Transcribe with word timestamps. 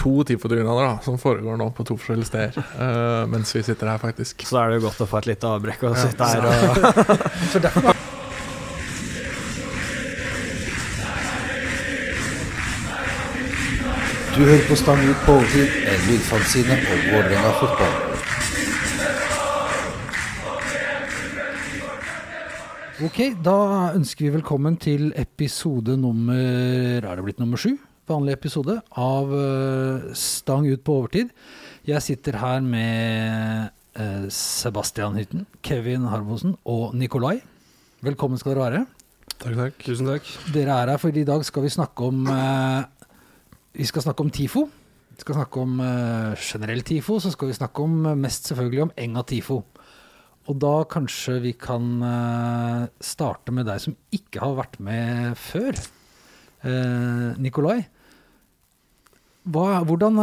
To 0.00 0.24
TIFO-dugnader 0.28 0.98
som 1.04 1.18
foregår 1.20 1.56
nå 1.60 1.70
på 1.76 1.86
to 1.88 1.96
forskjellige 1.98 2.30
steder 2.30 2.58
uh, 2.78 3.24
mens 3.30 3.54
vi 3.56 3.62
sitter 3.66 3.90
her, 3.92 3.98
faktisk. 4.02 4.44
Så 4.48 4.60
er 4.60 4.72
det 4.72 4.80
jo 4.80 4.88
godt 4.88 5.04
å 5.04 5.08
få 5.10 5.22
et 5.22 5.30
lite 5.34 5.54
avbrekk 5.56 5.88
og 5.88 5.96
ja. 5.96 6.04
sitte 6.08 6.24
her 6.28 6.42
og 6.48 7.94
Du 14.38 14.44
hører 14.44 14.68
på 14.68 14.76
Stang 14.78 15.00
ut 15.02 15.22
på 15.26 15.32
overtid, 15.34 15.72
en 15.90 16.04
lydfanzine 16.06 16.76
om 16.78 17.00
Vålerenga 17.10 17.50
fotball. 17.58 17.96
Ok, 23.08 23.18
da 23.42 23.58
ønsker 23.94 24.28
vi 24.28 24.30
velkommen 24.36 24.78
til 24.78 25.12
episode 25.14 25.94
nummer 25.98 27.02
Er 27.02 27.12
det 27.18 27.26
blitt 27.26 27.42
nummer 27.42 27.58
sju? 27.58 27.76
Vanlig 28.08 28.38
episode 28.38 28.78
av 28.96 29.28
uh, 29.28 30.12
Stang 30.16 30.64
ut 30.64 30.80
på 30.80 30.94
overtid. 30.96 31.28
Jeg 31.84 32.00
sitter 32.00 32.38
her 32.40 32.62
med 32.64 33.66
uh, 34.00 34.22
Sebastian 34.32 35.18
Hytten, 35.18 35.42
Kevin 35.60 36.06
Harbosen 36.08 36.54
og 36.64 36.94
Nikolai. 36.96 37.34
Velkommen 38.00 38.40
skal 38.40 38.54
dere 38.54 38.62
være. 38.62 38.80
Takk, 39.34 39.58
takk. 39.58 39.76
Tusen 39.84 40.08
takk. 40.08 40.30
Dere 40.54 40.78
er 40.78 40.92
her, 40.94 41.00
for 41.02 41.12
i 41.12 41.24
dag 41.28 41.44
skal 41.44 41.66
vi 41.66 41.72
snakke 41.74 42.06
om 42.08 42.22
uh, 42.32 42.86
vi 43.76 43.88
skal 43.90 44.06
snakke 44.06 44.24
om 44.24 44.32
TIFO. 44.38 44.64
Vi 45.18 45.26
skal 45.26 45.38
snakke 45.42 45.66
om 45.66 45.76
generell 46.40 46.80
TIFO, 46.88 47.18
så 47.20 47.34
skal 47.34 47.52
vi 47.52 47.58
snakke 47.58 47.84
om 47.84 48.08
mest 48.22 48.48
selvfølgelig 48.48 48.86
om 48.86 48.94
Enga 49.04 49.26
TIFO. 49.28 49.58
Og 50.48 50.60
da 50.64 50.72
kanskje 50.88 51.36
vi 51.44 51.52
kan 51.60 51.90
starte 53.04 53.52
med 53.52 53.68
deg 53.68 53.82
som 53.84 53.98
ikke 54.14 54.40
har 54.40 54.56
vært 54.62 54.78
med 54.80 55.34
før. 55.42 55.82
Nikolai. 57.42 57.82
Hva, 59.48 59.82
hvordan, 59.86 60.18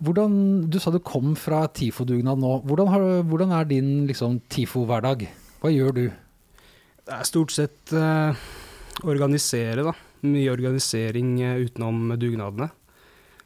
hvordan, 0.00 0.36
Du 0.70 0.78
sa 0.80 0.92
du 0.94 1.00
kom 1.04 1.34
fra 1.36 1.66
TIFO-dugnad 1.68 2.38
nå. 2.40 2.52
Hvordan, 2.68 2.88
har, 2.88 3.08
hvordan, 3.28 3.52
er 3.52 3.66
din 3.68 3.90
liksom, 4.08 4.38
TIFO-hverdag? 4.48 5.26
Hva 5.60 5.72
gjør 5.72 5.98
du? 5.98 6.06
Det 7.02 7.18
er 7.18 7.28
stort 7.28 7.52
sett 7.52 7.92
organisere, 9.02 9.84
da 9.84 9.92
mye 10.26 10.50
organisering 10.52 11.36
uh, 11.42 11.58
utenom 11.62 12.14
dugnadene. 12.18 12.70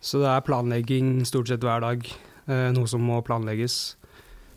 Så 0.00 0.20
det 0.20 0.31
er 0.31 0.45
planlegging 0.47 1.20
stort 1.28 1.50
sett 1.50 1.65
hver 1.65 1.83
dag. 1.84 2.05
Uh, 2.47 2.70
noe 2.77 2.89
som 2.91 3.05
må 3.05 3.20
planlegges. 3.27 3.97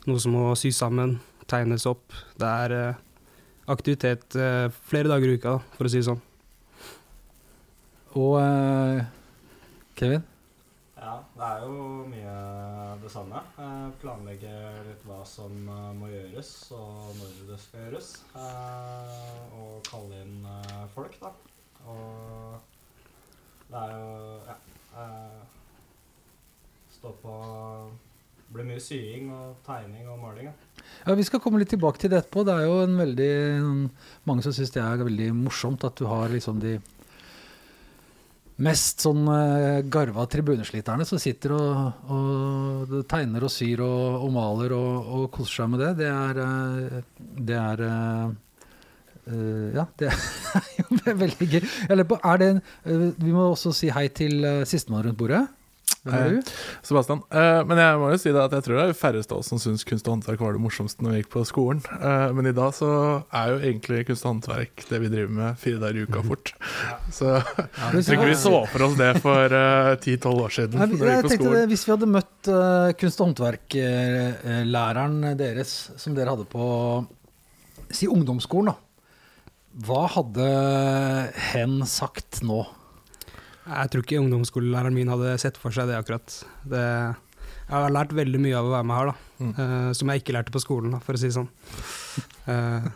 Noe 0.09 0.19
som 0.21 0.35
må 0.35 0.51
sys 0.59 0.79
sammen, 0.81 1.17
tegnes 1.49 1.87
opp. 1.89 2.13
Det 2.39 2.47
er 2.47 2.73
eh, 2.73 2.99
aktivitet 3.69 4.31
flere 4.31 5.09
dager 5.09 5.29
i 5.29 5.35
uka, 5.37 5.57
da, 5.57 5.75
for 5.75 5.85
å 5.85 5.91
si 5.91 5.99
det 5.99 6.07
sånn. 6.07 6.21
Og 8.17 8.37
Kevin? 9.99 10.23
Ja, 10.99 11.13
det 11.35 11.47
er 11.47 11.61
jo 11.63 11.75
mye 12.11 12.33
det 12.99 13.11
samme. 13.11 13.41
planlegge 14.01 14.51
litt 14.87 15.03
hva 15.07 15.21
som 15.27 15.53
må 15.99 16.09
gjøres, 16.11 16.49
og 16.75 17.13
når 17.19 17.37
det 17.49 17.59
skal 17.63 17.85
gjøres. 17.85 18.09
og 18.35 19.79
kalle 19.87 20.19
inn 20.25 20.43
folk, 20.95 21.15
da. 21.21 21.31
Og 21.87 22.59
det 23.69 23.79
er 23.85 23.95
jo 23.95 24.39
Ja. 24.49 24.55
Eh, 24.99 25.41
stå 26.91 27.13
på 27.23 27.33
Det 28.49 28.55
blir 28.55 28.65
mye 28.65 28.81
sying 28.81 29.29
og 29.31 29.57
tegning 29.65 30.07
og 30.09 30.17
maling. 30.19 30.47
Ja. 30.49 30.53
ja, 31.05 31.13
Vi 31.13 31.23
skal 31.23 31.39
komme 31.39 31.59
litt 31.59 31.69
tilbake 31.69 31.99
til 31.99 32.09
det 32.09 32.23
etterpå. 32.23 32.43
Det 32.43 32.55
er 32.55 32.65
jo 32.65 32.79
en 32.81 32.97
veldig 32.97 33.89
Mange 34.25 34.41
som 34.41 34.51
syns 34.51 34.71
det 34.73 34.81
er 34.81 35.03
veldig 35.03 35.29
morsomt 35.37 35.83
at 35.85 35.95
du 35.95 36.07
har 36.09 36.29
liksom 36.29 36.59
de 36.59 36.79
mest 38.65 39.05
sånn 39.05 39.23
uh, 39.29 39.79
garva 39.91 40.25
tribunesliterne 40.29 41.05
som 41.07 41.21
sitter 41.21 41.55
og, 41.55 42.03
og, 42.11 42.93
tegner 43.09 43.45
og 43.47 43.53
syr 43.53 43.83
og, 43.85 44.25
og 44.25 44.33
maler 44.35 44.75
og, 44.75 45.09
og, 45.15 45.25
koser 45.35 45.61
seg 45.61 45.71
med 45.73 45.83
det. 45.85 45.91
Det 46.01 46.09
er, 46.11 46.41
uh, 46.43 47.25
det 47.49 47.59
er 47.59 47.85
uh, 47.85 49.69
ja, 49.75 49.85
det 50.01 50.11
er 50.59 50.73
jo 50.81 51.15
veldig 51.23 51.49
gøy. 51.53 51.61
Er 51.89 52.41
det 52.41 52.49
en, 52.49 52.61
uh, 52.89 53.07
vi 53.15 53.35
må 53.35 53.49
også 53.51 53.73
si 53.75 53.91
hei 53.95 54.09
til 54.11 54.43
uh, 54.43 54.67
sistemann 54.67 55.07
rundt 55.07 55.19
bordet. 55.19 55.45
Hvem 56.09 56.19
er 56.25 56.29
du? 56.35 56.39
Sebastian. 56.85 57.21
men 57.69 57.77
jeg 57.81 57.99
må 58.01 58.09
jo 58.13 58.17
si 58.21 58.31
det 58.33 58.41
at 58.43 58.53
jeg 58.57 58.65
tror 58.65 58.75
det 58.79 58.85
er 58.87 58.97
færreste 58.97 59.35
av 59.35 59.39
oss 59.43 59.49
som 59.51 59.59
syns 59.61 59.85
kunst 59.87 60.07
og 60.07 60.13
håndverk 60.15 60.39
var 60.43 60.55
det 60.55 60.63
morsomste 60.63 61.05
når 61.05 61.11
vi 61.11 61.21
gikk 61.21 61.31
på 61.35 61.43
skolen. 61.47 61.81
men 62.35 62.49
i 62.49 62.55
dag 62.55 62.71
så 62.77 62.89
er 63.35 63.45
jo 63.53 63.57
egentlig 63.59 63.99
kunst 64.09 64.25
og 64.25 64.31
håndverk 64.33 64.75
det 64.89 64.97
vi 65.03 65.11
driver 65.13 65.31
med 65.39 65.61
fire 65.61 65.79
dager 65.83 65.97
i 66.01 66.05
uka 66.07 66.21
fort. 66.25 66.53
Så 67.19 67.25
jeg 67.37 68.03
tror 68.05 68.15
ikke 68.17 68.29
vi 68.31 68.35
så 68.39 68.55
for 68.71 68.87
oss 68.87 68.97
det 68.99 69.11
for 69.23 69.55
ti-tolv 70.03 70.39
år 70.47 70.51
siden. 70.55 70.77
Nei, 70.79 70.89
jeg, 70.93 70.99
jeg 71.09 71.31
tenkte 71.33 71.53
det, 71.55 71.63
Hvis 71.71 71.85
vi 71.87 71.93
hadde 71.95 72.13
møtt 72.17 72.51
kunst- 72.99 73.19
og 73.23 73.25
håndverklæreren 73.29 75.15
deres 75.39 75.73
som 75.99 76.17
dere 76.17 76.35
hadde 76.35 76.47
på 76.49 76.65
si 77.89 78.05
ungdomsskolen, 78.09 78.73
da 78.73 78.77
hva 79.85 80.07
hadde 80.11 80.45
hen 81.53 81.79
sagt 81.87 82.41
nå? 82.45 82.63
Jeg 83.69 83.91
tror 83.91 84.05
ikke 84.05 84.21
ungdomsskolelæreren 84.23 84.95
min 84.95 85.11
hadde 85.11 85.35
sett 85.41 85.57
for 85.61 85.75
seg 85.75 85.89
det 85.89 85.97
akkurat. 85.99 86.37
Det, 86.69 86.83
jeg 87.69 87.75
har 87.75 87.93
lært 87.93 88.15
veldig 88.17 88.41
mye 88.41 88.57
av 88.57 88.69
å 88.69 88.73
være 88.73 88.87
med 88.89 88.97
her, 88.97 89.11
da. 89.11 89.27
Mm. 89.39 89.51
Uh, 89.59 89.91
som 89.97 90.11
jeg 90.11 90.23
ikke 90.23 90.35
lærte 90.35 90.53
på 90.55 90.63
skolen, 90.63 90.95
da, 90.95 91.01
for 91.05 91.17
å 91.17 91.21
si 91.21 91.29
det 91.29 91.37
sånn. 91.37 91.51
Uh, 92.49 92.89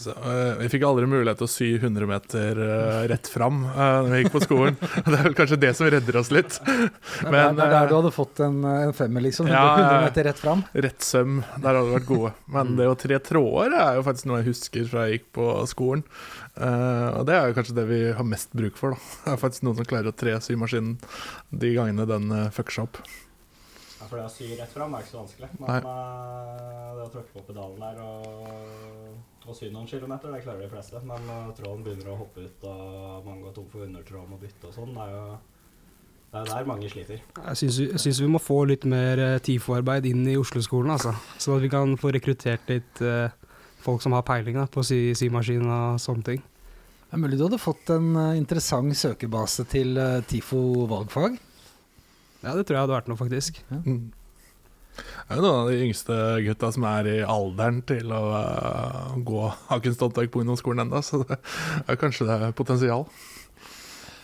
Så, 0.00 0.14
uh, 0.16 0.56
vi 0.56 0.68
fikk 0.72 0.84
aldri 0.88 1.04
mulighet 1.10 1.36
til 1.42 1.44
å 1.44 1.50
sy 1.52 1.66
100 1.76 2.06
meter 2.08 2.56
uh, 2.56 3.02
rett 3.10 3.26
fram 3.28 3.58
uh, 3.66 4.00
når 4.06 4.14
vi 4.14 4.20
gikk 4.22 4.32
på 4.32 4.40
skolen. 4.46 4.78
det 5.10 5.12
er 5.12 5.26
vel 5.26 5.36
kanskje 5.36 5.58
det 5.60 5.72
som 5.76 5.90
redder 5.92 6.16
oss 6.16 6.30
litt. 6.32 6.56
Men, 7.26 7.52
det 7.58 7.66
er 7.66 7.74
der 7.74 7.90
du 7.90 7.94
hadde 7.98 8.12
fått 8.14 8.40
en, 8.46 8.62
en 8.64 8.94
femmer, 8.96 9.26
liksom? 9.26 9.50
Ja, 9.52 9.66
100 9.76 10.06
meter 10.06 10.28
rett 10.30 10.40
fram? 10.40 10.64
Rett 10.72 11.04
søm. 11.04 11.42
Der 11.58 11.68
hadde 11.68 11.84
vi 11.90 11.96
vært 11.98 12.08
gode. 12.08 12.32
Men 12.56 12.72
det 12.80 12.88
å 12.88 12.96
tre 13.02 13.20
tråder 13.28 13.76
er 13.76 13.98
jo 13.98 14.06
faktisk 14.08 14.30
noe 14.30 14.40
jeg 14.40 14.48
husker 14.54 14.88
fra 14.88 15.04
jeg 15.04 15.18
gikk 15.18 15.28
på 15.36 15.48
skolen. 15.68 16.06
og 16.56 17.22
det 17.28 17.36
er 17.36 17.50
jo 17.50 17.56
kanskje 17.58 17.76
det 17.76 17.88
vi 17.90 18.00
har 18.16 18.30
mest 18.32 18.56
bruk 18.56 18.80
for. 18.80 18.96
da. 18.96 19.10
Det 19.26 19.34
er 19.34 19.42
faktisk 19.44 19.68
noen 19.68 19.82
som 19.82 19.90
klarer 19.92 20.14
å 20.14 20.16
tre 20.16 20.38
symaskinen 20.40 20.96
de 21.52 21.74
gangene 21.76 22.08
den 22.08 22.32
fucker 22.56 22.78
seg 22.78 22.88
opp. 22.88 23.02
Ja, 24.00 24.08
for 24.08 24.16
det 24.16 24.24
å 24.24 24.32
sy 24.32 24.48
rett 24.56 24.72
fram 24.72 24.96
er 24.96 25.04
ikke 25.04 25.12
så 25.12 25.22
vanskelig. 25.26 25.52
Men 25.60 25.84
det 25.84 27.04
å 27.04 27.12
tråkke 27.12 27.36
på 27.36 27.46
pedalen 27.52 27.84
der 27.84 28.00
og 28.00 28.99
å 29.48 29.54
sy 29.56 29.70
noen 29.72 29.88
kilometer, 29.88 30.32
det 30.34 30.42
klarer 30.44 30.64
de 30.64 30.72
fleste. 30.72 31.00
Men 31.06 31.30
uh, 31.30 31.52
tråden 31.56 31.86
begynner 31.86 32.12
å 32.12 32.18
hoppe 32.20 32.44
ut, 32.44 32.66
og 32.68 33.24
man 33.28 33.40
går 33.44 33.56
tom 33.56 33.70
for 33.72 33.86
undertråd 33.86 34.24
og 34.24 34.34
må 34.34 34.40
bytte 34.42 34.68
og 34.68 34.76
sånn. 34.76 34.92
Det 34.96 35.06
er 35.06 35.16
jo 35.16 35.24
det 36.30 36.38
er 36.38 36.46
der 36.46 36.66
mange 36.68 36.86
sliter. 36.86 37.18
Jeg 37.42 37.72
syns 37.98 38.20
vi 38.22 38.28
må 38.30 38.38
få 38.38 38.60
litt 38.70 38.84
mer 38.86 39.18
uh, 39.18 39.38
TIFO-arbeid 39.42 40.06
inn 40.12 40.22
i 40.30 40.36
Oslo-skolen, 40.38 40.92
altså. 40.94 41.16
Sånn 41.42 41.56
at 41.56 41.64
vi 41.64 41.72
kan 41.72 41.96
få 41.98 42.12
rekruttert 42.14 42.70
litt 42.70 43.02
uh, 43.02 43.32
folk 43.82 44.04
som 44.04 44.14
har 44.14 44.22
peiling 44.28 44.60
da, 44.60 44.68
på 44.70 44.84
symaskin 44.86 45.66
og 45.66 45.98
sånne 46.02 46.26
ting. 46.28 46.44
Det 47.10 47.18
er 47.18 47.22
mulig 47.24 47.40
du 47.40 47.48
hadde 47.48 47.58
fått 47.58 47.90
en 47.90 48.12
uh, 48.14 48.38
interessant 48.38 48.94
søkerbase 48.94 49.66
til 49.72 49.98
uh, 49.98 50.20
TIFO 50.30 50.86
valgfag? 50.90 51.34
Ja, 52.44 52.54
det 52.54 52.68
tror 52.68 52.76
jeg 52.76 52.84
hadde 52.84 52.94
vært 52.94 53.10
noe, 53.10 53.18
faktisk. 53.18 53.58
Ja. 53.66 53.80
Mm. 53.82 54.04
Det 55.00 55.34
er 55.34 55.40
jo 55.40 55.44
noen 55.44 55.58
av 55.60 55.68
de 55.70 55.82
yngste 55.86 56.16
gutta 56.46 56.70
som 56.74 56.86
er 56.90 57.08
i 57.10 57.18
alderen 57.22 57.82
til 57.88 58.14
å 58.14 58.22
uh, 58.34 59.18
gå 59.26 59.42
Haken 59.70 59.96
Stoltenberg 59.96 60.32
på 60.32 60.42
ungdomsskolen 60.44 60.84
ennå, 60.86 61.02
så 61.06 61.22
det 61.22 61.38
er 61.86 62.00
kanskje 62.00 62.28
det 62.28 62.38
er 62.48 62.56
potensial. 62.56 63.06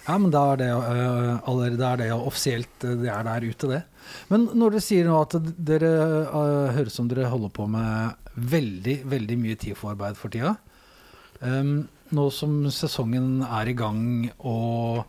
Ja, 0.07 0.17
men 0.23 0.31
da 0.31 0.45
er 0.53 0.61
det, 0.61 0.71
uh, 0.71 1.33
allerede 1.51 1.89
er 1.89 2.03
det 2.05 2.11
offisielt 2.15 2.87
eh, 2.87 2.95
det 3.01 3.11
er 3.11 3.27
der 3.27 3.49
ute, 3.49 3.73
det. 3.73 3.83
Men 4.31 4.47
når 4.55 4.77
dere 4.77 4.87
sier 4.87 5.09
nå 5.09 5.19
at 5.19 5.35
dere 5.59 5.93
uh, 6.31 6.71
høres 6.77 6.95
som 6.99 7.11
dere 7.11 7.31
holder 7.33 7.51
på 7.57 7.67
med 7.71 8.31
veldig, 8.37 9.01
veldig 9.11 9.39
mye 9.41 9.59
TIFO-arbeid 9.59 10.19
for 10.21 10.35
tida. 10.35 10.55
Um, 11.41 11.89
nå 12.15 12.29
som 12.31 12.65
sesongen 12.73 13.41
er 13.43 13.69
i 13.69 13.75
gang 13.77 14.03
og 14.39 15.03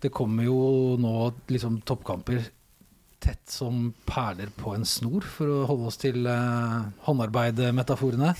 det 0.00 0.12
kommer 0.14 0.46
jo 0.46 0.58
nå 1.00 1.14
liksom 1.52 1.80
toppkamper 1.86 2.40
tett 3.26 3.42
som 3.50 3.90
perler 4.06 4.50
på 4.56 4.72
en 4.76 4.86
snor, 4.86 5.26
for 5.26 5.50
å 5.50 5.66
holde 5.68 5.90
oss 5.90 6.00
til 6.00 6.26
uh, 6.30 6.86
håndarbeidmetaforene. 7.08 8.32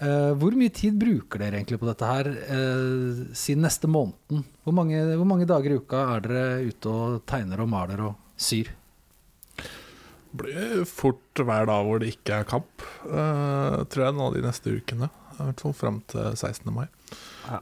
Uh, 0.00 0.32
hvor 0.40 0.54
mye 0.56 0.72
tid 0.72 0.96
bruker 0.96 1.42
dere 1.42 1.58
egentlig 1.58 1.76
på 1.82 1.88
dette 1.88 2.08
her 2.08 2.30
uh, 2.32 3.24
siden 3.36 3.66
neste 3.66 3.90
måneden? 3.90 4.46
Hvor 4.64 4.76
mange, 4.76 5.02
hvor 5.12 5.28
mange, 5.28 5.48
dager 5.50 5.74
i 5.74 5.80
uka 5.82 6.04
er 6.14 6.24
dere 6.24 6.70
ute 6.70 6.94
og 6.94 7.18
tegner 7.28 7.60
og 7.60 7.68
maler 7.68 8.04
og 8.08 8.14
syr? 8.40 8.70
Det 10.30 10.38
blir 10.40 10.86
fort 10.88 11.42
hver 11.42 11.66
dag 11.68 11.84
hvor 11.84 12.00
det 12.00 12.14
ikke 12.14 12.38
er 12.38 12.48
kamp, 12.48 12.86
uh, 13.10 13.82
tror 13.90 14.06
jeg, 14.06 14.16
nå 14.16 14.30
de 14.36 14.46
neste 14.46 14.72
ukene. 14.78 15.10
I 15.36 15.42
hvert 15.42 15.66
fall 15.66 15.76
fram 15.76 16.00
til 16.08 16.32
16. 16.32 16.70
mai. 16.72 16.86
Ja. 17.50 17.60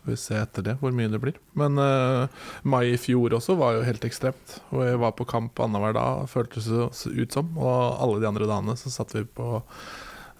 Så 0.00 0.06
får 0.06 0.14
vi 0.14 0.16
se 0.16 0.36
etter 0.40 0.64
det 0.64 0.74
hvor 0.80 0.94
mye 0.96 1.10
det 1.12 1.18
blir. 1.20 1.36
Men 1.60 1.76
uh, 1.76 2.24
mai 2.64 2.94
i 2.94 3.00
fjor 3.00 3.34
også 3.36 3.52
var 3.60 3.74
jo 3.76 3.84
helt 3.84 4.04
ekstremt. 4.08 4.54
Og 4.72 4.86
jeg 4.86 5.00
var 5.02 5.12
på 5.12 5.28
kamp 5.28 5.60
annenhver 5.60 5.92
dag, 5.92 6.24
føltes 6.32 6.70
det 6.72 7.12
ut 7.20 7.36
som. 7.36 7.52
Og 7.60 8.00
alle 8.00 8.22
de 8.22 8.28
andre 8.30 8.48
dagene 8.48 8.78
så 8.80 8.92
satt 8.94 9.12
vi 9.12 9.26
på 9.28 9.60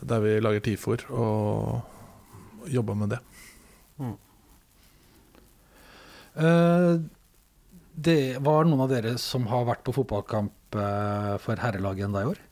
der 0.00 0.24
vi 0.24 0.38
lager 0.40 0.64
TIFOR 0.64 1.04
og 1.12 2.68
jobba 2.72 2.96
med 2.96 3.12
det. 3.12 3.20
Mm. 4.00 4.14
Uh, 6.40 6.94
det 8.00 8.20
var 8.40 8.64
noen 8.64 8.86
av 8.86 8.94
dere 8.94 9.18
som 9.20 9.44
har 9.50 9.68
vært 9.68 9.84
på 9.84 9.92
fotballkamp 9.92 10.80
uh, 10.80 11.36
for 11.42 11.60
herrelaget 11.60 12.08
enda 12.08 12.24
i 12.24 12.30
år? 12.32 12.46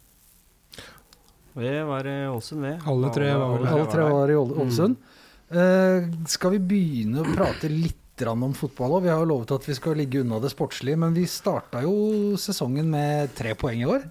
Vi 1.58 1.70
var 1.88 2.04
i 2.04 2.18
Ålesund, 2.28 2.68
vi. 2.68 2.76
Alle 2.84 3.14
tre 3.16 3.32
var 3.34 3.64
Alle 3.64 3.86
tre 3.90 4.10
var 4.12 4.30
i 4.30 4.36
Ålesund. 4.36 5.00
Mm. 5.00 5.17
Eh, 5.48 6.04
skal 6.28 6.56
vi 6.56 6.60
begynne 6.60 7.22
å 7.22 7.32
prate 7.32 7.70
litt 7.72 7.96
om 8.26 8.50
fotball 8.50 8.96
òg? 8.96 9.04
Vi 9.06 9.10
har 9.12 9.20
jo 9.22 9.30
lovet 9.30 9.52
at 9.54 9.66
vi 9.68 9.76
skal 9.78 9.94
ligge 9.96 10.24
unna 10.24 10.40
det 10.42 10.50
sportslige, 10.50 10.98
men 10.98 11.14
vi 11.14 11.22
starta 11.30 11.84
jo 11.84 12.34
sesongen 12.40 12.88
med 12.90 13.30
tre 13.38 13.54
poeng 13.54 13.84
i 13.84 13.86
år. 13.88 14.08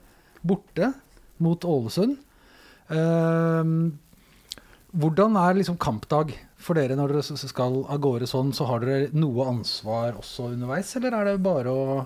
Borte 0.47 0.93
mot 1.43 1.59
Ålesund. 1.67 2.15
Eh, 2.87 3.71
hvordan 4.97 5.35
er 5.37 5.59
liksom 5.59 5.77
kampdag 5.77 6.31
for 6.57 6.79
dere 6.79 6.95
når 6.97 7.17
dere 7.17 7.37
skal 7.37 7.83
av 7.83 7.99
gårde 8.01 8.29
sånn? 8.31 8.53
Så 8.55 8.65
har 8.69 8.81
dere 8.81 9.11
noe 9.13 9.49
ansvar 9.51 10.15
også 10.17 10.53
underveis, 10.55 10.95
eller 10.97 11.19
er 11.19 11.29
det 11.29 11.43
bare 11.43 11.69
å 11.75 11.99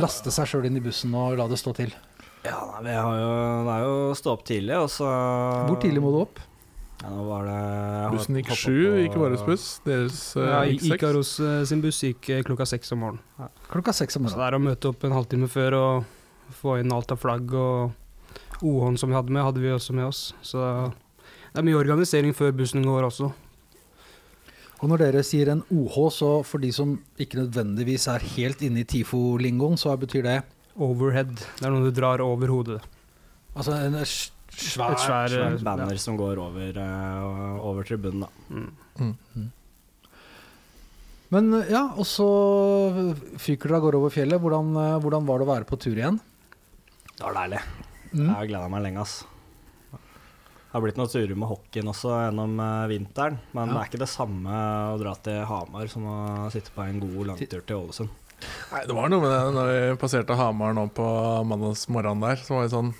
laste 0.00 0.32
seg 0.34 0.48
sjøl 0.50 0.66
inn 0.66 0.80
i 0.80 0.82
bussen 0.82 1.14
og 1.14 1.36
la 1.38 1.46
det 1.52 1.60
stå 1.60 1.76
til? 1.76 1.92
Ja, 2.44 2.58
nei, 2.80 2.90
vi 2.90 2.96
har 2.96 3.20
jo, 3.20 3.30
det 3.68 3.76
er 3.76 3.84
jo 3.84 3.94
å 4.08 4.16
stå 4.18 4.34
opp 4.34 4.42
tidlig, 4.48 4.74
og 4.80 4.90
så 4.92 5.06
Hvor 5.68 5.78
tidlig 5.84 6.02
må 6.02 6.10
du 6.16 6.18
opp? 6.24 6.42
Ja, 7.04 7.10
nå 7.12 7.24
var 7.28 7.44
det 7.44 7.56
Bussen 8.14 8.38
gikk 8.38 8.50
sju, 8.56 8.76
ikke 9.04 9.20
vår 9.20 9.34
buss. 9.44 9.66
Deres 9.84 10.20
eh, 10.40 10.46
Ja, 10.48 10.60
gikk 10.64 10.86
seks. 10.86 10.94
Ikaros 10.96 11.32
eh, 11.44 11.58
sin 11.68 11.82
buss 11.84 11.98
gikk 12.00 12.30
eh, 12.32 12.40
klokka 12.46 12.64
seks 12.70 12.94
om 12.96 13.02
morgenen. 13.04 13.50
Klokka 13.68 13.92
seks 13.92 14.16
om 14.16 14.24
morgenen. 14.24 14.38
Så 14.38 14.40
det 14.40 14.46
er 14.48 14.56
å 14.56 14.62
møte 14.64 14.92
opp 14.92 15.04
en 15.04 15.16
halvtime 15.18 15.48
før 15.52 15.76
og 15.76 16.54
få 16.62 16.78
inn 16.80 16.94
alt 16.96 17.12
av 17.12 17.20
flagg 17.20 17.52
og 17.52 18.62
OH-en 18.64 18.96
som 19.00 19.12
vi 19.12 19.18
hadde 19.18 19.34
med, 19.36 19.44
hadde 19.44 19.60
vi 19.60 19.74
også 19.74 19.96
med 19.96 20.08
oss. 20.08 20.22
Så 20.40 20.62
det 21.52 21.60
er 21.60 21.66
mye 21.68 21.82
organisering 21.82 22.32
før 22.36 22.56
bussen 22.56 22.86
går 22.88 23.10
også. 23.10 23.28
Og 24.80 24.90
når 24.90 25.04
dere 25.04 25.24
sier 25.26 25.52
en 25.52 25.62
OH, 25.72 25.98
så 26.12 26.30
for 26.44 26.64
de 26.64 26.72
som 26.72 26.96
ikke 27.20 27.42
nødvendigvis 27.42 28.08
er 28.12 28.24
helt 28.34 28.64
inne 28.64 28.82
i 28.82 28.88
TIFO-lingoen, 28.88 29.76
så 29.80 29.92
betyr 30.00 30.24
det 30.24 30.40
Overhead. 30.74 31.36
Det 31.60 31.68
er 31.68 31.70
noe 31.70 31.84
du 31.84 31.94
drar 31.94 32.24
over 32.24 32.50
hodet. 32.50 32.80
altså 33.54 33.76
en 33.76 33.94
svær, 34.60 34.96
Svært 35.00 35.36
eh, 35.38 35.58
banner 35.64 35.98
som 36.00 36.16
går 36.18 36.40
over, 36.42 36.78
uh, 36.78 37.60
over 37.64 37.86
tribunen, 37.86 38.24
da. 38.24 38.30
Mm. 38.54 38.70
Mm. 39.00 39.52
Men 41.34 41.50
ja, 41.66 41.82
og 41.98 42.06
så 42.06 42.28
fyker 43.42 43.72
dere 43.72 43.80
av 43.80 43.86
gårde 43.86 44.00
over 44.02 44.12
fjellet. 44.14 44.40
Hvordan, 44.42 44.74
eh, 44.78 44.96
hvordan 45.02 45.26
var 45.26 45.40
det 45.40 45.46
å 45.46 45.50
være 45.50 45.68
på 45.68 45.78
tur 45.82 45.98
igjen? 45.98 46.20
Det 47.14 47.22
var 47.24 47.38
deilig. 47.40 47.62
Mm. 48.12 48.26
Jeg 48.28 48.34
har 48.34 48.50
gleda 48.50 48.70
meg 48.70 48.84
lenge, 48.86 49.06
ass. 49.06 49.16
Det 50.74 50.80
har 50.80 50.82
blitt 50.88 50.96
noen 50.98 51.06
turer 51.12 51.36
med 51.38 51.46
hockeyen 51.46 51.86
også 51.92 52.10
gjennom 52.18 52.56
eh, 52.58 52.86
vinteren, 52.90 53.36
men 53.54 53.68
Ja. 53.68 53.74
det 53.76 53.78
er 53.78 53.88
ikke 53.92 54.00
det 54.02 54.08
samme 54.10 54.50
å 54.90 54.96
dra 54.98 55.12
til 55.22 55.36
Hamar 55.46 55.86
som 55.86 56.02
å 56.10 56.14
sitte 56.50 56.72
på 56.74 56.82
en 56.82 56.98
god 56.98 57.28
langtur 57.28 57.60
til 57.62 57.76
Ålesund. 57.76 58.08
Nei, 58.72 58.80
det 58.82 58.96
var 58.96 59.06
noe 59.08 59.22
med 59.22 59.30
det 59.30 59.52
når 59.54 59.68
vi 59.70 60.00
passerte 60.02 60.34
Hamar 60.34 60.74
nå 60.74 60.88
på 60.92 61.06
mandagsmorgenen 61.46 62.24
der. 62.26 62.42
Så 62.42 62.56
var 62.56 62.66
det 62.66 62.72
sånn 62.74 62.90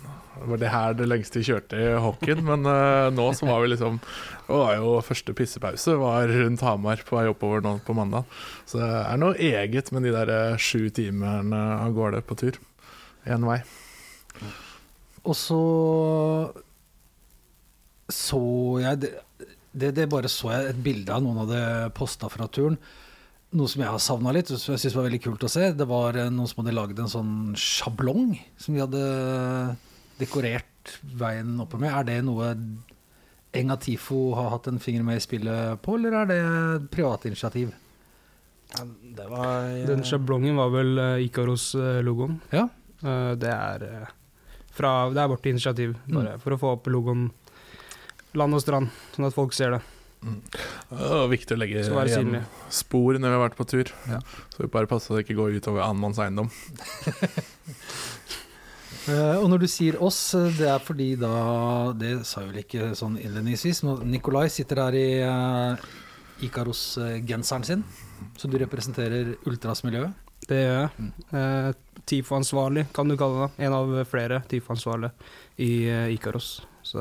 Var 0.46 0.60
det 0.62 0.70
her 0.70 0.94
det 0.94 1.08
lengste 1.10 1.40
vi 1.40 1.48
kjørte 1.50 1.80
i 1.82 1.90
hockeyen? 1.98 2.44
Men 2.52 2.62
uh, 2.62 3.10
nå 3.10 3.26
så 3.34 3.46
var 3.50 3.60
vi 3.64 3.72
liksom 3.74 3.98
Det 3.98 4.54
var 4.54 4.76
jo 4.78 4.94
første 5.02 5.34
pissepause 5.34 5.96
var 5.98 6.30
rundt 6.30 6.62
Hamar 6.62 7.02
på 7.04 7.18
vei 7.18 7.26
oppover 7.28 7.60
nå 7.66 7.74
på 7.84 7.96
mandag. 7.98 8.30
Så 8.70 8.78
det 8.78 8.92
er 9.02 9.18
noe 9.18 9.34
eget 9.34 9.90
med 9.90 10.06
de 10.06 10.14
der 10.14 10.30
eh, 10.30 10.56
sju 10.62 10.86
timene 10.94 11.58
av 11.80 11.90
gårde 11.98 12.22
på 12.22 12.38
tur. 12.38 12.58
Én 13.26 13.42
vei. 13.50 13.58
Og 15.24 15.34
så 15.34 15.60
så 18.14 18.42
jeg 18.82 19.00
det, 19.04 19.10
det, 19.74 19.90
det 19.96 20.10
bare 20.10 20.30
så 20.30 20.52
jeg 20.52 20.70
et 20.70 20.84
bilde 20.84 21.14
av 21.14 21.24
noen 21.24 21.42
hadde 21.44 21.90
posta 21.98 22.30
fra 22.30 22.46
turen. 22.46 22.78
Noe 23.54 23.70
som 23.70 23.82
jeg 23.84 23.90
har 23.90 24.02
savna 24.02 24.32
litt, 24.34 24.50
som 24.50 24.74
jeg 24.74 24.82
syns 24.82 24.96
var 24.98 25.06
veldig 25.08 25.22
kult 25.22 25.46
å 25.46 25.50
se. 25.50 25.68
Det 25.76 25.86
var 25.90 26.18
eh, 26.18 26.30
noen 26.32 26.50
som 26.50 26.62
hadde 26.62 26.74
lagd 26.74 27.02
en 27.02 27.10
sånn 27.10 27.34
sjablong 27.58 28.34
som 28.58 28.74
de 28.74 28.82
hadde 28.82 29.04
dekorert 30.18 30.98
veien 31.18 31.56
oppe 31.62 31.78
med. 31.80 31.90
Er 31.90 32.06
det 32.08 32.18
noe 32.26 32.52
Enga 33.54 33.76
Tifo 33.78 34.32
har 34.34 34.50
hatt 34.56 34.66
en 34.70 34.82
finger 34.82 35.06
med 35.06 35.20
i 35.20 35.22
spillet 35.22 35.82
på, 35.82 35.94
eller 35.98 36.20
er 36.20 36.30
det 36.30 36.38
et 36.42 36.88
privat 36.94 37.26
initiativ? 37.30 37.70
Ja, 38.74 38.86
det 39.18 39.26
var 39.30 39.68
ja. 39.70 39.84
Den 39.86 40.02
sjablongen 40.06 40.58
var 40.58 40.72
vel 40.74 40.98
uh, 40.98 41.22
Ikaros-logoen. 41.22 42.40
Ja. 42.54 42.66
Eh, 43.04 43.32
det 43.38 43.52
er 43.52 43.86
eh, 43.86 44.12
fra 44.74 45.10
Det 45.10 45.22
er 45.22 45.30
vårt 45.30 45.46
initiativ, 45.46 45.94
bare 46.10 46.38
for 46.42 46.54
å 46.54 46.58
få 46.58 46.72
opp 46.78 46.88
logoen 46.90 47.28
land 48.38 48.56
og 48.56 48.62
strand, 48.62 48.90
sånn 49.14 49.28
at 49.28 49.36
folk 49.36 49.54
ser 49.56 49.76
det. 49.76 49.82
Det 50.24 51.08
var 51.10 51.28
viktig 51.28 51.52
å 51.52 51.60
legge 51.60 51.82
igjen 51.84 52.38
spor 52.72 53.18
når 53.18 53.28
vi 53.28 53.36
har 53.36 53.42
vært 53.42 53.58
på 53.58 53.66
tur. 53.68 53.90
Ja. 54.08 54.22
Så 54.54 54.62
vi 54.62 54.70
bare 54.72 54.88
passer 54.88 55.12
så 55.12 55.18
det 55.18 55.26
ikke 55.26 55.36
går 55.42 55.58
utover 55.58 55.84
annen 55.84 56.00
manns 56.00 56.20
eiendom. 56.22 56.48
uh, 59.10 59.36
og 59.42 59.46
når 59.52 59.66
du 59.66 59.68
sier 59.68 60.00
oss, 60.00 60.20
eh, 60.38 60.48
det 60.56 60.70
er 60.72 60.80
fordi 60.80 61.10
da 61.20 61.34
Det 61.98 62.14
sa 62.24 62.40
jeg 62.40 62.52
vel 62.52 62.62
ikke 62.64 62.94
sånn 62.96 63.20
innledningsvis, 63.20 63.84
men 63.84 64.08
Nikolai 64.14 64.46
sitter 64.52 64.80
her 64.86 64.96
i 64.96 65.08
uh, 65.28 65.88
Ikaros-genseren 66.44 67.68
sin, 67.68 67.84
så 68.40 68.48
du 68.48 68.56
representerer 68.62 69.36
ultrasmiljøet. 69.44 70.24
Det 70.48 70.60
gjør 70.60 70.78
jeg. 70.78 70.88
Mm. 70.98 71.12
Uh, 71.32 72.00
TIFO-ansvarlig, 72.04 72.86
kan 72.92 73.08
du 73.08 73.16
kalle 73.16 73.46
det. 73.46 73.64
En 73.64 73.76
av 73.76 73.92
flere 74.08 74.42
TIFO-ansvarlige 74.48 75.12
i 75.56 75.88
eh, 75.88 76.14
Ikaros. 76.14 76.62
Så 76.82 77.00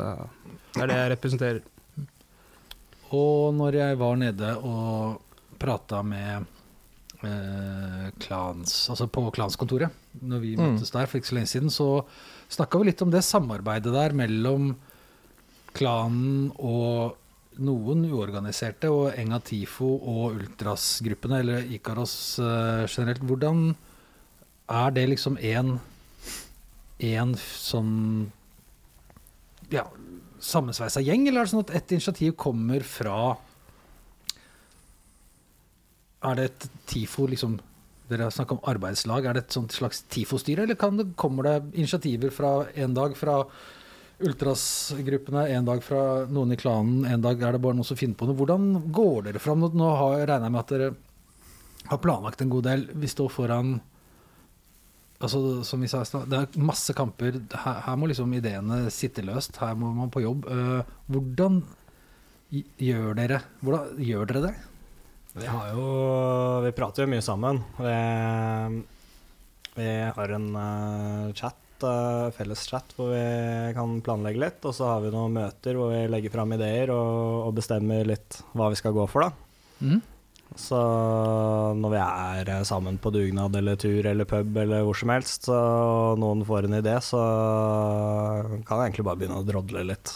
det 0.73 0.81
er 0.83 0.87
det 0.91 0.97
jeg 0.97 1.11
representerer. 1.13 1.61
Og 3.13 3.53
når 3.53 3.77
jeg 3.77 3.97
var 4.01 4.15
nede 4.17 4.55
og 4.65 5.21
prata 5.61 6.01
med 6.03 6.45
eh, 7.23 8.07
klans, 8.19 8.73
altså 8.89 9.05
på 9.07 9.27
klanskontoret, 9.31 9.93
når 10.21 10.39
vi 10.41 10.55
Mm. 10.57 10.63
møttes 10.73 10.91
der 10.91 11.05
for 11.07 11.17
ikke 11.19 11.29
så 11.29 11.35
lenge 11.37 11.47
siden, 11.53 11.69
så 11.71 12.05
snakka 12.49 12.79
vi 12.81 12.85
litt 12.89 13.01
om 13.01 13.11
det 13.11 13.23
samarbeidet 13.23 13.93
der 13.93 14.13
mellom 14.13 14.75
klanen 15.73 16.51
og 16.59 17.15
noen 17.59 18.03
uorganiserte, 18.11 18.89
og 18.89 19.13
Enga 19.17 19.39
Tifo 19.39 19.93
og 20.01 20.35
Ultras-gruppene, 20.39 21.39
eller 21.39 21.61
Ikaros 21.69 22.39
eh, 22.39 22.87
generelt. 22.89 23.21
Hvordan 23.21 23.75
er 24.69 24.91
det 24.91 25.07
liksom 25.09 25.37
en 25.37 25.79
en 27.03 27.33
sånn 27.35 28.31
ja, 29.73 29.83
sammensveisa 30.43 31.03
gjeng, 31.03 31.27
eller 31.27 31.41
er 31.41 31.47
det 31.47 31.53
sånn 31.53 31.65
at 31.65 31.75
et 31.77 31.93
initiativ 31.95 32.35
kommer 32.39 32.83
fra 32.87 33.35
Er 36.23 36.39
det 36.39 36.43
et 36.49 36.65
TIFO, 36.87 37.27
liksom 37.27 37.59
Dere 38.07 38.27
har 38.27 38.33
snakka 38.35 38.57
om 38.57 38.65
arbeidslag. 38.67 39.25
Er 39.25 39.35
det 39.35 39.45
et 39.45 39.71
slags 39.71 40.03
TIFO-styre, 40.11 40.65
eller 40.65 40.75
det, 40.75 41.05
kommer 41.19 41.47
det 41.47 41.55
initiativer 41.79 42.31
fra 42.35 42.51
en 42.75 42.93
dag 42.93 43.15
fra 43.17 43.37
Ultras-gruppene, 44.23 45.47
en 45.55 45.65
dag 45.65 45.81
fra 45.83 46.01
noen 46.31 46.53
i 46.53 46.59
klanen, 46.59 47.05
en 47.09 47.23
dag 47.23 47.41
er 47.41 47.55
det 47.55 47.61
bare 47.63 47.75
noen 47.75 47.87
som 47.87 47.97
finner 47.97 48.15
på 48.19 48.27
noe. 48.27 48.37
Hvordan 48.37 48.91
går 48.93 49.25
dere 49.27 49.41
fram? 49.41 49.63
Nå 49.65 49.89
regner 50.27 50.45
jeg 50.45 50.53
med 50.53 50.61
at 50.61 50.73
dere 50.75 50.91
har 51.89 52.03
planlagt 52.03 52.43
en 52.43 52.51
god 52.53 52.67
del. 52.69 52.85
Vi 52.93 53.09
står 53.11 53.31
foran 53.33 53.77
Altså, 55.23 55.39
som 55.63 55.79
vi 55.83 55.87
sa 55.87 56.03
det 56.27 56.39
er 56.39 56.59
masse 56.59 56.93
kamper. 56.97 57.39
Her, 57.53 57.79
her 57.85 57.95
må 57.99 58.09
liksom 58.11 58.33
ideene 58.35 58.83
sitte 58.91 59.23
løst. 59.25 59.55
Her 59.61 59.77
må 59.79 59.93
man 59.95 60.11
på 60.11 60.23
jobb. 60.23 60.49
Eh, 60.51 60.93
hvordan 61.13 61.61
gjør 62.53 63.15
dere 63.17 63.39
Hvordan 63.63 64.01
gjør 64.03 64.29
dere 64.29 64.41
det? 64.49 64.53
Vi 65.33 65.47
har 65.49 65.71
jo 65.73 65.85
Vi 66.67 66.73
prater 66.77 67.05
jo 67.05 67.11
mye 67.13 67.25
sammen. 67.25 67.63
Vi, 67.79 67.97
vi 69.79 69.89
har 70.19 70.35
en 70.35 70.49
eh, 70.59 71.33
chat, 71.39 71.87
eh, 71.87 72.27
felles 72.35 72.67
chat, 72.69 72.93
hvor 72.97 73.13
vi 73.15 73.23
kan 73.77 73.95
planlegge 74.05 74.43
litt. 74.43 74.59
Og 74.67 74.75
så 74.75 74.91
har 74.91 75.05
vi 75.05 75.13
noen 75.15 75.39
møter 75.39 75.79
hvor 75.79 75.95
vi 75.95 76.03
legger 76.11 76.35
fram 76.35 76.53
ideer 76.59 76.93
og, 76.93 77.47
og 77.47 77.55
bestemmer 77.61 78.11
litt 78.11 78.43
hva 78.53 78.69
vi 78.73 78.81
skal 78.81 78.95
gå 78.99 79.07
for, 79.09 79.29
da. 79.29 79.87
Mm. 79.87 80.01
Så 80.59 80.77
når 81.79 81.93
vi 81.93 81.99
er 82.03 82.49
eh, 82.57 82.63
sammen 82.67 82.99
på 83.01 83.11
dugnad 83.13 83.55
eller 83.57 83.77
tur 83.79 84.05
eller 84.05 84.27
pub 84.29 84.57
eller 84.61 84.83
hvor 84.85 84.97
som 84.97 85.09
helst, 85.13 85.47
så 85.49 85.57
noen 86.19 86.43
får 86.45 86.67
en 86.69 86.77
idé, 86.79 86.93
så 87.01 87.21
kan 88.67 88.79
jeg 88.79 88.91
egentlig 88.91 89.07
bare 89.07 89.19
begynne 89.21 89.39
å 89.41 89.47
drodle 89.47 89.85
litt. 89.87 90.13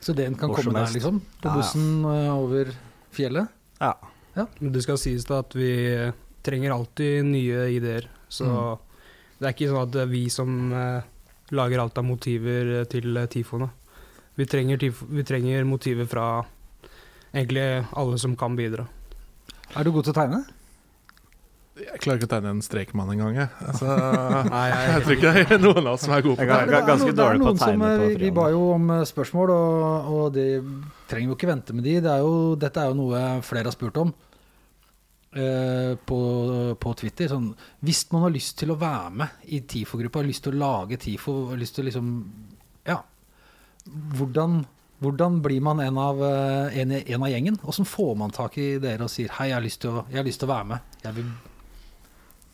Så 0.00 0.14
ideen 0.14 0.36
kan 0.38 0.52
komme 0.54 0.72
der, 0.78 0.92
liksom? 0.94 1.18
På 1.42 1.50
Ja, 1.50 1.50
ja. 1.50 1.56
bussen 1.58 2.04
eh, 2.08 2.30
over 2.32 2.70
fjellet? 3.12 3.50
Ja. 3.80 3.94
Men 4.60 4.72
det 4.72 4.84
skal 4.86 5.00
sies 5.00 5.26
da 5.28 5.40
at 5.42 5.52
vi 5.58 5.72
trenger 6.46 6.72
alltid 6.72 7.26
nye 7.28 7.66
ideer. 7.74 8.06
Så 8.30 8.46
det 9.40 9.48
er 9.48 9.52
ikke 9.56 9.68
sånn 9.72 9.82
at 9.82 9.92
det 9.96 10.04
er 10.06 10.12
vi 10.12 10.22
som 10.32 10.72
eh, 10.72 11.02
lager 11.52 11.82
alt 11.82 11.98
av 11.98 12.06
motiver 12.06 12.84
til 12.88 13.18
tifoene. 13.32 13.68
Vi 14.38 14.46
trenger, 14.48 14.78
tifo, 14.80 15.04
vi 15.10 15.24
trenger 15.26 15.66
motiver 15.68 16.06
fra 16.08 16.26
egentlig 17.34 17.84
alle 17.98 18.16
som 18.22 18.36
kan 18.38 18.54
bidra. 18.56 18.86
Er 19.76 19.86
du 19.86 19.92
god 19.94 20.08
til 20.08 20.14
å 20.14 20.18
tegne? 20.18 20.40
Jeg 21.80 22.00
klarer 22.02 22.18
ikke 22.18 22.26
å 22.26 22.30
tegne 22.34 22.50
en 22.52 22.62
strekmann 22.64 23.10
engang, 23.14 23.36
jeg. 23.38 23.48
Altså, 23.64 23.86
Nei, 24.52 24.64
jeg, 24.68 24.88
jeg 24.90 25.04
tror 25.04 25.14
ikke 25.16 25.30
det 25.36 25.44
er 25.56 25.62
noen 25.62 25.84
av 25.86 25.92
oss 25.94 26.02
som 26.04 26.14
er 26.16 26.24
gode 26.26 26.36
på 26.40 26.48
det. 26.48 26.56
er 26.56 26.72
det 26.72 26.78
er 26.80 26.88
ganske 26.88 27.12
er 27.12 27.16
dårlig 27.20 27.40
på 27.40 27.44
å 27.44 27.52
noen 27.52 27.60
som, 27.62 27.70
tegne 27.70 27.92
eh, 28.10 28.16
vi 28.20 28.32
ba 28.36 28.48
jo 28.52 28.64
om 28.74 28.90
eh, 28.96 29.04
spørsmål, 29.08 29.52
og, 29.54 30.10
og 30.16 30.26
de 30.34 30.46
trenger 31.08 31.30
jo 31.32 31.38
ikke 31.38 31.48
vente 31.52 31.76
med 31.78 31.86
de. 31.88 31.94
Det 32.04 32.10
er 32.12 32.24
jo, 32.26 32.34
dette 32.60 32.82
er 32.82 32.90
jo 32.90 32.98
noe 32.98 33.22
flere 33.46 33.70
har 33.70 33.76
spurt 33.76 34.02
om. 34.02 34.12
eh, 35.32 35.94
på, 36.10 36.18
på 36.82 36.92
Twitter 36.98 37.30
sånn, 37.30 37.52
Hvis 37.86 38.02
man 38.10 38.26
har 38.26 38.34
lyst 38.34 38.58
til 38.60 38.74
å 38.74 38.78
være 38.80 39.14
med 39.22 39.48
i 39.54 39.62
TIFO-gruppa, 39.70 40.20
har 40.24 40.28
lyst 40.28 40.44
til 40.48 40.58
å 40.58 40.60
lage 40.60 40.98
TIFO, 41.00 41.36
har 41.52 41.62
lyst 41.62 41.78
til 41.78 41.86
å 41.86 41.88
liksom 41.88 42.12
Ja. 42.90 42.98
Hvordan, 44.18 44.64
hvordan 45.00 45.38
blir 45.44 45.62
man 45.64 45.80
en 45.80 45.98
av, 45.98 46.18
eh, 46.24 46.80
en, 46.80 46.92
en 46.92 47.22
av 47.22 47.30
gjengen? 47.32 47.56
Åssen 47.64 47.88
får 47.88 48.16
man 48.20 48.34
tak 48.34 48.58
i 48.60 48.74
dere 48.78 49.06
og 49.06 49.12
sier 49.12 49.32
'hei, 49.32 49.48
jeg 49.48 49.56
har 49.56 49.64
lyst 49.64 49.80
til 49.80 49.96
å, 49.96 50.04
lyst 50.24 50.42
til 50.42 50.48
å 50.48 50.52
være 50.52 50.68
med'? 50.72 50.98
Jeg, 51.04 51.14
vil, 51.16 51.30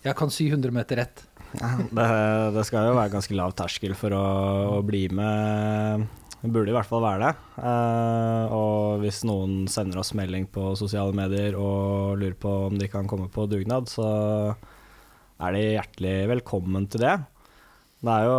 jeg 0.04 0.16
kan 0.16 0.30
sy 0.30 0.46
100 0.50 0.70
meter 0.74 1.02
rett. 1.02 1.24
Det, 1.56 2.06
det 2.54 2.64
skal 2.68 2.90
jo 2.90 2.96
være 2.98 3.14
ganske 3.14 3.34
lav 3.34 3.54
terskel 3.56 3.94
for 3.98 4.14
å, 4.14 4.24
å 4.76 4.82
bli 4.86 5.06
med. 5.08 6.06
Det 6.42 6.50
burde 6.52 6.70
i 6.70 6.76
hvert 6.76 6.88
fall 6.88 7.02
være 7.02 7.22
det. 7.24 7.32
Eh, 7.58 8.54
og 8.54 9.02
hvis 9.02 9.22
noen 9.26 9.64
sender 9.70 10.02
oss 10.02 10.14
melding 10.14 10.46
på 10.52 10.74
sosiale 10.78 11.16
medier 11.16 11.56
og 11.58 12.18
lurer 12.20 12.36
på 12.38 12.52
om 12.68 12.76
de 12.78 12.90
kan 12.92 13.08
komme 13.10 13.26
på 13.32 13.48
dugnad, 13.50 13.88
så 13.90 14.06
er 15.42 15.56
de 15.56 15.64
hjertelig 15.74 16.14
velkommen 16.36 16.86
til 16.92 17.02
det. 17.02 17.16
Det 18.06 18.12
er 18.12 18.28
jo 18.28 18.38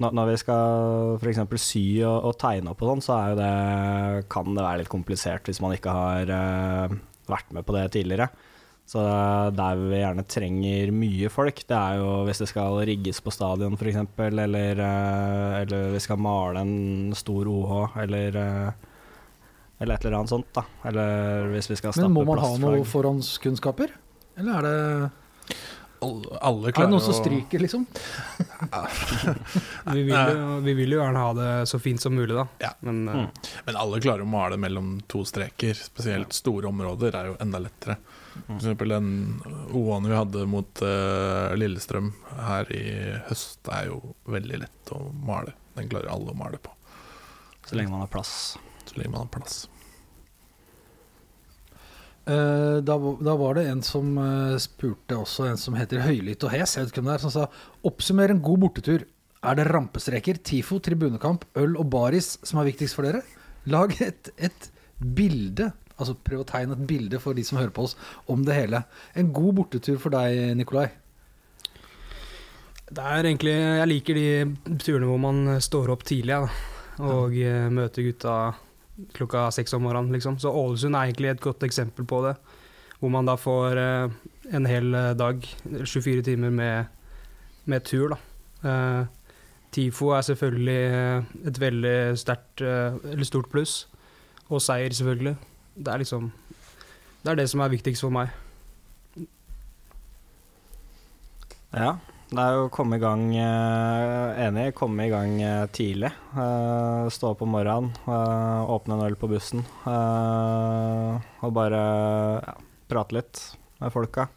Når 0.00 0.30
vi 0.30 0.38
skal 0.40 1.18
f.eks. 1.20 1.42
sy 1.60 1.84
og, 2.08 2.30
og 2.30 2.38
tegne 2.40 2.72
opp 2.72 2.80
og 2.82 2.94
sånn, 2.94 3.04
så 3.04 3.18
det, 3.38 3.50
kan 4.32 4.48
det 4.56 4.64
være 4.64 4.80
litt 4.82 4.92
komplisert 4.92 5.46
hvis 5.46 5.60
man 5.62 5.76
ikke 5.76 5.92
har 5.92 6.32
uh, 6.32 6.94
vært 7.28 7.52
med 7.52 7.66
på 7.68 7.76
det 7.76 7.84
tidligere. 7.98 8.30
Så 8.88 9.02
der 9.54 9.78
vi 9.78 10.00
gjerne 10.00 10.24
trenger 10.26 10.90
mye 10.96 11.28
folk, 11.32 11.60
det 11.68 11.76
er 11.76 12.00
jo 12.00 12.08
hvis 12.26 12.42
det 12.42 12.48
skal 12.50 12.80
rigges 12.88 13.20
på 13.22 13.34
stadion 13.34 13.76
f.eks., 13.78 14.00
eller, 14.26 14.80
uh, 14.80 15.60
eller 15.60 15.92
vi 15.94 16.02
skal 16.02 16.24
male 16.24 16.64
en 16.64 17.12
stor 17.16 17.52
OH, 17.52 18.00
eller 18.02 18.40
uh, 18.40 18.88
eller 19.82 19.98
et 19.98 20.04
eller 20.06 20.20
annet 20.20 20.30
sånt, 20.30 20.50
da. 20.54 20.62
Eller 20.86 21.48
hvis 21.50 21.68
vi 21.72 21.76
skal 21.78 21.94
stappe 21.94 22.06
Men 22.06 22.14
må 22.14 22.22
man 22.28 22.38
ha 22.42 22.52
noe 22.62 22.84
forhåndskunnskaper? 22.86 23.90
Eller 24.38 24.60
er 24.60 24.66
det, 24.66 25.08
Alle, 26.02 26.38
alle 26.40 26.70
er 26.70 26.76
det 26.76 26.88
noen 26.90 27.04
som 27.04 27.14
stryker, 27.14 27.62
liksom? 27.62 27.86
Vi 29.92 30.02
vil, 30.02 30.14
jo, 30.14 30.58
vi 30.64 30.74
vil 30.74 30.94
jo 30.94 30.98
gjerne 31.00 31.22
ha 31.22 31.32
det 31.36 31.50
så 31.70 31.78
fint 31.82 32.00
som 32.02 32.14
mulig, 32.14 32.34
da. 32.36 32.46
Ja. 32.62 32.70
Men 32.80 33.04
mm. 33.08 33.20
uh, 33.20 33.50
Men 33.66 33.78
alle 33.78 34.00
klarer 34.02 34.24
å 34.24 34.28
male 34.30 34.58
mellom 34.60 34.96
to 35.10 35.24
streker. 35.28 35.74
Spesielt 35.78 36.34
store 36.34 36.70
områder 36.70 37.16
er 37.18 37.30
jo 37.30 37.36
enda 37.42 37.60
lettere. 37.62 37.98
For 38.32 38.56
eksempel 38.56 38.94
den 38.94 39.10
O-en 39.76 40.08
vi 40.08 40.16
hadde 40.16 40.46
mot 40.48 40.82
uh, 40.86 41.52
Lillestrøm 41.58 42.12
her 42.46 42.70
i 42.72 42.84
høst, 43.28 43.60
er 43.68 43.90
jo 43.90 44.14
veldig 44.24 44.62
lett 44.64 44.94
å 44.94 45.02
male. 45.26 45.52
Den 45.76 45.90
klarer 45.92 46.12
alle 46.12 46.32
å 46.32 46.38
male 46.38 46.60
på, 46.62 46.72
Så 47.66 47.76
lenge 47.78 47.92
man 47.92 48.04
har 48.04 48.10
plass. 48.12 48.56
så 48.84 48.96
lenge 48.98 49.14
man 49.14 49.26
har 49.26 49.32
plass. 49.38 49.66
Eh, 52.22 52.78
da, 52.86 52.96
da 53.18 53.34
var 53.34 53.58
det 53.58 53.64
en 53.66 53.80
som 53.82 54.14
eh, 54.20 54.54
spurte 54.62 55.16
også, 55.18 55.48
en 55.50 55.58
som 55.58 55.74
heter 55.74 56.04
Høylytt 56.04 56.44
og 56.46 56.54
Hes, 56.54 56.76
jeg 56.76 56.84
vet 56.84 56.92
ikke 56.92 57.02
hvem 57.02 57.10
det 57.10 57.16
er, 57.16 57.24
som 57.24 57.34
sa 57.34 57.48
Oppsummer 57.88 58.30
en 58.30 58.42
god 58.44 58.62
bortetur. 58.62 59.06
Er 59.42 59.58
det 59.58 59.66
rampestreker, 59.72 60.38
TIFO, 60.38 60.78
tribunekamp, 60.86 61.48
øl 61.58 61.74
og 61.80 61.88
baris 61.90 62.36
som 62.46 62.60
er 62.62 62.68
viktigst 62.70 62.94
for 62.94 63.08
dere? 63.08 63.24
Lag 63.66 63.94
et, 64.04 64.30
et 64.38 64.68
bilde, 65.02 65.72
altså 65.96 66.14
prøv 66.14 66.44
å 66.44 66.46
tegne 66.46 66.78
et 66.78 66.86
bilde 66.86 67.18
for 67.22 67.34
de 67.34 67.42
som 67.46 67.58
hører 67.58 67.74
på 67.74 67.88
oss, 67.88 67.96
om 68.30 68.46
det 68.46 68.54
hele. 68.54 68.84
En 69.18 69.34
god 69.34 69.58
bortetur 69.58 69.98
for 70.02 70.14
deg, 70.14 70.54
Nikolai. 70.58 70.92
det 72.92 73.02
er 73.02 73.24
egentlig 73.24 73.52
Jeg 73.56 73.88
liker 73.88 74.18
de 74.20 74.78
turene 74.78 75.08
hvor 75.10 75.18
man 75.18 75.56
står 75.64 75.90
opp 75.90 76.04
tidlig 76.06 76.36
ja, 76.36 76.42
og 77.02 77.34
ja. 77.34 77.66
møter 77.72 78.06
gutta 78.06 78.36
klokka 79.16 79.46
seks 79.54 79.74
om 79.76 79.82
morgenen, 79.86 80.12
liksom. 80.14 80.38
Så 80.38 80.52
Ålesund 80.52 80.96
er 80.96 81.08
egentlig 81.10 81.32
et 81.32 81.40
godt 81.44 81.64
eksempel 81.66 82.06
på 82.08 82.22
det. 82.26 82.36
Hvor 83.00 83.10
man 83.10 83.26
da 83.26 83.34
får 83.40 83.78
eh, 83.82 84.12
en 84.54 84.68
hel 84.68 84.94
eh, 84.94 85.14
dag, 85.18 85.42
24 85.66 86.22
timer 86.22 86.50
med, 86.54 86.86
med 87.66 87.84
tur, 87.88 88.14
da. 88.14 88.20
Eh, 88.68 89.06
TIFO 89.72 90.12
er 90.14 90.20
selvfølgelig 90.28 90.78
eh, 90.92 91.32
et 91.48 91.60
veldig 91.60 91.96
sterkt, 92.20 92.60
eh, 92.60 92.98
eller 93.12 93.26
stort 93.26 93.50
pluss. 93.50 93.88
Og 94.48 94.62
seier, 94.62 94.92
selvfølgelig. 94.92 95.36
Det 95.74 95.88
er 95.88 95.98
liksom 95.98 96.32
Det 97.24 97.30
er 97.30 97.34
det 97.34 97.50
som 97.50 97.60
er 97.60 97.70
viktigst 97.70 98.02
for 98.02 98.10
meg. 98.10 98.28
Ja, 101.72 101.94
det 102.32 102.40
er 102.40 102.54
jo 102.56 102.66
å 102.66 102.72
komme 102.72 102.96
i 102.96 103.02
gang 103.02 103.26
eh, 103.36 104.44
Enig, 104.46 104.70
komme 104.76 105.04
i 105.04 105.12
gang 105.12 105.34
eh, 105.44 105.64
tidlig. 105.74 106.08
Eh, 106.32 107.08
stå 107.12 107.32
opp 107.34 107.42
om 107.44 107.52
morgenen, 107.52 107.92
åpne 108.72 108.96
en 108.96 109.04
øl 109.04 109.16
på 109.20 109.28
bussen. 109.28 109.64
og 109.84 111.52
bare 111.52 111.82
ja, 112.40 112.54
prate 112.88 113.18
litt 113.18 113.42
med 113.82 113.92
folka. 113.92 114.30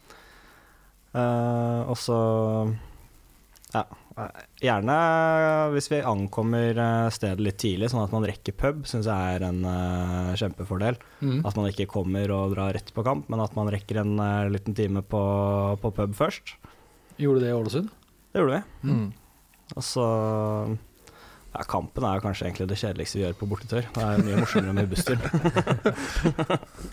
Og 1.15 1.95
så 1.95 2.17
ja, 3.71 3.85
gjerne 4.59 4.97
hvis 5.71 5.87
vi 5.93 6.01
ankommer 6.03 6.81
stedet 7.15 7.43
litt 7.43 7.61
tidlig, 7.63 7.93
sånn 7.93 8.03
at 8.03 8.15
man 8.15 8.27
rekker 8.27 8.57
pub, 8.59 8.83
syns 8.89 9.07
jeg 9.07 9.37
er 9.37 9.47
en 9.47 9.63
uh, 9.63 10.35
kjempefordel. 10.35 10.99
At 11.47 11.55
man 11.55 11.69
ikke 11.71 11.87
kommer 11.91 12.31
og 12.35 12.57
drar 12.57 12.75
rett 12.75 12.91
på 12.95 13.07
kamp, 13.07 13.31
men 13.31 13.43
at 13.43 13.55
man 13.55 13.71
rekker 13.71 14.03
en 14.03 14.17
uh, 14.19 14.51
liten 14.51 14.75
time 14.75 15.03
på, 15.03 15.23
på 15.79 15.95
pub 15.95 16.15
først. 16.19 16.57
Gjorde 17.22 17.39
du 17.39 17.45
det 17.45 17.51
i 17.53 17.55
Ålesund? 17.55 17.93
Det 18.31 18.41
gjorde 18.41 18.60
vi. 18.60 18.89
Mm. 18.91 19.07
Og 19.75 19.84
så 19.84 20.05
ja, 21.55 21.63
Kampen 21.72 22.03
er 22.03 22.17
jo 22.17 22.24
kanskje 22.25 22.50
egentlig 22.50 22.67
det 22.67 22.77
kjedeligste 22.81 23.17
vi 23.17 23.24
gjør 23.24 23.36
på 23.39 23.48
bortetur. 23.48 23.86
Det 23.95 24.03
er 24.03 24.24
mye 24.27 24.41
morsommere 24.41 24.75
med 24.75 24.91
busstur. 24.91 25.19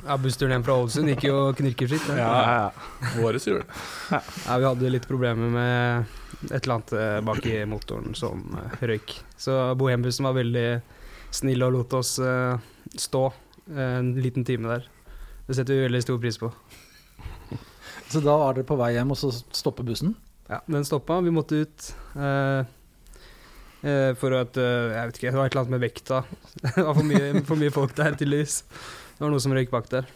Ja, 0.07 0.17
Bussturen 0.19 0.55
hjem 0.55 0.65
fra 0.67 0.77
Ålesund 0.79 1.11
gikk 1.11 1.27
jo 1.27 1.37
knirkefritt. 1.59 2.07
Ja, 2.19 2.31
ja. 2.47 3.11
Våres 3.17 3.47
gjorde 3.47 3.65
det. 3.67 4.21
Ja, 4.47 4.57
vi 4.59 4.67
hadde 4.69 4.93
litt 4.93 5.09
problemer 5.11 5.51
med 5.51 6.15
et 6.51 6.61
eller 6.61 6.77
annet 6.77 6.95
eh, 6.99 7.19
bak 7.27 7.47
i 7.47 7.57
motoren 7.71 8.15
som 8.19 8.43
eh, 8.59 8.79
røyk. 8.93 9.17
Så 9.41 9.57
Bohembussen 9.79 10.27
var 10.27 10.39
veldig 10.39 10.67
snill 11.35 11.67
og 11.67 11.75
lot 11.77 11.99
oss 11.99 12.17
eh, 12.23 12.55
stå 12.99 13.25
en 13.79 14.15
liten 14.23 14.47
time 14.47 14.71
der. 14.77 14.89
Det 15.47 15.59
setter 15.59 15.79
vi 15.79 15.87
veldig 15.87 16.03
stor 16.07 16.23
pris 16.23 16.39
på. 16.39 16.51
Så 18.13 18.21
da 18.21 18.35
var 18.37 18.57
dere 18.57 18.69
på 18.69 18.77
vei 18.77 18.93
hjem, 18.97 19.15
og 19.15 19.19
så 19.19 19.31
stopper 19.57 19.87
bussen? 19.89 20.13
Ja, 20.51 20.59
den 20.69 20.85
stoppa. 20.85 21.21
Vi 21.25 21.33
måtte 21.33 21.63
ut. 21.65 21.87
Eh, 22.13 22.67
eh, 23.89 24.11
for 24.21 24.37
at 24.37 24.59
eh, 24.61 24.93
Jeg 24.93 25.09
vet 25.09 25.21
ikke, 25.21 25.31
det 25.31 25.41
var 25.41 25.49
et 25.49 25.55
eller 25.55 25.65
annet 25.65 25.75
med 25.77 25.85
vekta. 25.87 26.23
Det 26.77 26.85
var 26.85 26.99
for 26.99 27.09
mye, 27.09 27.43
for 27.49 27.63
mye 27.63 27.73
folk 27.73 27.97
der, 27.97 28.19
tydeligvis. 28.19 28.63
Det 29.17 29.25
var 29.25 29.33
noe 29.33 29.43
som 29.43 29.57
røyk 29.57 29.73
bak 29.73 29.89
der. 29.93 30.11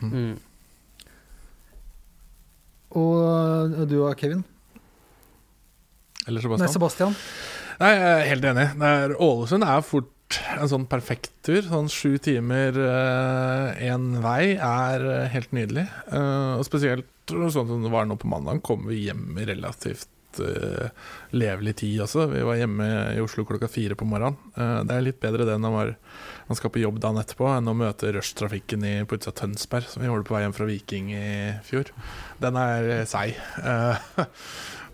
Mm. 0.00 0.36
Og 3.00 3.16
øh, 3.24 3.88
du 3.88 3.96
og 4.04 4.16
Kevin? 4.20 4.44
Eller 6.26 6.40
Nei, 6.40 6.44
Sebastian? 6.44 6.74
Sebastian. 6.76 7.18
Nei, 7.80 7.94
jeg 7.96 8.10
er 8.12 8.28
helt 8.28 8.48
enig. 8.50 8.66
Ålesund 9.16 9.64
er 9.64 9.84
fort 9.86 10.12
en 10.56 10.70
sånn 10.70 10.86
perfekt 10.90 11.32
tur. 11.46 11.62
Sånn 11.66 11.90
sju 11.92 12.18
timer 12.22 12.76
én 13.80 14.12
vei 14.22 14.54
er 14.54 15.06
eh, 15.08 15.26
helt 15.34 15.52
nydelig. 15.56 15.86
Uh, 16.12 16.58
og 16.58 16.64
spesielt 16.68 17.08
sånn 17.30 17.68
som 17.68 17.84
det 17.84 17.92
var 17.92 18.08
nå 18.08 18.18
på 18.20 18.30
mandag, 18.30 18.62
kom 18.66 18.88
vi 18.90 19.04
hjem 19.06 19.38
i 19.38 19.46
relativt 19.48 20.40
eh, 20.42 20.90
levelig 21.30 21.76
tid 21.82 22.02
også. 22.04 22.26
Vi 22.32 22.42
var 22.46 22.58
hjemme 22.58 22.88
i 23.14 23.22
Oslo 23.22 23.44
klokka 23.46 23.68
fire 23.70 23.96
på 23.98 24.08
morgenen. 24.08 24.38
Eh, 24.56 24.80
det 24.88 24.96
er 24.96 25.06
litt 25.06 25.20
bedre 25.22 25.46
det 25.48 25.58
når 25.62 25.76
man, 25.76 26.58
skal 26.58 26.72
på 26.74 26.82
jobb 26.82 26.98
dagen 27.02 27.20
etterpå, 27.20 27.46
enn 27.54 27.70
å 27.70 27.76
møte 27.78 28.10
rushtrafikken 28.16 28.86
på 29.06 29.18
utsida 29.18 29.36
Tønsberg, 29.42 29.86
som 29.90 30.02
vi 30.02 30.10
gjorde 30.10 30.26
på 30.26 30.34
vei 30.36 30.44
hjem 30.46 30.56
fra 30.56 30.68
Viking 30.70 31.12
i 31.14 31.30
fjor. 31.66 31.92
Den 32.42 32.58
er 32.60 32.94
eh, 32.98 33.06
seig. 33.10 33.38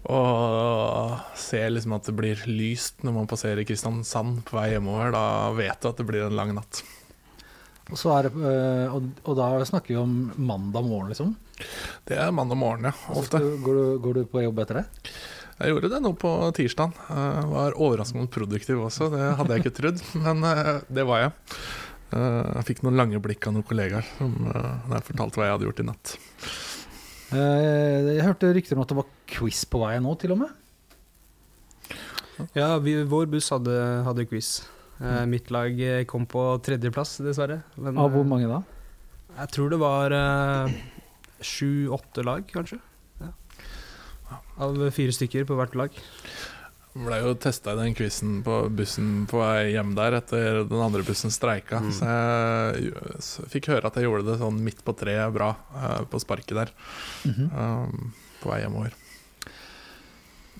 Eh, 0.07 0.13
og 0.13 1.17
ser 1.39 1.71
liksom 1.75 1.97
at 1.97 2.07
det 2.09 2.15
blir 2.19 2.43
lyst 2.51 3.03
når 3.07 3.17
man 3.21 3.31
passerer 3.31 3.67
Kristiansand 3.67 4.45
på 4.47 4.59
vei 4.59 4.71
hjemover. 4.75 5.13
Da 5.17 5.25
vet 5.57 5.81
du 5.83 5.89
at 5.91 5.99
det 6.01 6.07
blir 6.09 6.27
en 6.29 6.37
lang 6.39 6.55
natt. 6.57 6.83
Og, 7.87 7.95
så 8.01 8.11
er 8.17 8.27
det, 8.27 8.33
øh, 8.35 8.95
og, 8.97 9.05
og 9.31 9.37
da 9.39 9.49
snakker 9.69 9.95
vi 9.95 9.99
om 10.01 10.15
mandag 10.43 10.83
morgen, 10.89 11.13
liksom? 11.13 11.35
Det 12.07 12.17
er 12.19 12.33
mandag 12.35 12.59
morgen, 12.59 12.89
ja. 12.91 12.95
Ofte. 13.15 13.39
Går 13.63 13.79
du, 13.79 13.85
går 14.03 14.19
du 14.19 14.23
på 14.31 14.43
jobb 14.43 14.59
etter 14.65 14.81
det? 14.81 14.87
Jeg 15.57 15.73
gjorde 15.73 15.89
det 15.89 16.01
nå 16.05 16.11
på 16.21 16.31
tirsdag. 16.59 16.97
Var 17.09 17.77
overraskende 17.81 18.29
produktiv 18.29 18.83
også, 18.85 19.07
det 19.15 19.29
hadde 19.39 19.55
jeg 19.57 19.65
ikke 19.65 19.77
trodd. 19.79 20.03
Men 20.27 20.43
eh, 20.45 20.73
det 20.93 21.07
var 21.09 21.23
jeg. 21.23 21.35
Eh, 22.13 22.43
Jeg 22.59 22.67
fikk 22.73 22.83
noen 22.85 22.99
lange 23.01 23.23
blikk 23.25 23.47
av 23.49 23.55
noen 23.57 23.65
kollegaer 23.67 24.05
som, 24.19 24.35
eh, 24.51 24.99
fortalte 25.07 25.41
hva 25.41 25.47
jeg 25.49 25.55
hadde 25.57 25.69
gjort 25.71 25.81
i 25.85 25.87
natt. 25.89 26.13
Eh, 27.33 28.11
Jeg 28.19 28.27
hørte 28.27 28.53
rykter 28.59 28.77
om 28.77 28.85
at 28.85 28.93
det 28.93 28.99
var 29.01 29.09
quiz 29.31 29.65
på 29.69 29.83
vei 29.83 29.97
nå, 30.03 30.15
til 30.21 30.37
og 30.37 30.45
med. 30.45 30.55
Ja, 32.57 32.77
vi, 32.83 32.99
vår 33.09 33.29
buss 33.33 33.51
hadde, 33.55 33.77
hadde 34.07 34.27
quiz. 34.29 34.59
Eh, 35.01 35.25
mitt 35.29 35.51
lag 35.53 35.81
eh, 35.81 36.05
kom 36.09 36.27
på 36.29 36.43
tredjeplass, 36.65 37.19
dessverre. 37.25 37.61
Men, 37.77 37.97
Av 38.01 38.13
hvor 38.13 38.25
eh, 38.25 38.31
mange 38.33 38.51
da? 38.51 38.63
Jeg 39.37 39.53
tror 39.53 39.73
det 39.73 39.79
var 39.81 40.17
eh, 40.17 40.77
sju-åtte 41.45 42.25
lag, 42.25 42.45
kanskje. 42.53 42.81
Ja. 43.21 43.33
Av 44.65 44.77
fire 44.97 45.17
stykker 45.17 45.49
på 45.49 45.57
hvert 45.59 45.77
lag. 45.77 45.97
ble 46.97 47.21
jo 47.21 47.35
testa 47.37 47.75
i 47.75 47.81
den 47.83 47.97
quizen 47.97 48.39
på 48.45 48.63
bussen 48.73 49.27
på 49.29 49.43
vei 49.43 49.75
hjem 49.75 49.93
der 49.99 50.17
etter 50.17 50.63
den 50.65 50.81
andre 50.81 51.05
bussen 51.05 51.33
streika. 51.33 51.83
Mm. 51.85 51.93
Så 53.21 53.45
jeg 53.45 53.53
fikk 53.59 53.73
høre 53.75 53.91
at 53.91 54.01
jeg 54.01 54.09
gjorde 54.09 54.31
det 54.31 54.39
sånn 54.41 54.63
midt 54.65 54.81
på 54.85 54.97
treet 54.97 55.35
bra 55.37 55.53
uh, 55.77 56.05
på 56.09 56.21
sparket 56.25 56.57
der. 56.57 56.73
Mhm. 57.29 57.51
um, 57.53 58.15
på 58.41 58.53
vei 58.53 58.63
hjemover. 58.65 58.97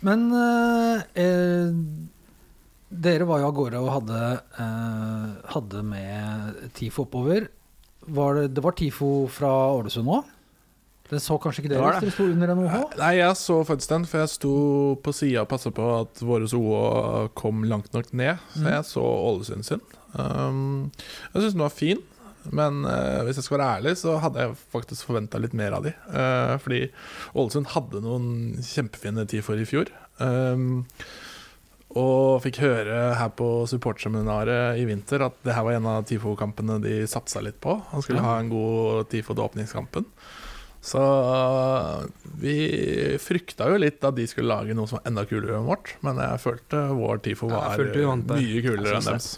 Men 0.05 0.27
eh, 0.37 1.03
eh, 1.23 1.73
dere 2.91 3.27
var 3.29 3.41
jo 3.43 3.49
av 3.51 3.55
gårde 3.57 3.81
og 3.83 3.93
hadde, 3.97 4.23
eh, 4.61 5.51
hadde 5.55 5.83
med 5.87 6.71
TIFO 6.77 7.07
oppover. 7.07 7.49
Var 8.07 8.35
det, 8.41 8.49
det 8.55 8.63
var 8.65 8.77
TIFO 8.79 9.11
fra 9.33 9.51
Ålesund 9.75 10.11
òg? 10.13 10.33
Den 11.07 11.21
så 11.23 11.37
kanskje 11.39 11.63
ikke 11.63 11.71
dere 11.71 11.91
dere 12.01 12.11
sto 12.11 12.25
under 12.27 12.51
NOH? 12.59 12.77
Nei, 12.99 13.13
jeg 13.21 13.37
så 13.39 13.61
faktisk 13.67 13.93
den, 13.93 14.05
for 14.11 14.19
jeg 14.25 14.31
sto 14.33 14.55
på 15.05 15.13
sida 15.15 15.45
og 15.45 15.51
passa 15.53 15.71
på 15.75 15.85
at 16.01 16.23
våre 16.27 16.49
OO 16.51 17.29
kom 17.39 17.63
langt 17.71 17.93
nok 17.95 18.11
ned. 18.13 18.41
Så 18.57 18.63
Mhm. 18.65 18.73
jeg 18.75 18.85
så 18.91 19.05
Ålesund 19.07 19.65
sin. 19.65 19.81
Um, 20.19 20.91
jeg 21.35 21.43
syns 21.43 21.53
den 21.55 21.63
var 21.63 21.71
fin, 21.71 21.99
men 22.55 22.83
uh, 22.87 23.23
hvis 23.27 23.39
jeg 23.41 23.47
skal 23.47 23.59
være 23.59 23.69
ærlig, 23.81 23.95
så 24.01 24.17
hadde 24.23 24.43
jeg 24.45 24.57
faktisk 24.75 25.07
forventa 25.09 25.41
litt 25.43 25.55
mer 25.57 25.77
av 25.79 25.87
de. 25.87 25.93
Uh, 26.11 26.57
fordi 26.63 26.83
Ålesund 27.35 27.71
hadde 27.75 28.03
noen 28.05 28.29
kjempefine 28.63 29.25
TIFO-er 29.31 29.63
i 29.65 29.69
fjor. 29.69 29.91
Um, 30.21 30.85
og 31.97 32.43
fikk 32.45 32.59
høre 32.61 32.97
her 33.17 33.31
på 33.39 33.47
supportseminaret 33.71 34.77
i 34.83 34.85
vinter 34.89 35.23
at 35.25 35.37
det 35.47 35.55
her 35.57 35.65
var 35.65 35.79
en 35.79 35.87
av 35.89 36.03
TIFO-kampene 36.09 36.77
de 36.85 36.99
satsa 37.09 37.41
litt 37.41 37.57
på. 37.65 37.79
Han 37.93 38.03
skulle 38.05 38.21
Ja. 38.21 38.27
ha 38.35 38.39
en 38.43 38.51
god 38.53 39.09
TIFO 39.09 39.33
til 39.35 39.47
åpningskampen. 39.47 40.05
Så 40.87 41.01
vi 42.39 42.57
frykta 43.19 43.71
jo 43.73 43.79
litt 43.81 44.05
at 44.07 44.15
de 44.15 44.27
skulle 44.31 44.53
lage 44.53 44.77
noe 44.77 44.87
som 44.87 45.01
var 45.01 45.09
enda 45.11 45.25
kulere 45.27 45.57
enn 45.59 45.67
vårt, 45.67 45.95
men 46.07 46.21
jeg 46.23 46.43
følte 46.45 46.83
vår 46.95 47.23
TIFO 47.25 47.49
var 47.51 47.73
det. 47.81 48.37
mye 48.39 48.63
kulere 48.63 49.01
enn 49.01 49.09
deres. 49.09 49.31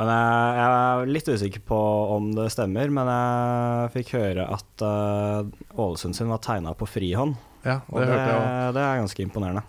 Men 0.00 0.08
jeg, 0.08 0.52
jeg 0.56 0.74
er 0.80 1.10
litt 1.12 1.28
usikker 1.28 1.62
på 1.68 1.78
om 2.16 2.30
det 2.32 2.46
stemmer, 2.54 2.88
men 2.96 3.08
jeg 3.12 3.90
fikk 3.98 4.14
høre 4.16 4.46
at 4.48 4.84
uh, 4.86 5.44
Ålesund 5.76 6.16
sin 6.16 6.30
var 6.32 6.40
tegna 6.44 6.72
på 6.78 6.88
frihånd. 6.88 7.36
Ja, 7.66 7.82
Og 7.92 8.00
det 8.00 8.06
det, 8.08 8.14
hørte 8.14 8.30
jeg 8.30 8.38
òg. 8.38 8.70
det 8.78 8.84
er 8.86 9.00
ganske 9.02 9.26
imponerende. 9.26 9.64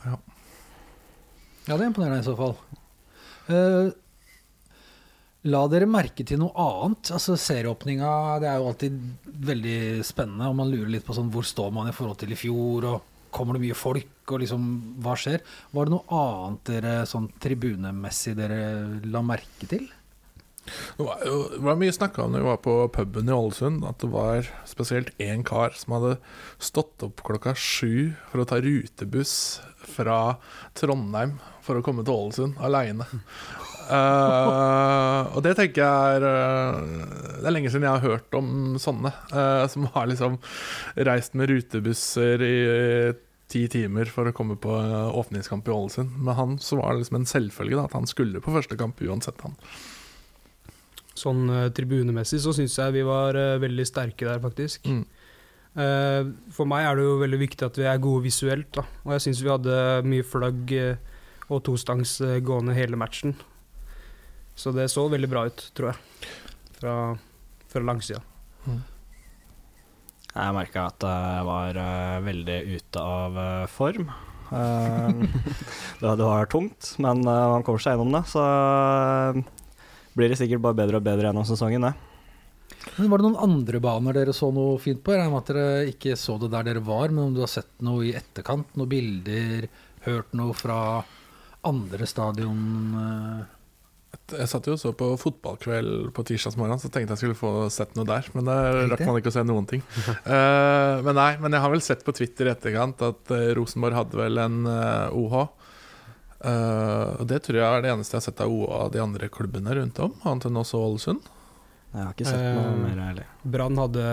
Ja, 1.67 1.75
det 1.75 1.81
er 1.81 1.89
imponerende 1.89 2.23
i 2.23 2.29
så 2.29 2.37
fall. 2.39 2.55
Uh, 3.51 3.91
la 5.51 5.65
dere 5.73 5.91
merke 5.91 6.23
til 6.23 6.39
noe 6.39 6.55
annet? 6.63 7.11
Altså 7.11 7.35
Serieåpninga 7.35 8.39
det 8.39 8.47
er 8.53 8.61
jo 8.61 8.71
alltid 8.71 8.99
veldig 9.51 9.77
spennende, 10.07 10.47
og 10.47 10.59
man 10.63 10.71
lurer 10.71 10.95
litt 10.95 11.07
på 11.07 11.17
sånn, 11.17 11.31
hvor 11.33 11.43
står 11.43 11.75
man 11.75 11.91
i 11.91 11.95
forhold 11.97 12.21
til 12.23 12.31
i 12.31 12.39
fjor, 12.39 12.87
og 12.93 13.07
kommer 13.35 13.59
det 13.59 13.65
mye 13.67 13.75
folk, 13.75 14.15
og 14.31 14.45
liksom 14.45 14.71
hva 15.03 15.19
skjer? 15.19 15.43
Var 15.75 15.87
det 15.87 15.93
noe 15.97 16.23
annet 16.23 16.69
dere 16.71 16.95
sånn 17.09 17.27
tribunemessig 17.43 18.37
dere 18.39 18.61
la 19.11 19.21
merke 19.27 19.67
til? 19.67 19.91
Det 20.97 21.03
var, 21.03 21.21
jo, 21.25 21.37
det 21.55 21.61
var 21.65 21.79
mye 21.79 21.93
snakka 21.95 22.23
om 22.23 22.35
når 22.35 22.43
vi 22.43 22.49
var 22.51 22.59
på 22.63 22.75
puben 22.93 23.29
i 23.29 23.33
Ålesund, 23.35 23.85
at 23.87 24.01
det 24.03 24.11
var 24.13 24.49
spesielt 24.69 25.09
én 25.21 25.41
kar 25.47 25.73
som 25.77 25.97
hadde 25.97 26.17
stått 26.61 27.05
opp 27.07 27.23
klokka 27.25 27.55
sju 27.57 28.13
for 28.29 28.43
å 28.43 28.47
ta 28.47 28.61
rutebuss 28.61 29.33
fra 29.81 30.37
Trondheim 30.77 31.39
for 31.65 31.79
å 31.79 31.85
komme 31.85 32.05
til 32.05 32.13
Ålesund 32.13 32.61
aleine. 32.61 33.07
og 35.35 35.41
det 35.43 35.55
tenker 35.57 35.81
jeg 35.81 36.15
er 36.15 36.23
eh, 36.23 36.77
Det 37.41 37.49
er 37.49 37.51
lenge 37.51 37.71
siden 37.73 37.83
jeg 37.83 37.97
har 37.97 38.05
hørt 38.13 38.37
om 38.37 38.77
sånne 38.79 39.11
Uh, 39.31 39.65
som 39.71 39.85
har 39.93 40.07
liksom 40.07 40.37
reist 41.07 41.35
med 41.39 41.49
rutebusser 41.51 42.41
i 42.43 42.55
ti 43.51 43.61
timer 43.71 44.09
for 44.11 44.27
å 44.27 44.33
komme 44.35 44.57
på 44.59 44.73
eh, 44.79 45.17
åpningskamp 45.19 45.67
i 45.67 45.73
Ålesund. 45.73 46.13
Men 46.23 46.37
han 46.37 46.57
så 46.63 46.79
var 46.79 46.93
det 46.93 47.03
liksom 47.03 47.19
en 47.19 47.29
selvfølge 47.29 47.77
da, 47.77 47.87
at 47.89 47.97
han 47.97 48.07
skulle 48.09 48.41
på 48.43 48.53
første 48.55 48.77
kamp 48.79 49.01
uansett. 49.03 49.41
han 49.43 49.57
Sånn 51.17 51.43
eh, 51.51 51.69
tribunemessig 51.75 52.39
så 52.43 52.53
syns 52.55 52.77
jeg 52.79 52.95
vi 52.95 53.03
var 53.07 53.37
eh, 53.37 53.59
veldig 53.61 53.85
sterke 53.87 54.27
der, 54.27 54.39
faktisk. 54.43 54.87
Mm. 54.87 55.03
Eh, 55.71 56.31
for 56.55 56.69
meg 56.69 56.87
er 56.87 56.99
det 56.99 57.07
jo 57.07 57.17
veldig 57.21 57.41
viktig 57.41 57.67
at 57.67 57.79
vi 57.79 57.87
er 57.89 58.03
gode 58.03 58.25
visuelt, 58.27 58.69
da. 58.77 58.85
Og 59.05 59.15
jeg 59.15 59.25
syns 59.27 59.43
vi 59.43 59.51
hadde 59.51 59.77
mye 60.07 60.27
flagg 60.27 60.75
og 61.51 61.59
tostangs 61.67 62.15
gående 62.47 62.75
hele 62.77 62.99
matchen. 62.99 63.35
Så 64.55 64.71
det 64.75 64.87
så 64.91 65.03
veldig 65.11 65.29
bra 65.31 65.45
ut, 65.49 65.65
tror 65.75 65.91
jeg. 65.91 66.31
Fra, 66.79 66.95
fra 67.71 67.83
langsida. 67.83 68.21
Jeg 70.31 70.55
merka 70.55 70.87
at 70.87 71.03
jeg 71.03 71.47
var 71.47 71.79
veldig 72.23 72.59
ute 72.77 73.03
av 73.03 73.39
form. 73.71 74.07
Eh, 74.51 75.09
det, 76.01 76.15
det 76.19 76.23
var 76.23 76.47
tungt, 76.51 76.93
men 77.03 77.25
man 77.27 77.67
kommer 77.67 77.83
seg 77.83 77.97
gjennom 77.97 78.15
det. 78.15 78.23
Så 78.31 78.45
blir 80.17 80.31
det 80.31 80.39
sikkert 80.39 80.63
bare 80.63 80.77
bedre 80.81 80.99
og 80.99 81.05
bedre 81.05 81.29
gjennom 81.29 81.47
sesongen, 81.47 81.87
det. 81.89 81.93
Men 82.97 83.11
Var 83.11 83.21
det 83.21 83.27
noen 83.27 83.43
andre 83.45 83.79
baner 83.83 84.17
dere 84.17 84.33
så 84.35 84.49
noe 84.53 84.79
fint 84.81 85.01
på? 85.03 85.13
Jeg 85.13 85.21
regner 85.21 85.33
med 85.33 85.43
at 85.43 85.53
dere 85.53 85.87
ikke 85.91 86.17
så 86.19 86.37
det 86.41 86.51
der 86.53 86.67
dere 86.67 86.83
var, 86.83 87.13
men 87.13 87.29
om 87.29 87.33
du 87.35 87.41
har 87.43 87.51
sett 87.51 87.71
noe 87.85 88.07
i 88.09 88.13
etterkant? 88.17 88.75
Noen 88.79 88.91
bilder? 88.91 89.67
Hørt 90.07 90.31
noe 90.37 90.55
fra 90.57 90.77
andre 91.67 92.07
stadion? 92.09 92.61
eh? 92.97 93.57
Jeg 94.31 94.47
satt 94.47 94.67
jo 94.67 94.75
og 94.75 94.79
så 94.79 94.91
på 94.95 95.07
fotballkveld 95.19 96.11
på 96.15 96.23
tirsdagsmorgen, 96.27 96.79
så 96.79 96.89
tenkte 96.91 97.15
jeg 97.15 97.21
skulle 97.21 97.37
få 97.39 97.51
sett 97.71 97.93
noe 97.95 98.07
der. 98.07 98.27
Men 98.35 98.47
der 98.47 98.79
rakk 98.91 99.03
man 99.07 99.19
ikke 99.19 99.31
å 99.31 99.35
se 99.35 99.43
noen 99.47 99.67
ting. 99.67 99.83
uh, 100.07 100.99
men 101.05 101.15
nei, 101.17 101.31
men 101.41 101.55
jeg 101.55 101.63
har 101.63 101.73
vel 101.73 101.83
sett 101.83 102.05
på 102.07 102.15
Twitter 102.15 102.47
i 102.47 102.53
etterkant 102.53 103.03
at 103.07 103.33
eh, 103.35 103.51
Rosenborg 103.57 103.97
hadde 103.97 104.19
vel 104.19 104.39
en 104.43 104.61
uh, 104.67 105.15
OH. 105.15 105.60
Eh, 106.41 107.09
og 107.21 107.27
det 107.29 107.41
tror 107.45 107.59
jeg 107.59 107.67
er 107.67 107.83
det 107.85 107.91
eneste 107.93 108.15
jeg 108.15 108.21
har 108.21 108.25
sett 108.29 108.41
av 108.41 108.49
OA 108.53 108.87
de 108.93 109.01
andre 109.03 109.29
klubbene 109.29 109.75
rundt 109.77 109.99
om, 110.01 110.15
annet 110.25 110.47
enn 110.49 110.61
også 110.61 110.79
Ålesund. 110.81 111.27
Jeg 111.91 112.05
har 112.05 112.13
ikke 112.15 112.25
sett 112.29 112.55
noe 112.55 112.71
uh, 112.71 112.79
mer 112.79 113.01
heller. 113.03 113.27
Brann 113.53 113.77
hadde 113.81 114.03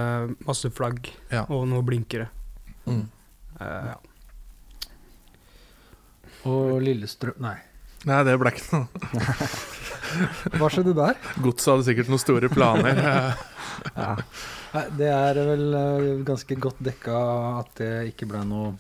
masse 0.49 0.69
flagg 0.75 1.13
Ja. 1.31 1.45
og 1.47 1.63
noe 1.71 1.85
blinkere. 1.87 2.27
Mm. 2.89 3.05
Uh, 3.61 3.93
ja. 3.93 3.97
Og 6.49 6.79
Lillestrøm 6.83 7.39
Nei. 7.43 7.55
Nei, 8.09 8.19
det 8.27 8.35
ble 8.39 8.51
ikke 8.55 8.79
noe. 8.79 8.87
Hva 10.59 10.69
skjedde 10.73 10.95
der? 10.97 11.17
Godset 11.43 11.71
hadde 11.73 11.87
sikkert 11.89 12.13
noen 12.13 12.25
store 12.27 12.53
planer. 12.53 13.03
Ja. 13.95 14.17
Nei, 14.73 14.81
det 14.99 15.07
er 15.07 15.39
vel 15.47 15.77
ganske 16.27 16.57
godt 16.59 16.81
dekka 16.83 17.15
at 17.61 17.69
det 17.79 18.09
ikke 18.11 18.27
ble 18.27 18.41
noe 18.49 18.73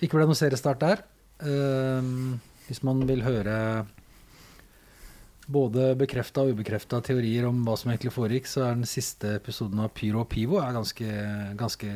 Ikke 0.00 0.16
ble 0.16 0.24
noe 0.24 0.38
seriestart 0.38 0.80
der. 0.80 1.02
Ehm, 1.46 2.38
hvis 2.66 2.82
man 2.86 3.02
vil 3.08 3.24
høre 3.24 3.56
både 5.50 5.94
bekrefta 5.98 6.44
og 6.44 6.54
ubekrefta 6.54 7.00
teorier 7.02 7.48
om 7.48 7.64
hva 7.66 7.74
som 7.78 7.90
egentlig 7.90 8.12
foregikk, 8.14 8.46
så 8.46 8.68
er 8.68 8.76
den 8.76 8.88
siste 8.88 9.34
episoden 9.40 9.80
av 9.82 9.90
Pyro 9.96 10.22
og 10.22 10.30
Pivo 10.30 10.60
er 10.62 10.76
ganske, 10.76 11.08
ganske 11.58 11.90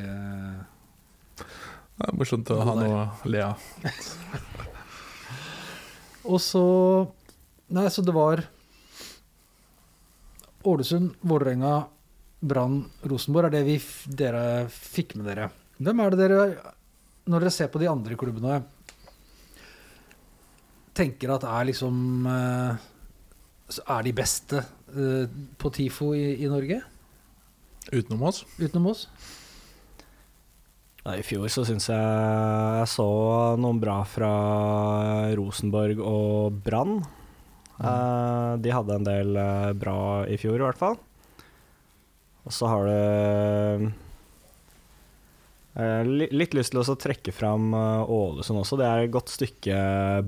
det 1.95 2.09
er 2.09 2.17
morsomt 2.19 2.51
å 2.51 2.65
ha 2.67 2.75
noe 2.75 3.05
å 3.05 3.31
le 3.31 3.45
av. 3.45 3.69
Og 6.33 6.41
så 6.43 6.65
Nei, 7.75 7.89
så 7.91 8.03
det 8.05 8.13
var 8.15 8.43
Ålesund, 10.69 11.15
Vålerenga, 11.25 11.87
Brann, 12.45 12.83
Rosenborg 13.09 13.49
er 13.49 13.55
det 13.55 13.63
vi, 13.67 13.75
dere 14.07 14.43
fikk 14.73 15.15
med 15.19 15.27
dere. 15.29 15.49
Hvem 15.81 16.01
er 16.01 16.13
det 16.13 16.21
dere, 16.21 16.39
når 17.29 17.45
dere 17.45 17.53
ser 17.53 17.71
på 17.73 17.81
de 17.83 17.89
andre 17.91 18.17
klubbene, 18.21 18.61
tenker 20.95 21.33
at 21.35 21.45
er 21.49 21.69
liksom 21.71 22.27
eh, 22.31 22.85
Er 23.91 24.05
de 24.07 24.13
beste 24.17 24.61
eh, 24.95 25.25
på 25.59 25.71
TIFO 25.75 26.13
i, 26.17 26.27
i 26.45 26.51
Norge, 26.51 26.83
Utenom 27.93 28.23
oss. 28.31 28.45
utenom 28.57 28.87
oss? 28.95 29.09
Ja, 31.05 31.19
I 31.19 31.25
fjor 31.27 31.51
så 31.53 31.67
syns 31.69 31.91
jeg 31.91 32.01
jeg 32.01 32.89
så 32.95 33.09
noen 33.61 33.81
bra 33.83 33.99
fra 34.09 34.31
Rosenborg 35.37 36.01
og 36.01 36.63
Brann. 36.65 37.03
Eh, 37.77 38.53
de 38.65 38.73
hadde 38.73 38.97
en 38.97 39.05
del 39.05 39.37
bra 39.77 39.99
i 40.31 40.39
fjor, 40.41 40.57
i 40.57 40.65
hvert 40.65 40.81
fall. 40.81 40.97
Og 42.45 42.53
så 42.53 42.69
har 42.73 42.89
du 42.89 43.91
litt 45.75 46.55
lyst 46.55 46.71
til 46.71 46.79
å 46.79 46.95
trekke 46.95 47.33
fram 47.35 47.73
eh, 47.75 48.11
Ålesund 48.15 48.61
også. 48.61 48.79
Det 48.79 48.87
er 48.87 49.03
et 49.03 49.15
godt 49.15 49.33
stykke 49.33 49.79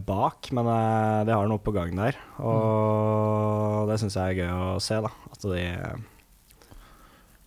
bak, 0.09 0.51
men 0.57 0.67
eh, 0.73 1.21
de 1.29 1.37
har 1.37 1.47
noe 1.47 1.63
på 1.63 1.75
gang 1.77 1.95
der. 1.95 2.19
Og 2.43 3.87
det 3.91 4.01
syns 4.03 4.19
jeg 4.19 4.35
er 4.35 4.41
gøy 4.43 4.75
å 4.75 4.81
se, 4.83 4.99
da. 5.05 5.13
At 5.31 5.47
de 5.47 5.65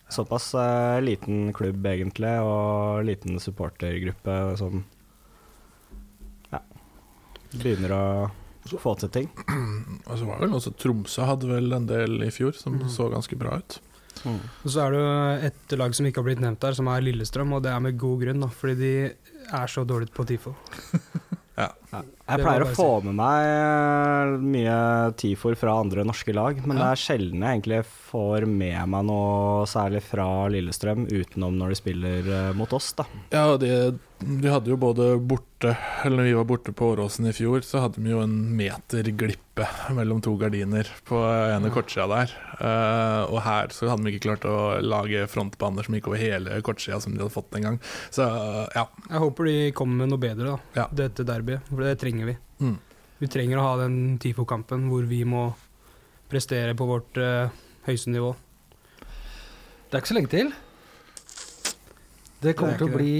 Såpass 0.10 0.56
eh, 0.58 1.02
liten 1.06 1.52
klubb 1.54 1.86
egentlig, 1.86 2.32
og 2.42 3.04
liten 3.06 3.38
supportergruppe 3.38 4.38
som 4.58 4.80
ja, 6.50 6.64
begynner 7.52 7.94
å 7.94 8.80
få 8.82 8.96
til 8.98 9.12
ting. 9.14 9.30
Og 10.08 10.16
så 10.16 10.26
var 10.26 10.42
vel 10.42 10.56
også 10.58 10.74
Tromsø 10.82 11.28
hadde 11.30 11.52
vel 11.52 11.78
en 11.78 11.86
del 11.90 12.24
i 12.26 12.32
fjor 12.34 12.58
som 12.58 12.80
så 12.90 13.12
ganske 13.14 13.38
bra 13.38 13.60
ut. 13.62 13.78
Og 14.28 14.70
så 14.74 14.86
er 14.86 14.96
det 14.96 15.00
jo 15.02 15.50
et 15.50 15.76
lag 15.80 15.96
som 15.96 16.08
ikke 16.10 16.20
har 16.22 16.28
blitt 16.28 16.44
nevnt 16.44 16.62
der, 16.64 16.76
som 16.78 16.90
er 16.92 17.04
Lillestrøm, 17.06 17.54
og 17.58 17.64
det 17.64 17.72
er 17.72 17.84
med 17.84 17.98
god 18.00 18.24
grunn, 18.26 18.44
da, 18.44 18.50
fordi 18.62 18.76
de 18.80 18.92
er 19.56 19.72
så 19.72 19.86
dårlige 19.88 20.16
på 20.16 20.28
TIFO. 20.30 20.56
Ja. 21.60 21.66
Jeg 22.30 22.44
pleier 22.46 22.66
å 22.66 22.74
få 22.76 22.90
med 23.06 23.16
meg 23.20 23.48
eh, 23.50 24.34
mye 24.56 24.78
TIFOR 25.20 25.58
fra 25.60 25.78
andre 25.82 26.06
norske 26.08 26.34
lag, 26.36 26.60
men 26.66 26.78
Ja. 26.78 26.84
det 26.84 26.92
er 26.92 27.04
sjelden 27.04 27.42
jeg 27.46 27.60
egentlig 27.60 27.82
får 28.10 28.46
med 28.50 28.90
meg 28.90 29.06
noe 29.10 29.66
særlig 29.70 30.04
fra 30.06 30.28
Lillestrøm, 30.54 31.08
utenom 31.10 31.58
når 31.60 31.74
de 31.76 31.80
spiller 31.82 32.32
eh, 32.40 32.54
mot 32.58 32.72
oss, 32.74 32.92
da. 32.98 33.06
Ja, 33.34 33.46
de, 33.62 33.98
de 34.20 34.50
hadde 34.52 34.72
jo 34.74 34.78
både 34.82 35.14
borte 35.22 35.76
Eller 36.06 36.18
når 36.22 36.28
vi 36.30 36.34
var 36.38 36.46
borte 36.48 36.72
på 36.76 36.94
Åråsen 36.94 37.28
i 37.30 37.34
fjor, 37.36 37.62
så 37.68 37.82
hadde 37.84 38.00
vi 38.00 38.14
jo 38.14 38.22
en 38.24 38.36
meter 38.56 39.04
glippe 39.12 39.66
mellom 39.92 40.22
to 40.24 40.38
gardiner 40.40 40.88
på 41.04 41.20
ene 41.20 41.68
kortsida 41.76 42.06
der. 42.08 42.32
Uh, 42.62 43.26
og 43.28 43.42
her 43.44 43.68
så 43.76 43.90
hadde 43.92 44.06
vi 44.06 44.14
ikke 44.16 44.30
klart 44.30 44.46
å 44.48 44.78
lage 44.80 45.26
frontbaner 45.28 45.84
som 45.84 45.98
gikk 45.98 46.08
over 46.08 46.22
hele 46.22 46.62
kortsida 46.64 47.02
som 47.04 47.12
de 47.12 47.20
hadde 47.20 47.34
fått 47.36 47.58
en 47.60 47.66
gang. 47.68 47.80
Så 48.08 48.24
ja. 48.24 48.86
Jeg 49.10 49.20
håper 49.26 49.50
de 49.50 49.58
kommer 49.76 50.00
med 50.06 50.14
noe 50.14 50.22
bedre, 50.24 50.54
da. 50.56 50.80
Ja. 50.80 50.86
Dette 50.96 51.28
derbyet. 51.28 51.68
For 51.68 51.84
det 51.84 51.98
trenger 52.00 52.19
vi. 52.28 52.36
Mm. 52.60 52.78
Vi 53.20 53.28
trenger 53.32 53.60
å 53.60 53.66
ha 53.66 53.78
den 53.82 54.18
TIFO-kampen 54.22 54.88
hvor 54.92 55.08
vi 55.08 55.24
må 55.28 55.50
prestere 56.30 56.76
på 56.78 56.88
vårt 56.88 57.18
uh, 57.20 57.52
høyeste 57.88 58.14
nivå. 58.14 58.34
Det 59.90 59.98
er 59.98 60.04
ikke 60.04 60.12
så 60.12 60.18
lenge 60.20 60.34
til. 60.34 60.52
Det 62.40 62.54
kommer 62.56 62.78
Det 62.78 62.84
til 62.84 62.92
å 62.92 63.00
bli 63.00 63.16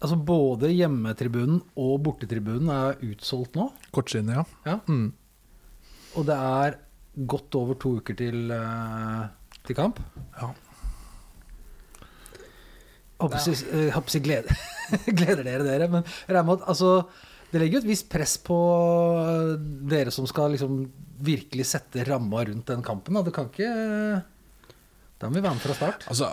Altså 0.00 0.16
Både 0.16 0.70
hjemmetribunen 0.72 1.58
og 1.76 1.98
bortetribunen 2.06 2.70
er 2.72 3.02
utsolgt 3.04 3.58
nå. 3.58 3.66
Kortsynet, 3.92 4.32
ja. 4.32 4.44
Ja. 4.64 4.78
Mm. 4.88 5.10
Og 6.16 6.24
det 6.24 6.36
er 6.40 6.78
godt 7.28 7.58
over 7.60 7.76
to 7.76 7.98
uker 8.00 8.16
til, 8.16 8.48
uh, 8.48 9.28
til 9.66 9.76
kamp. 9.76 10.00
Ja. 10.38 10.54
Håper 13.20 13.44
jeg 13.44 13.58
eh, 13.76 13.90
håper 13.92 14.14
jeg 14.16 14.24
gleder, 14.24 14.62
gleder 15.20 15.44
dere 15.44 15.66
dere. 15.66 15.88
Men 15.92 16.06
jeg 16.08 16.32
regner 16.32 16.46
med 16.48 16.62
at 16.62 16.70
altså, 16.72 16.92
det 17.50 17.58
legger 17.58 17.78
jo 17.78 17.82
et 17.84 17.90
visst 17.90 18.08
press 18.12 18.36
på 18.46 18.56
eh, 19.20 19.54
dere 19.90 20.12
som 20.14 20.28
skal 20.30 20.54
liksom 20.54 20.84
virkelig 21.20 21.66
sette 21.72 22.04
ramma 22.08 22.44
rundt 22.48 22.68
den 22.70 22.84
kampen. 22.86 23.16
Da. 23.16 23.24
Det 23.26 23.34
kan 23.36 23.50
ikke 23.50 23.70
Da 25.20 25.28
må 25.28 25.36
vi 25.36 25.44
være 25.44 25.56
med 25.58 25.64
fra 25.64 25.76
start. 25.76 26.06
Altså, 26.08 26.30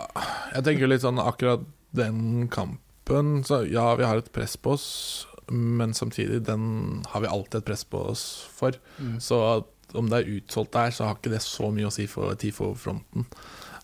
jeg 0.54 0.64
tenker 0.68 0.90
litt 0.90 1.04
sånn 1.04 1.20
akkurat 1.20 1.66
den 1.96 2.46
kampen 2.52 3.42
Så 3.48 3.62
ja, 3.68 3.90
vi 3.96 4.04
har 4.04 4.20
et 4.20 4.32
press 4.32 4.56
på 4.60 4.74
oss, 4.76 4.88
men 5.48 5.94
samtidig, 5.96 6.42
den 6.44 7.02
har 7.08 7.24
vi 7.24 7.30
alltid 7.32 7.62
et 7.62 7.68
press 7.70 7.84
på 7.88 8.02
oss 8.12 8.24
for. 8.52 8.76
Så 9.24 9.38
at 9.48 9.96
om 9.96 10.10
det 10.10 10.18
er 10.18 10.34
utsolgt 10.36 10.74
der, 10.76 10.92
så 10.92 11.06
har 11.08 11.16
ikke 11.16 11.32
det 11.32 11.40
så 11.40 11.70
mye 11.72 11.88
å 11.88 11.94
si 11.94 12.04
for 12.10 12.36
TIFO-fronten. 12.36 13.24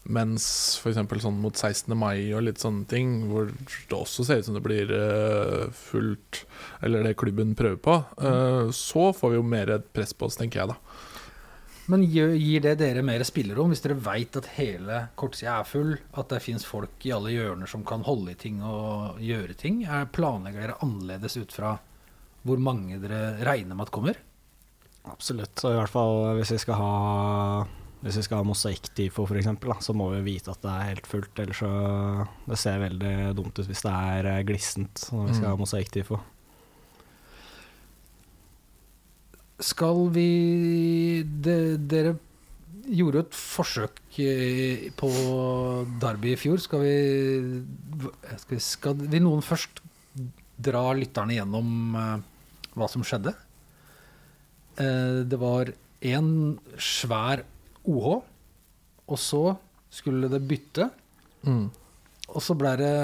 Mens 0.05 0.47
f.eks. 0.83 0.99
sånn 1.25 1.41
mot 1.41 1.57
16. 1.57 1.95
mai 1.97 2.29
og 2.37 2.45
litt 2.45 2.61
sånne 2.61 2.85
ting, 2.91 3.23
hvor 3.31 3.49
det 3.49 3.97
også 3.97 4.27
ser 4.27 4.43
ut 4.43 4.49
som 4.51 4.59
det 4.59 4.65
blir 4.65 4.91
eh, 4.93 5.71
fullt, 5.73 6.43
eller 6.85 7.07
det 7.07 7.17
klubben 7.21 7.55
prøver 7.57 7.81
på, 7.81 7.97
eh, 8.21 8.69
så 8.77 9.09
får 9.17 9.33
vi 9.33 9.39
jo 9.41 9.47
mer 9.49 9.73
press 9.97 10.13
på 10.13 10.29
oss, 10.29 10.37
tenker 10.41 10.61
jeg 10.61 10.75
da. 10.75 10.79
Men 11.93 12.05
gir 12.09 12.63
det 12.65 12.79
dere 12.81 13.03
mer 13.05 13.21
spillerom 13.29 13.73
hvis 13.73 13.83
dere 13.85 13.97
veit 14.01 14.37
at 14.41 14.47
hele 14.57 15.03
kortsida 15.21 15.59
er 15.59 15.69
full? 15.69 15.91
At 16.17 16.31
det 16.33 16.41
fins 16.45 16.65
folk 16.65 17.05
i 17.05 17.13
alle 17.13 17.35
hjørner 17.35 17.69
som 17.69 17.85
kan 17.85 18.05
holde 18.07 18.33
i 18.33 18.39
ting 18.41 18.63
og 18.65 19.21
gjøre 19.21 19.57
ting? 19.61 19.83
Er, 19.85 20.09
planlegger 20.09 20.65
dere 20.65 20.79
annerledes 20.85 21.37
ut 21.37 21.53
fra 21.53 21.77
hvor 22.45 22.61
mange 22.61 23.01
dere 23.01 23.37
regner 23.45 23.77
med 23.77 23.87
at 23.87 23.93
kommer? 23.93 24.21
Absolutt. 25.05 25.53
Så 25.61 25.75
i 25.75 25.77
hvert 25.77 25.93
fall 25.93 26.39
hvis 26.39 26.55
vi 26.55 26.61
skal 26.65 26.81
ha 26.81 26.93
hvis 28.05 28.19
vi 28.21 28.23
skal 28.27 28.43
ha 28.43 28.45
mosaikktifo 28.45 29.25
f.eks., 29.25 29.49
så 29.87 29.95
må 29.97 30.11
vi 30.13 30.21
vite 30.35 30.53
at 30.53 30.61
det 30.61 30.71
er 30.75 30.89
helt 30.91 31.07
fullt. 31.09 31.39
Ellers 31.41 31.63
så 31.65 31.71
Det 32.47 32.59
ser 32.61 32.83
veldig 32.83 33.15
dumt 33.39 33.57
ut 33.59 33.67
hvis 33.71 33.81
det 33.87 33.95
er 33.97 34.29
eh, 34.35 34.43
glissent 34.45 35.07
når 35.11 35.31
vi 35.31 35.35
skal 35.39 35.49
ha 35.49 35.57
Mm. 35.57 35.63
mosaikk-TIFO. 35.65 36.21
Skal 39.65 40.09
vi 40.13 41.23
de, 41.23 41.55
Dere 41.79 42.17
gjorde 42.91 43.21
jo 43.21 43.25
et 43.25 43.37
forsøk 43.39 44.01
eh, 44.21 44.89
på 44.99 45.09
Derby 46.03 46.35
i 46.35 46.41
fjor. 46.41 46.61
Skal 46.61 46.83
vi 46.85 46.95
Skal, 48.37 48.57
vi- 48.57 48.61
skal 48.61 48.95
vi 49.15 49.21
noen 49.23 49.41
først 49.47 49.81
dra 50.61 50.85
lytterne 50.95 51.39
gjennom 51.39 51.97
eh, 51.97 52.21
hva 52.75 52.89
som 52.91 53.03
skjedde? 53.07 53.33
Det 54.75 55.39
var 55.39 55.69
én 56.03 56.59
svær 56.83 57.45
OH, 57.85 58.23
og 59.05 59.21
så 59.21 59.43
skulle 59.93 60.31
det 60.33 60.41
bytte. 60.49 60.89
Mm. 61.45 61.69
Og 62.33 62.41
så 62.43 62.57
ble 62.57 62.73
det 62.81 62.95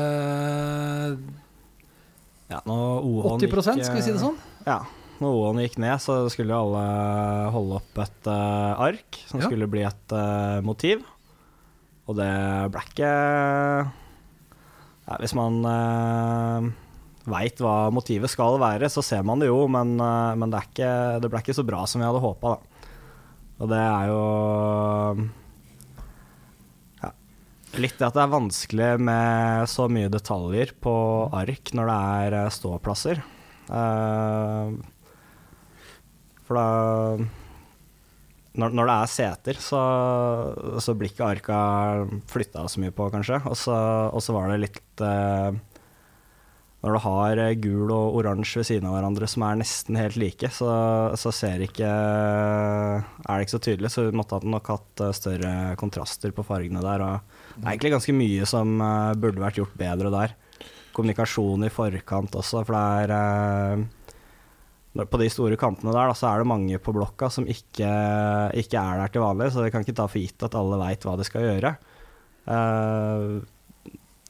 Ja, 2.51 2.63
når 2.67 3.05
OH-en 3.05 3.45
80 3.45 3.77
gikk, 3.77 3.85
skal 3.87 4.01
vi 4.01 4.07
si 4.07 4.15
det 4.15 4.19
eh, 4.19 4.25
sånn? 4.25 4.41
Ja. 4.67 4.81
Når 5.21 5.37
OH-en 5.37 5.63
gikk 5.63 5.77
ned, 5.85 6.01
så 6.03 6.17
skulle 6.33 6.57
alle 6.57 6.85
holde 7.55 7.79
opp 7.79 8.01
et 8.01 8.31
uh, 8.33 8.81
ark 8.89 9.21
som 9.29 9.43
Ja. 9.43 9.51
skulle 9.51 9.69
bli 9.71 9.85
et 9.87 10.15
uh, 10.17 10.65
motiv. 10.65 11.05
Og 12.09 12.17
det 12.19 12.31
ble 12.73 12.81
ikke 12.89 13.11
ja, 15.07 15.19
Hvis 15.21 15.37
man 15.39 15.61
uh, 15.63 16.71
veit 17.31 17.61
hva 17.63 17.93
motivet 17.95 18.33
skal 18.33 18.59
være, 18.63 18.89
så 18.91 19.05
ser 19.05 19.23
man 19.27 19.43
det 19.43 19.51
jo, 19.51 19.61
men, 19.71 19.95
uh, 20.01 20.35
men 20.35 20.51
det, 20.51 20.59
er 20.59 20.73
ikke, 20.73 20.93
det 21.23 21.31
ble 21.31 21.45
ikke 21.45 21.59
så 21.61 21.67
bra 21.69 21.85
som 21.87 22.03
vi 22.03 22.09
hadde 22.09 22.25
håpa, 22.25 22.57
da. 22.57 22.70
Og 23.61 23.69
det 23.69 23.81
er 23.81 24.07
jo 24.09 24.21
ja, 27.03 27.11
litt 27.83 27.99
det 28.01 28.09
at 28.09 28.17
det 28.17 28.23
er 28.25 28.33
vanskelig 28.33 28.93
med 29.11 29.69
så 29.69 29.89
mye 29.93 30.13
detaljer 30.13 30.73
på 30.81 30.95
ark 31.37 31.75
når 31.77 31.93
det 31.93 31.99
er 32.23 32.39
eh, 32.41 32.55
ståplasser. 32.57 33.21
Eh, 33.69 34.73
for 36.49 36.59
da 36.59 36.69
når, 38.61 38.73
når 38.75 38.89
det 38.89 38.95
er 38.95 39.11
seter, 39.13 39.59
så, 39.63 39.81
så 40.83 40.95
blir 40.99 41.13
ikke 41.13 41.29
arka 41.37 41.59
flytta 42.31 42.65
så 42.69 42.83
mye 42.83 42.95
på, 42.95 43.07
kanskje. 43.13 43.39
Og 43.47 43.57
så, 43.57 44.35
var 44.35 44.51
det 44.51 44.63
litt 44.65 45.05
eh, 45.07 45.53
Når 46.81 46.97
du 46.97 47.01
har 47.05 47.41
eh, 47.43 47.57
gul 47.61 47.91
og 47.93 48.15
oransje 48.23 48.63
ved 48.63 48.69
siden 48.71 48.87
av 48.89 48.95
hverandre 48.97 49.27
som 49.29 49.45
er 49.45 49.59
nesten 49.61 49.99
helt 50.01 50.17
like, 50.21 50.49
så, 50.57 50.71
så 51.21 51.33
ser 51.35 51.67
ikke 51.67 51.89
er 51.91 53.05
det 53.29 53.45
ikke 53.45 53.57
så 53.59 53.63
tydelig. 53.67 53.91
Så 53.93 54.07
vi 54.07 54.17
måtte 54.17 54.41
nok 54.41 54.71
hatt 54.73 55.05
eh, 55.05 55.13
større 55.17 55.53
kontraster 55.81 56.33
på 56.33 56.47
fargene 56.49 56.81
der. 56.85 57.05
Og 57.05 57.59
det 57.59 57.67
er 57.67 57.73
egentlig 57.75 57.95
ganske 57.99 58.17
mye 58.17 58.49
som 58.49 58.81
eh, 58.81 59.13
burde 59.21 59.45
vært 59.45 59.61
gjort 59.61 59.77
bedre 59.81 60.15
der. 60.15 60.37
Kommunikasjon 60.97 61.69
i 61.69 61.73
forkant 61.73 62.41
også, 62.41 62.65
for 62.67 62.75
det 62.75 63.21
er 63.21 63.85
på 65.07 65.21
de 65.21 65.29
store 65.31 65.55
kampene 65.61 65.93
der, 65.95 66.11
da, 66.11 66.17
så 66.19 66.33
er 66.33 66.41
det 66.43 66.51
mange 66.51 66.81
på 66.83 66.93
blokka 66.97 67.29
som 67.31 67.47
ikke, 67.47 67.91
ikke 68.59 68.81
er 68.81 68.99
der 68.99 69.13
til 69.15 69.23
vanlig, 69.23 69.53
så 69.55 69.63
vi 69.63 69.71
kan 69.71 69.85
ikke 69.85 69.95
ta 70.01 70.09
for 70.11 70.19
gitt 70.19 70.43
at 70.49 70.57
alle 70.59 70.81
veit 70.81 71.07
hva 71.07 71.15
de 71.21 71.29
skal 71.29 71.47
gjøre. 71.47 71.77
Eh, 72.51 73.39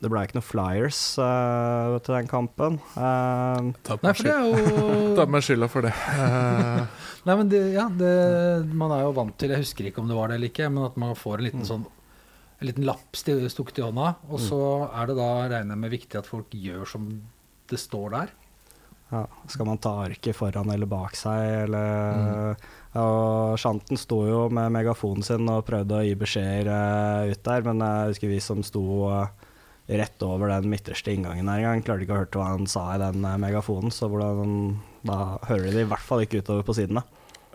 det 0.00 0.08
ble 0.08 0.22
ikke 0.24 0.38
noe 0.38 0.46
flyers 0.46 0.98
uh, 1.20 1.98
til 2.00 2.16
den 2.16 2.28
kampen. 2.30 2.78
Uh, 2.96 3.70
Ta 3.86 3.98
på 4.00 4.06
meg 4.08 5.40
er 5.40 5.44
skylda 5.44 5.68
for 5.68 5.84
det. 5.84 5.92
Uh. 5.92 7.06
Nei, 7.26 7.34
men 7.36 7.50
det, 7.52 7.60
ja, 7.74 7.86
det, 7.92 8.12
man 8.72 8.94
er 8.96 9.04
jo 9.04 9.14
vant 9.18 9.36
til, 9.40 9.52
jeg 9.52 9.60
husker 9.60 9.90
ikke 9.90 10.00
om 10.00 10.08
det 10.08 10.16
var 10.16 10.32
det 10.32 10.38
eller 10.40 10.52
ikke, 10.52 10.70
men 10.72 10.86
at 10.88 10.96
man 11.00 11.18
får 11.18 11.40
en 11.40 11.50
liten 11.50 11.66
sånn 11.68 11.88
en 12.60 12.68
liten 12.68 12.84
lapp 12.84 13.16
stukket 13.16 13.78
i 13.80 13.84
hånda, 13.86 14.10
og 14.28 14.40
så 14.44 14.60
er 14.92 15.08
det 15.08 15.14
da 15.16 15.28
regner 15.48 15.72
jeg 15.72 15.80
med 15.80 15.92
viktig 15.94 16.18
at 16.20 16.28
folk 16.28 16.52
gjør 16.52 16.84
som 16.88 17.06
det 17.72 17.78
står 17.80 18.10
der. 18.12 18.34
ja, 19.10 19.22
skal 19.48 19.66
man 19.66 19.80
ta 19.80 19.94
arket 20.04 20.36
foran 20.36 20.68
eller 20.70 20.86
bak 20.86 21.16
seg, 21.16 21.40
eller 21.64 22.52
ja, 22.92 23.04
og 23.04 23.56
Shanten 23.58 23.96
sto 23.96 24.20
jo 24.28 24.42
med 24.52 24.74
megafonen 24.76 25.24
sin 25.24 25.48
og 25.48 25.64
prøvde 25.70 26.02
å 26.02 26.04
gi 26.04 26.12
beskjeder 26.20 27.32
ut 27.32 27.42
der, 27.48 27.64
men 27.64 27.80
jeg 27.80 28.12
husker 28.12 28.34
vi 28.34 28.42
som 28.44 28.60
sto 28.66 28.84
eh, 29.08 29.48
rett 29.98 30.22
over 30.22 30.52
den 30.52 30.70
midterste 30.70 31.14
inngangen 31.14 31.48
her 31.50 31.62
engang. 31.62 31.84
klarte 31.86 32.06
ikke 32.06 32.14
å 32.14 32.20
høre 32.22 32.34
hva 32.36 32.50
han 32.52 32.68
sa 32.70 32.84
i 32.94 33.00
den 33.02 33.24
eh, 33.26 33.38
megafonen, 33.42 33.94
så 33.94 34.10
hvordan, 34.10 34.76
da 35.06 35.38
hører 35.48 35.74
de 35.74 35.84
i 35.84 35.88
hvert 35.90 36.06
fall 36.06 36.22
ikke 36.24 36.44
utover 36.44 36.66
på 36.66 36.76
sidene. 36.78 37.02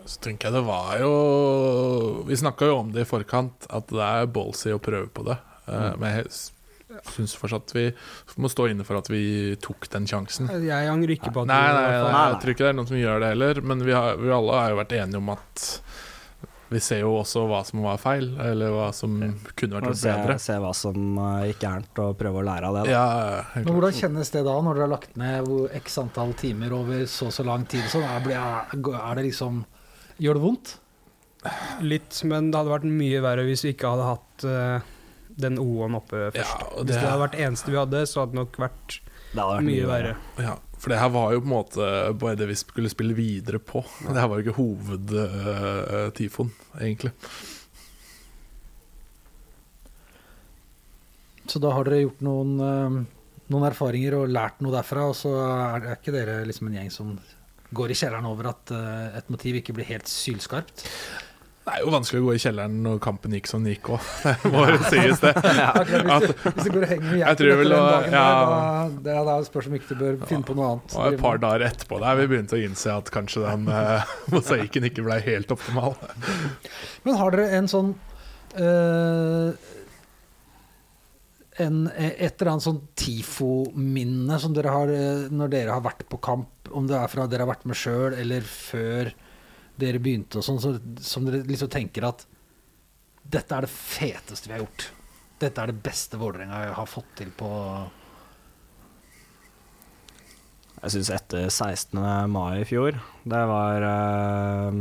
Så 0.06 0.20
tenker 0.22 0.48
jeg 0.48 0.54
det 0.54 0.66
var 0.68 1.00
jo 1.00 1.14
Vi 2.28 2.36
snakka 2.38 2.68
jo 2.68 2.76
om 2.78 2.92
det 2.94 3.02
i 3.02 3.08
forkant, 3.08 3.66
at 3.74 3.88
det 3.90 4.04
er 4.04 4.28
ballsy 4.30 4.70
å 4.74 4.82
prøve 4.82 5.08
på 5.10 5.24
det. 5.26 5.40
Mm. 5.66 5.96
Men 5.98 6.12
jeg 6.20 6.28
syns 7.10 7.34
fortsatt 7.36 7.72
vi 7.74 7.88
må 8.38 8.50
stå 8.50 8.68
inne 8.70 8.86
for 8.86 9.00
at 9.00 9.10
vi 9.10 9.56
tok 9.62 9.88
den 9.92 10.06
sjansen. 10.06 10.50
Jeg 10.62 10.90
angrer 10.92 11.16
ikke 11.16 11.32
på 11.34 11.42
at 11.42 11.50
Nei, 11.50 11.62
nei, 11.74 11.86
nei, 11.90 12.12
Nei, 12.14 12.26
jeg 12.30 12.42
tror 12.42 12.54
ikke 12.54 12.66
det 12.66 12.70
er 12.70 12.78
noen 12.78 12.90
som 12.92 13.00
gjør 13.00 13.22
det 13.24 13.32
heller. 13.34 13.62
Men 13.66 13.82
vi, 13.82 13.96
har, 13.96 14.20
vi 14.20 14.34
alle 14.36 14.60
har 14.60 14.70
jo 14.72 14.80
vært 14.84 14.94
enige 15.00 15.22
om 15.22 15.32
at 15.34 15.66
vi 16.68 16.80
ser 16.82 17.00
jo 17.04 17.12
også 17.20 17.44
hva 17.46 17.60
som 17.68 17.82
var 17.84 17.98
feil, 18.02 18.32
eller 18.42 18.72
hva 18.74 18.88
som 18.96 19.12
kunne 19.54 19.76
vært 19.78 19.90
Og 19.92 19.98
se, 20.00 20.10
bedre. 20.10 20.38
se 20.42 20.56
hva 20.62 20.72
som 20.74 21.18
eh, 21.22 21.44
gikk 21.52 21.60
gærent, 21.62 22.00
og 22.02 22.16
prøve 22.18 22.40
å 22.42 22.46
lære 22.48 22.70
av 22.70 22.78
det. 22.78 22.82
Da. 22.88 22.90
Ja, 22.90 23.62
Men 23.62 23.76
hvordan 23.76 23.94
kjennes 24.00 24.32
det 24.34 24.42
da, 24.48 24.56
når 24.66 24.74
dere 24.80 24.86
har 24.88 24.94
lagt 24.96 25.16
ned 25.20 25.52
x 25.78 25.98
antall 26.02 26.34
timer 26.40 26.74
over 26.74 27.06
så 27.06 27.30
så 27.30 27.46
lang 27.46 27.66
tid? 27.70 27.86
Sånn, 27.92 28.02
er, 28.02 28.26
er 28.34 29.14
det 29.20 29.28
liksom 29.30 29.62
Gjør 30.18 30.38
det 30.38 30.42
vondt? 30.46 30.74
Litt, 31.84 32.22
men 32.26 32.50
det 32.50 32.58
hadde 32.58 32.72
vært 32.72 32.86
mye 32.90 33.18
verre 33.22 33.44
hvis 33.46 33.62
vi 33.66 33.74
ikke 33.74 33.90
hadde 33.92 34.06
hatt 34.08 34.46
uh, 34.48 34.92
den 35.36 35.58
O-en 35.62 35.94
oppe 35.98 36.30
først. 36.32 36.40
Ja, 36.40 36.70
det... 36.80 36.86
Hvis 36.88 36.94
det- 36.96 37.02
hadde 37.04 37.20
vært 37.26 37.36
eneste 37.46 37.70
vi 37.74 37.78
hadde, 37.78 38.00
så 38.08 38.22
hadde 38.24 38.32
det 38.34 38.40
nok 38.40 38.56
vært 38.64 38.96
Det 38.96 39.38
hadde 39.42 39.50
vært 39.58 39.68
mye 39.68 39.90
verre. 39.90 40.14
Ja, 40.40 40.54
For 40.86 40.94
det 40.94 41.00
her 41.02 41.10
var 41.10 41.32
jo 41.34 41.40
på 41.42 41.48
en 41.48 41.50
måte 41.50 41.86
bare 42.14 42.38
det 42.38 42.46
vi 42.46 42.54
skulle 42.54 42.86
spille 42.86 43.10
videre 43.18 43.58
på. 43.58 43.80
Det 44.06 44.20
her 44.22 44.28
var 44.30 44.38
jo 44.38 44.44
ikke 44.44 44.52
hovedtifoen, 44.54 46.52
egentlig. 46.78 47.10
Så 51.50 51.58
da 51.58 51.72
har 51.74 51.90
dere 51.90 52.04
gjort 52.04 52.22
noen, 52.22 52.52
uh, 52.62 53.00
noen 53.50 53.66
erfaringer 53.66 54.14
og 54.20 54.30
lært 54.30 54.62
noe 54.62 54.76
derfra, 54.76 55.08
og 55.10 55.18
så 55.18 55.34
er, 55.42 55.90
er 55.90 55.98
ikke 55.98 56.14
dere 56.14 56.38
liksom 56.46 56.70
en 56.70 56.78
gjeng 56.78 56.94
som 56.94 57.10
går 57.74 57.90
i 57.90 57.98
kjelleren 57.98 58.30
over 58.30 58.52
at 58.52 58.70
uh, 58.70 59.10
et 59.18 59.34
motiv 59.34 59.58
ikke 59.58 59.74
blir 59.74 59.90
helt 59.90 60.06
sylskarpt? 60.06 60.86
Det 61.66 61.74
er 61.74 61.82
jo 61.82 61.90
vanskelig 61.90 62.20
å 62.22 62.26
gå 62.28 62.34
i 62.36 62.38
kjelleren 62.38 62.74
når 62.84 62.98
kampen 63.02 63.32
gikk 63.34 63.48
som 63.50 63.64
den 63.64 63.72
gikk 63.74 63.88
òg. 63.96 64.10
Det 64.44 64.50
må 64.52 64.60
jo 64.70 64.76
sies, 64.86 65.18
det. 65.18 65.32
ja. 65.58 65.72
hvis, 65.80 65.96
du, 66.22 66.44
hvis 66.46 66.60
du 66.62 66.68
går 66.76 66.84
og 66.84 66.92
henger 66.92 67.08
med 67.08 67.18
hjertet 67.18 67.40
tror 67.40 67.50
etter 67.50 67.66
den 67.66 67.72
dagen, 67.74 68.14
ja. 68.14 68.26
der, 68.28 68.52
da, 68.52 69.00
det, 69.08 69.16
da 69.26 69.34
spørs 69.48 69.66
om 69.66 69.74
ikke 69.74 69.88
du 69.88 69.96
bør 70.04 70.20
finne 70.30 70.46
på 70.46 70.54
noe 70.54 70.68
annet. 70.68 70.94
Og 70.94 71.16
et 71.16 71.24
par 71.24 71.42
dager 71.42 71.66
etterpå 71.66 71.98
der 72.04 72.20
vi 72.20 72.28
begynte 72.30 72.54
å 72.54 72.62
innse 72.68 72.94
at 72.94 73.10
kanskje 73.16 73.42
den 73.48 73.66
uh, 73.74 74.14
mosaikken 74.30 74.86
ikke 74.92 75.08
ble 75.08 75.18
helt 75.26 75.56
optimal. 75.56 75.98
Men 77.02 77.18
har 77.18 77.34
dere 77.34 77.58
en 77.58 77.72
sånn 77.74 77.92
uh, 78.62 79.50
en, 81.66 81.82
Et 81.98 82.30
eller 82.30 82.52
annet 82.52 82.68
sånn 82.68 82.82
TIFO-minne 82.94 84.38
som 84.38 84.54
dere 84.54 84.70
har 84.70 84.90
eh, 84.92 85.26
når 85.34 85.54
dere 85.58 85.74
har 85.74 85.82
vært 85.82 86.06
på 86.12 86.22
kamp, 86.22 86.70
om 86.70 86.86
det 86.86 86.94
er 87.00 87.10
fra 87.10 87.26
dere 87.26 87.42
har 87.42 87.56
vært 87.56 87.66
med 87.66 87.78
sjøl, 87.80 88.14
eller 88.14 88.46
før 88.46 89.16
dere 89.80 90.00
begynte, 90.02 90.40
og 90.40 90.46
sånn, 90.46 90.60
så, 90.62 90.74
som 91.04 91.26
dere 91.26 91.44
liksom 91.48 91.70
tenker 91.72 92.06
at 92.08 92.26
dette 93.26 93.56
er 93.56 93.66
det 93.66 93.72
feteste 93.72 94.48
vi 94.48 94.56
har 94.56 94.64
gjort. 94.64 94.88
Dette 95.42 95.62
er 95.62 95.72
det 95.72 95.82
beste 95.84 96.18
Vålerenga 96.20 96.60
har 96.76 96.88
fått 96.88 97.10
til 97.18 97.32
på 97.36 97.48
Jeg 100.76 100.92
syns 100.94 101.10
etter 101.12 101.48
16. 101.50 101.98
mai 102.30 102.60
i 102.60 102.68
fjor, 102.68 102.96
det 103.26 103.42
var 103.50 103.84
uh, 103.84 104.80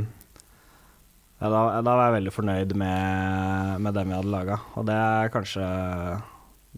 ja, 1.40 1.50
da, 1.50 1.62
da 1.84 1.94
var 1.96 2.08
jeg 2.08 2.18
veldig 2.20 2.34
fornøyd 2.36 2.76
med, 2.80 3.82
med 3.84 3.96
dem 3.98 4.12
vi 4.12 4.18
hadde 4.18 4.32
laga. 4.32 4.60
Og 4.80 4.86
det 4.88 4.96
er 4.96 5.32
kanskje 5.34 5.66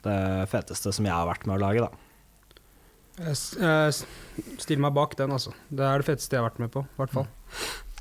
det 0.06 0.20
feteste 0.52 0.94
som 0.96 1.08
jeg 1.08 1.14
har 1.14 1.28
vært 1.30 1.46
med 1.50 1.58
å 1.58 1.62
lage, 1.62 1.86
da. 1.86 1.92
Jeg, 3.18 3.38
jeg 3.58 4.58
stiller 4.62 4.84
meg 4.88 4.96
bak 4.98 5.18
den, 5.18 5.34
altså. 5.34 5.54
Det 5.70 5.86
er 5.86 6.02
det 6.02 6.08
feteste 6.10 6.38
jeg 6.38 6.44
har 6.44 6.50
vært 6.50 6.64
med 6.64 6.74
på, 6.74 6.86
i 6.86 7.02
hvert 7.02 7.14
fall. 7.14 7.30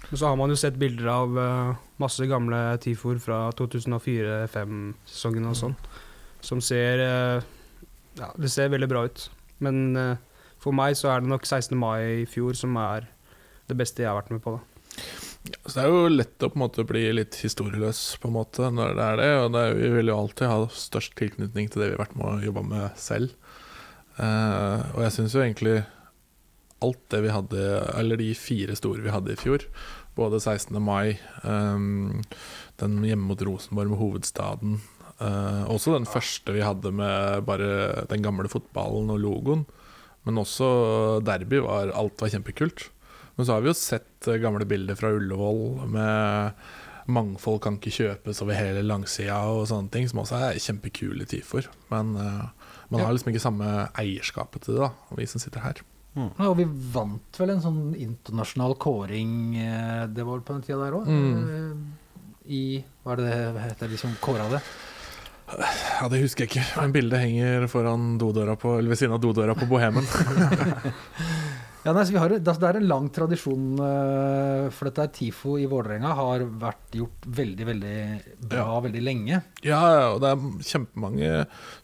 Og 0.07 0.15
så 0.15 0.29
har 0.29 0.37
man 0.39 0.53
jo 0.53 0.59
sett 0.59 0.79
bilder 0.79 1.09
av 1.11 1.39
eh, 1.41 1.79
masse 2.03 2.27
gamle 2.31 2.61
Tifor 2.83 3.19
fra 3.23 3.51
2004-2005-sesongen 3.59 5.49
og 5.51 5.57
sånn, 5.59 5.75
som 6.45 6.63
ser 6.63 7.03
eh, 7.03 7.39
Ja, 8.17 8.31
det 8.39 8.49
ser 8.53 8.71
veldig 8.73 8.89
bra 8.93 9.05
ut. 9.09 9.27
Men 9.65 9.97
eh, 9.99 10.17
for 10.63 10.77
meg 10.77 10.97
så 10.99 11.11
er 11.13 11.25
det 11.25 11.33
nok 11.33 11.45
16. 11.45 11.75
mai 11.79 12.23
i 12.23 12.27
fjor 12.31 12.55
som 12.59 12.77
er 12.81 13.09
det 13.67 13.77
beste 13.79 14.03
jeg 14.05 14.11
har 14.13 14.21
vært 14.21 14.33
med 14.37 14.43
på, 14.45 14.55
da. 14.57 14.63
Så 15.67 15.77
det 15.77 15.83
er 15.83 15.91
jo 15.93 16.11
lett 16.11 16.43
å 16.43 16.49
på 16.51 16.59
en 16.59 16.65
måte 16.65 16.85
bli 16.87 17.05
litt 17.15 17.37
historieløs 17.39 18.01
på 18.23 18.31
en 18.31 18.37
måte 18.37 18.71
når 18.73 18.95
det 18.99 19.05
er 19.05 19.21
det. 19.21 19.29
Og 19.43 19.51
det 19.55 19.63
er, 19.63 19.77
vi 19.79 19.91
vil 19.99 20.11
jo 20.11 20.21
alltid 20.21 20.51
ha 20.51 20.59
størst 20.75 21.15
tilknytning 21.19 21.71
til 21.71 21.83
det 21.83 21.91
vi 21.91 21.97
har 21.97 22.03
vært 22.03 22.17
med 22.19 22.27
å 22.31 22.47
jobbe 22.47 22.65
med 22.67 22.99
selv. 23.01 23.35
Uh, 24.17 24.81
og 24.97 25.03
jeg 25.05 25.13
syns 25.19 25.37
jo 25.37 25.43
egentlig 25.45 25.77
alt 26.85 27.01
det 27.13 27.23
vi 27.25 27.33
hadde, 27.33 27.63
eller 27.97 28.21
de 28.21 28.33
fire 28.37 28.77
store 28.77 29.05
vi 29.05 29.15
hadde 29.15 29.33
i 29.33 29.41
fjor, 29.41 29.65
både 30.17 30.41
16. 30.41 30.77
mai, 30.83 31.17
um, 31.45 32.23
den 32.81 33.01
hjemme 33.05 33.31
mot 33.31 33.43
Rosenborg 33.45 33.93
med 33.93 34.01
hovedstaden, 34.03 34.79
Uh, 35.17 35.65
også 35.73 35.95
den 35.95 36.05
første 36.05 36.53
vi 36.53 36.61
hadde 36.61 36.91
med 36.93 37.47
bare 37.49 38.05
den 38.11 38.21
gamle 38.21 38.51
fotballen 38.53 39.09
og 39.15 39.23
logoen, 39.23 39.63
men 40.29 40.41
også 40.43 40.67
derby 41.25 41.63
var 41.65 41.95
Alt 41.97 42.21
var 42.21 42.33
kjempekult. 42.35 42.91
Men 43.37 43.47
så 43.47 43.57
har 43.57 43.65
vi 43.65 43.71
jo 43.71 43.77
sett 43.77 44.29
eh, 44.29 44.41
gamle 44.41 44.65
bilder 44.69 44.97
fra 44.97 45.13
Ullevål 45.13 45.87
med 45.93 46.63
mangfold 47.13 47.61
kan 47.63 47.77
ikke 47.77 47.93
kjøpes 47.95 48.41
over 48.43 48.57
hele 48.57 48.81
langsida 48.83 49.37
og 49.53 49.69
sånne 49.71 49.93
ting, 49.93 50.09
som 50.11 50.23
også 50.25 50.41
er 50.41 50.61
kjempekule 50.61 51.29
tifor. 51.29 51.69
Men 51.93 52.17
uh, 52.19 52.73
man 52.91 53.05
har 53.05 53.13
liksom 53.15 53.31
ikke 53.33 53.45
samme 53.45 53.69
eierskapet 53.97 54.67
til 54.67 54.77
det, 54.77 54.89
da, 54.89 55.17
vi 55.21 55.29
som 55.31 55.43
sitter 55.43 55.63
her. 55.63 55.85
Ja, 56.17 56.49
og 56.49 56.57
vi 56.57 56.65
vant 56.95 57.39
vel 57.41 57.51
en 57.53 57.61
sånn 57.61 57.81
internasjonal 58.01 58.75
kåring, 58.81 59.31
eh, 59.61 60.07
det 60.09 60.25
var 60.25 60.41
på 60.41 60.57
den 60.57 60.65
tida 60.65 60.79
der 60.87 60.97
òg? 60.97 61.11
I 62.47 62.63
Hva 63.05 63.13
er 63.13 63.21
det 63.21 63.31
det 63.57 63.65
heter, 63.67 63.91
de 63.93 63.99
som 64.01 64.15
kåra 64.23 64.47
det? 64.51 64.63
Ja, 65.47 66.09
Det 66.11 66.23
husker 66.25 66.47
jeg 66.47 66.51
ikke, 66.51 66.65
men 66.81 66.93
bildet 66.95 67.21
henger 67.23 67.67
foran 67.71 68.17
dodøra 68.19 68.57
på, 68.59 68.79
eller 68.79 68.91
ved 68.95 68.99
siden 68.99 69.15
av 69.15 69.21
dodøra 69.23 69.55
på 69.55 69.69
Bohemen. 69.71 70.07
Ja, 71.87 71.93
nei, 71.95 72.03
så 72.03 72.17
vi 72.17 72.19
har, 72.19 72.33
det, 72.35 72.41
det 72.43 72.67
er 72.67 72.77
en 72.81 72.89
lang 72.91 73.05
tradisjon 73.15 73.77
eh, 73.79 74.65
for 74.75 74.89
dette 74.89 75.05
er 75.07 75.11
TIFO 75.15 75.53
i 75.63 75.69
Vålerenga 75.71 76.11
har 76.19 76.43
vært 76.59 76.97
gjort 76.99 77.29
veldig, 77.39 77.67
veldig 77.69 77.93
bra 78.51 78.65
Ja. 78.65 78.81
veldig 78.83 79.03
lenge. 79.07 79.39
Ja, 79.63 79.79
ja, 79.95 80.01
og 80.17 80.19
det 80.25 80.33
er 80.33 80.67
kjempemange 80.67 81.31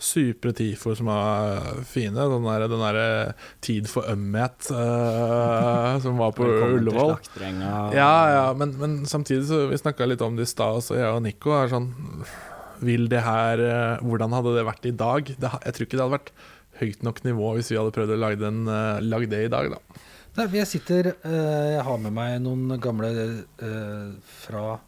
supre 0.03 0.51
tifoer 0.59 0.99
som 0.99 1.11
er 1.15 1.85
fine. 1.87 2.19
Den 2.33 2.49
der, 2.51 2.67
der 2.83 3.01
Tid 3.63 3.87
for 3.91 4.11
ømhet 4.11 4.73
uh, 4.75 6.01
som 6.03 6.19
var 6.19 6.35
på 6.35 6.51
Ullevål. 6.77 7.15
Ja, 7.95 8.13
ja, 8.35 8.47
men, 8.59 8.75
men 8.81 8.97
samtidig 9.07 9.47
så 9.47 9.69
Vi 9.71 9.79
snakka 9.79 10.07
litt 10.11 10.23
om 10.27 10.35
det 10.35 10.49
i 10.49 10.51
stad, 10.51 10.83
så 10.83 10.99
jeg 10.99 11.13
og 11.15 11.23
Nico 11.23 11.55
er 11.55 11.71
sånn 11.71 11.93
Vil 12.83 13.07
det 13.13 13.23
her 13.23 13.63
eh, 13.63 14.03
Hvordan 14.03 14.35
hadde 14.35 14.57
det 14.59 14.67
vært 14.67 14.89
i 14.91 14.95
dag? 14.99 15.31
Det, 15.39 15.53
jeg 15.69 15.77
tror 15.77 15.87
ikke 15.87 15.99
det 16.01 16.05
hadde 16.05 16.17
vært 16.19 16.35
høyt 16.83 17.05
nok 17.07 17.23
nivå 17.27 17.55
hvis 17.57 17.73
vi 17.73 17.79
hadde 17.81 17.95
prøvd 17.95 18.17
å 18.17 18.21
lage, 18.21 18.41
den, 18.43 18.65
eh, 18.69 19.03
lage 19.07 19.31
det 19.31 19.47
i 19.47 19.53
dag, 19.53 19.71
da. 19.73 20.01
Nei, 20.33 20.47
jeg 20.57 20.69
sitter 20.71 21.11
eh, 21.13 21.73
Jeg 21.75 21.83
har 21.85 21.99
med 22.01 22.15
meg 22.17 22.39
noen 22.41 22.79
gamle 22.81 23.11
eh, 23.13 24.13
fra 24.43 24.79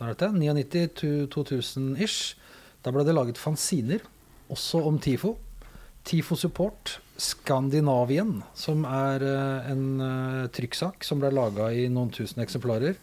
hva 0.00 0.08
er 0.08 0.14
dette? 0.14 0.30
99-2000-ish. 0.32 2.38
Da 2.80 2.88
ble 2.88 3.02
det 3.04 3.12
laget 3.12 3.36
fanziner, 3.36 4.00
også 4.48 4.80
om 4.88 4.96
TIFO. 4.96 5.34
TIFO 6.08 6.38
Support 6.40 6.94
Skandinavien, 7.20 8.38
som 8.56 8.86
er 8.88 9.20
eh, 9.28 9.68
en 9.68 9.82
eh, 10.00 10.46
trykksak 10.56 11.04
som 11.04 11.20
ble 11.20 11.28
laga 11.36 11.68
i 11.76 11.84
noen 11.92 12.08
tusen 12.16 12.40
eksemplarer. 12.40 12.96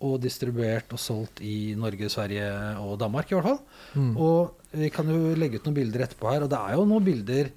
Og 0.00 0.20
distribuert 0.22 0.92
og 0.94 1.00
solgt 1.02 1.40
i 1.42 1.74
Norge, 1.74 2.06
Sverige 2.12 2.46
og 2.78 2.98
Danmark, 3.00 3.30
i 3.32 3.34
hvert 3.34 3.48
fall. 3.48 3.58
Mm. 3.98 4.12
Og 4.16 4.76
vi 4.78 4.90
kan 4.94 5.08
jo 5.10 5.34
legge 5.34 5.58
ut 5.58 5.64
noen 5.66 5.74
bilder 5.80 6.04
etterpå 6.06 6.30
her, 6.30 6.44
og 6.46 6.50
det 6.52 6.58
er 6.60 6.76
jo 6.78 6.84
noen 6.86 7.04
bilder 7.08 7.48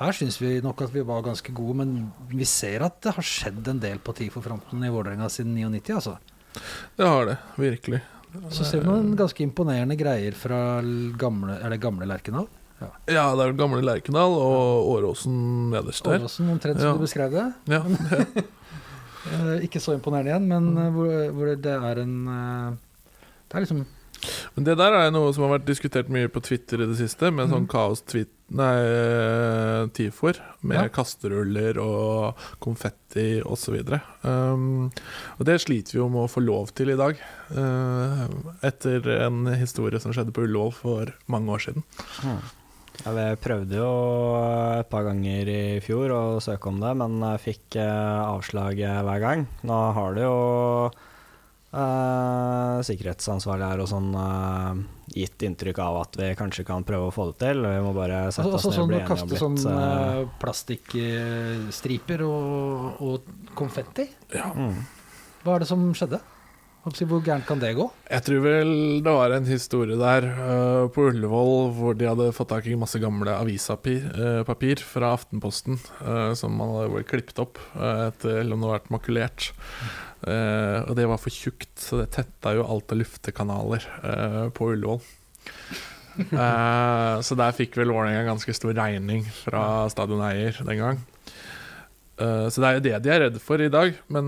Her 0.00 0.12
syns 0.16 0.38
vi 0.40 0.54
nok 0.64 0.80
at 0.80 0.94
vi 0.94 1.02
var 1.04 1.20
ganske 1.26 1.52
gode, 1.52 1.74
men 1.82 1.90
vi 2.30 2.46
ser 2.48 2.80
at 2.86 3.02
det 3.04 3.12
har 3.18 3.26
skjedd 3.26 3.66
en 3.68 3.80
del 3.82 3.98
på 4.00 4.14
TIFO-fronten 4.16 4.80
i 4.86 4.88
Vålerenga 4.88 5.26
siden 5.28 5.52
99, 5.58 5.90
altså. 5.98 6.14
Det 6.96 7.04
har 7.06 7.26
det, 7.28 7.34
virkelig. 7.60 8.00
Så 8.54 8.64
ser 8.64 8.80
vi 8.80 8.88
noen 8.88 9.12
ganske 9.18 9.42
imponerende 9.44 9.96
greier 10.00 10.32
fra 10.38 10.80
gamle 11.18 11.58
Er 11.60 11.68
det 11.74 11.80
gamle 11.82 12.06
Lerkendal? 12.08 12.46
Ja, 12.80 13.26
det 13.36 13.44
er 13.44 13.52
gamle 13.58 13.82
Lerkendal 13.84 14.32
og 14.40 14.88
Åråsen 14.94 15.34
nederst 15.74 16.06
der. 16.06 16.22
Åråsen, 16.22 16.48
omtrent 16.54 16.80
som 16.80 16.88
Ja. 16.88 16.94
du 16.96 17.04
beskrev 17.04 17.30
det. 17.36 17.44
Ja, 17.68 17.82
Eh, 17.84 18.42
ikke 19.64 19.80
så 19.82 19.94
imponerende 19.96 20.30
igjen, 20.32 20.48
men 20.48 20.76
eh, 20.78 20.90
hvor, 20.94 21.14
hvor 21.36 21.54
det 21.56 21.74
er 21.76 21.98
en 22.04 22.14
eh, 22.28 22.76
Det 23.50 23.56
er 23.58 23.64
liksom 23.66 23.86
Men 24.54 24.64
det 24.66 24.74
der 24.76 24.92
er 24.92 25.10
noe 25.14 25.32
som 25.32 25.44
har 25.46 25.54
vært 25.58 25.64
diskutert 25.68 26.08
mye 26.12 26.28
på 26.28 26.42
Twitter 26.44 26.82
i 26.82 26.86
det 26.90 26.96
siste, 26.98 27.30
med 27.32 27.48
sånn 27.48 27.64
Mhm. 27.64 27.70
kaos-tweet 27.72 28.28
Nei, 28.50 28.74
eh, 28.82 29.86
tifor, 29.94 30.34
med 30.66 30.76
Ja. 30.76 30.88
kasteruller 30.88 31.78
og 31.78 32.34
konfetti 32.60 33.40
osv. 33.46 33.76
Um, 34.24 34.90
og 35.38 35.46
det 35.46 35.60
sliter 35.62 35.92
vi 35.94 35.98
jo 36.00 36.08
med 36.10 36.24
å 36.26 36.32
få 36.32 36.42
lov 36.44 36.72
til 36.74 36.90
i 36.90 36.96
dag, 36.98 37.14
uh, 37.54 38.26
etter 38.66 39.06
en 39.22 39.46
historie 39.54 40.00
som 40.00 40.10
skjedde 40.12 40.32
på 40.34 40.42
Ullevål 40.48 40.72
for 40.74 41.14
mange 41.28 41.46
år 41.54 41.62
siden. 41.62 41.84
Mm. 42.24 42.40
Ja, 43.00 43.12
vi 43.16 43.26
prøvde 43.40 43.78
jo 43.80 43.92
et 44.76 44.88
par 44.92 45.06
ganger 45.06 45.48
i 45.48 45.62
fjor 45.84 46.12
å 46.12 46.22
søke 46.44 46.68
om 46.68 46.82
det, 46.82 46.90
men 47.00 47.22
fikk 47.40 47.78
eh, 47.80 48.20
avslag 48.26 48.82
eh, 48.84 49.00
hver 49.06 49.22
gang. 49.22 49.46
Nå 49.64 49.78
har 49.96 50.18
det 50.18 50.26
jo 50.26 50.40
eh, 51.72 52.80
sikkerhetsansvarlig 52.86 53.68
her 53.70 53.82
og 53.82 53.88
sånn 53.90 54.10
eh, 54.20 54.82
gitt 55.16 55.42
inntrykk 55.46 55.80
av 55.82 56.00
at 56.02 56.18
vi 56.20 56.30
kanskje 56.38 56.66
kan 56.68 56.84
prøve 56.86 57.08
å 57.08 57.14
få 57.14 57.30
det 57.30 57.38
til. 57.44 57.64
Vi 57.66 57.84
må 57.84 57.94
bare 57.96 58.26
sette 58.30 58.46
altså, 58.50 58.58
oss 58.58 58.66
altså, 58.70 58.84
ned 58.84 58.84
og 58.84 58.84
sånn 58.84 58.90
bli 58.90 58.98
enige 58.98 59.06
om 59.06 59.14
kaste 59.14 59.30
litt. 59.32 59.42
sånn 59.44 59.58
eh, 59.72 60.18
eh, 60.18 60.34
plastikkstriper 60.42 62.26
og, 62.26 63.00
og 63.06 63.54
konfetti. 63.58 64.10
Ja. 64.34 64.50
mm. 64.54 64.76
Hva 65.40 65.56
er 65.56 65.64
det 65.64 65.70
som 65.70 65.88
skjedde? 65.96 66.20
Hvor 66.80 67.20
gærent 67.20 67.44
kan 67.44 67.60
det 67.60 67.74
gå? 67.76 67.86
Jeg 68.08 68.24
tror 68.24 68.44
vel 68.44 68.70
det 69.04 69.12
var 69.12 69.34
en 69.36 69.48
historie 69.48 69.98
der 70.00 70.26
uh, 70.26 70.88
på 70.92 71.10
Ullevål 71.10 71.72
hvor 71.76 71.96
de 71.98 72.08
hadde 72.08 72.30
fått 72.32 72.52
tak 72.54 72.68
i 72.70 72.78
masse 72.80 72.96
gamle 73.02 73.34
avispapir 73.36 74.06
uh, 74.16 74.78
fra 74.88 75.12
Aftenposten 75.12 75.76
uh, 76.00 76.32
som 76.32 76.56
man 76.56 76.72
hadde 76.78 76.94
vært 76.94 77.10
klippet 77.12 77.42
opp 77.42 77.60
eh, 77.76 78.06
etter 78.08 78.40
eller 78.40 78.56
om 78.56 78.62
det 78.62 78.70
hadde 78.70 78.78
vært 78.78 78.94
makulert. 78.94 79.50
Eh, 80.20 80.78
og 80.84 80.96
det 80.98 81.06
var 81.08 81.20
for 81.20 81.32
tjukt, 81.32 81.70
så 81.80 82.02
det 82.02 82.10
tetta 82.12 82.52
jo 82.56 82.66
alt 82.68 82.92
av 82.92 83.00
luftekanaler 83.00 83.86
eh, 84.04 84.44
på 84.56 84.74
Ullevål. 84.74 85.00
Eh, 86.20 87.14
så 87.24 87.36
der 87.38 87.54
fikk 87.56 87.78
vel 87.78 87.92
Vålerenga 87.94 88.24
en 88.24 88.32
ganske 88.34 88.52
stor 88.52 88.74
regning 88.76 89.22
fra 89.32 89.86
stadioneier 89.88 90.58
den 90.66 90.80
gang. 90.82 90.98
Eh, 92.20 92.46
så 92.52 92.60
det 92.60 92.68
er 92.68 92.74
jo 92.76 92.82
det 92.84 92.96
de 93.04 93.10
er 93.14 93.22
redd 93.24 93.36
for 93.40 93.62
i 93.64 93.68
dag. 93.72 93.94
Men 94.12 94.26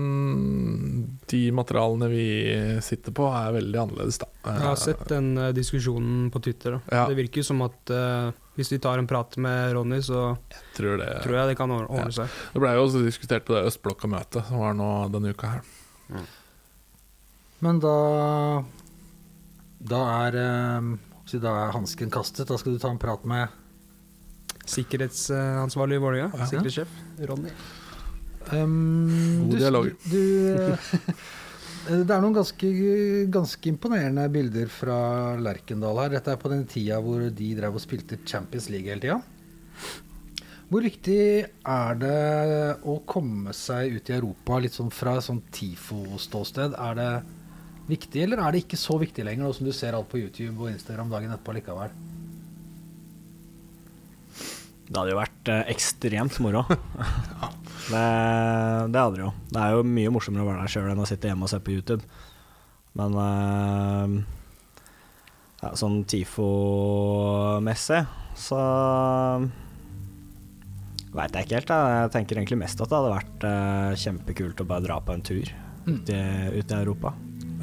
de 1.29 1.41
materialene 1.53 2.09
vi 2.09 2.25
sitter 2.85 3.13
på, 3.15 3.27
er 3.29 3.53
veldig 3.59 3.79
annerledes, 3.83 4.17
da. 4.23 4.29
Jeg 4.47 4.65
har 4.65 4.79
sett 4.81 5.03
den 5.11 5.33
eh, 5.37 5.51
diskusjonen 5.55 6.31
på 6.33 6.41
Twitter. 6.43 6.79
Da. 6.79 6.97
Ja. 6.97 7.03
Det 7.11 7.17
virker 7.19 7.45
som 7.45 7.61
at 7.65 7.93
uh, 7.93 8.31
hvis 8.57 8.71
vi 8.73 8.79
tar 8.81 9.01
en 9.01 9.09
prat 9.09 9.37
med 9.41 9.73
Ronny, 9.77 10.01
så 10.05 10.35
Tror 10.77 10.97
det, 11.01 11.09
tror 11.23 11.37
jeg 11.37 11.51
det 11.53 11.57
kan 11.59 11.73
ordne 11.73 11.89
ordne 11.89 12.13
seg. 12.13 12.29
det 12.53 12.61
ble 12.63 12.73
jo 12.75 12.85
også 12.87 13.01
diskutert 13.05 13.45
på 13.47 13.55
det 13.55 13.63
Østblokka-møtet 13.69 14.45
som 14.49 14.61
var 14.61 14.73
nå 14.77 14.89
denne 15.13 15.33
uka 15.33 15.55
her. 15.55 15.65
Men 17.63 17.79
da 17.79 17.95
Da 19.83 19.99
er 20.27 20.35
eh, 20.41 20.89
så 21.29 21.39
Da 21.41 21.53
er 21.67 21.71
hansken 21.77 22.11
kastet. 22.11 22.49
Da 22.49 22.57
skal 22.59 22.75
du 22.75 22.81
ta 22.81 22.89
en 22.91 22.99
prat 23.01 23.23
med 23.25 23.47
Sikkerhetsansvarlig 24.69 25.97
i 25.97 26.01
Vålerenga, 26.03 26.31
Ja. 26.39 26.45
sikkerhetssjef 26.47 26.91
Ronny. 27.29 27.49
Um, 28.51 29.49
God 29.49 29.59
dialog. 29.61 29.89
Du, 30.09 30.17
du, 30.17 31.93
det 32.03 32.15
er 32.15 32.23
noen 32.23 32.35
ganske, 32.35 32.71
ganske 33.33 33.71
imponerende 33.71 34.25
bilder 34.33 34.71
fra 34.71 34.97
Lerkendal 35.39 36.01
her. 36.03 36.15
Dette 36.17 36.33
er 36.33 36.41
på 36.41 36.51
den 36.51 36.65
tida 36.69 36.99
hvor 37.03 37.23
de 37.27 37.51
drev 37.57 37.79
og 37.79 37.83
spilte 37.83 38.19
Champions 38.27 38.69
League 38.73 38.91
hele 38.91 39.03
tida. 39.03 39.21
Hvor 40.73 40.81
viktig 40.81 41.19
er 41.45 41.97
det 42.01 42.19
å 42.89 42.97
komme 43.05 43.53
seg 43.53 43.99
ut 43.99 44.09
i 44.09 44.15
Europa 44.15 44.57
litt 44.63 44.73
sånn 44.73 44.89
fra 44.93 45.19
et 45.19 45.27
sånn 45.27 45.43
TIFO-ståsted? 45.53 46.73
Er 46.81 46.97
det 46.97 47.11
viktig, 47.91 48.23
eller 48.23 48.41
er 48.41 48.55
det 48.55 48.63
ikke 48.63 48.79
så 48.79 48.97
viktig 49.01 49.27
lenger, 49.27 49.45
nå 49.45 49.53
som 49.53 49.67
du 49.67 49.73
ser 49.75 49.93
alt 49.93 50.09
på 50.09 50.23
YouTube 50.23 50.55
og 50.63 50.71
Instagram 50.71 51.11
dagen 51.13 51.35
etterpå 51.35 51.55
likevel? 51.59 51.93
Det 54.93 55.01
hadde 55.01 55.13
jo 55.15 55.17
vært 55.17 55.49
eh, 55.49 55.63
ekstremt 55.73 56.35
moro. 56.45 56.61
det, 57.89 58.03
det 58.93 59.01
hadde 59.01 59.15
det 59.17 59.23
jo. 59.23 59.31
Det 59.49 59.63
er 59.63 59.73
jo 59.73 59.87
mye 59.89 60.11
morsommere 60.13 60.45
å 60.45 60.49
være 60.51 60.61
der 60.67 60.73
sjøl 60.75 60.91
enn 60.91 61.01
å 61.01 61.07
sitte 61.09 61.31
hjemme 61.31 61.47
og 61.47 61.49
se 61.49 61.57
på 61.65 61.73
YouTube. 61.73 62.05
Men 62.93 63.17
uh, 63.17 64.05
ja, 65.63 65.71
sånn 65.79 66.03
TIFO-messig 66.05 68.03
så 68.37 68.61
veit 71.13 71.33
jeg 71.33 71.47
ikke 71.47 71.57
helt. 71.57 71.73
Jeg. 71.73 71.97
jeg 71.97 72.13
tenker 72.13 72.37
egentlig 72.37 72.61
mest 72.61 72.77
at 72.77 72.93
det 72.93 72.99
hadde 72.99 73.15
vært 73.15 73.47
uh, 73.49 73.97
kjempekult 73.97 74.61
å 74.61 74.69
bare 74.69 74.85
dra 74.85 74.99
på 75.01 75.17
en 75.17 75.25
tur 75.25 75.49
ut 75.89 76.13
i, 76.13 76.21
ut 76.53 76.69
i 76.69 76.77
Europa. 76.77 77.15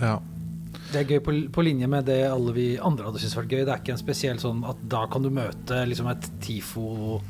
Ja. 0.03 0.19
Det 0.91 1.01
er 1.01 1.13
gøy 1.15 1.21
på, 1.23 1.35
på 1.55 1.63
linje 1.63 1.87
med 1.91 2.09
det 2.11 2.25
alle 2.27 2.55
vi 2.57 2.67
andre 2.83 3.07
hadde 3.07 3.23
syntes 3.23 3.37
vært 3.39 3.53
gøy. 3.55 3.63
Det 3.63 3.75
er 3.75 3.83
ikke 3.83 3.95
en 3.95 4.01
spesiell 4.01 4.41
sånn 4.43 4.65
at 4.67 4.83
da 4.91 5.05
kan 5.11 5.23
du 5.23 5.31
møte 5.35 5.85
liksom 5.87 6.11
et 6.11 6.27
TIFO 6.43 7.21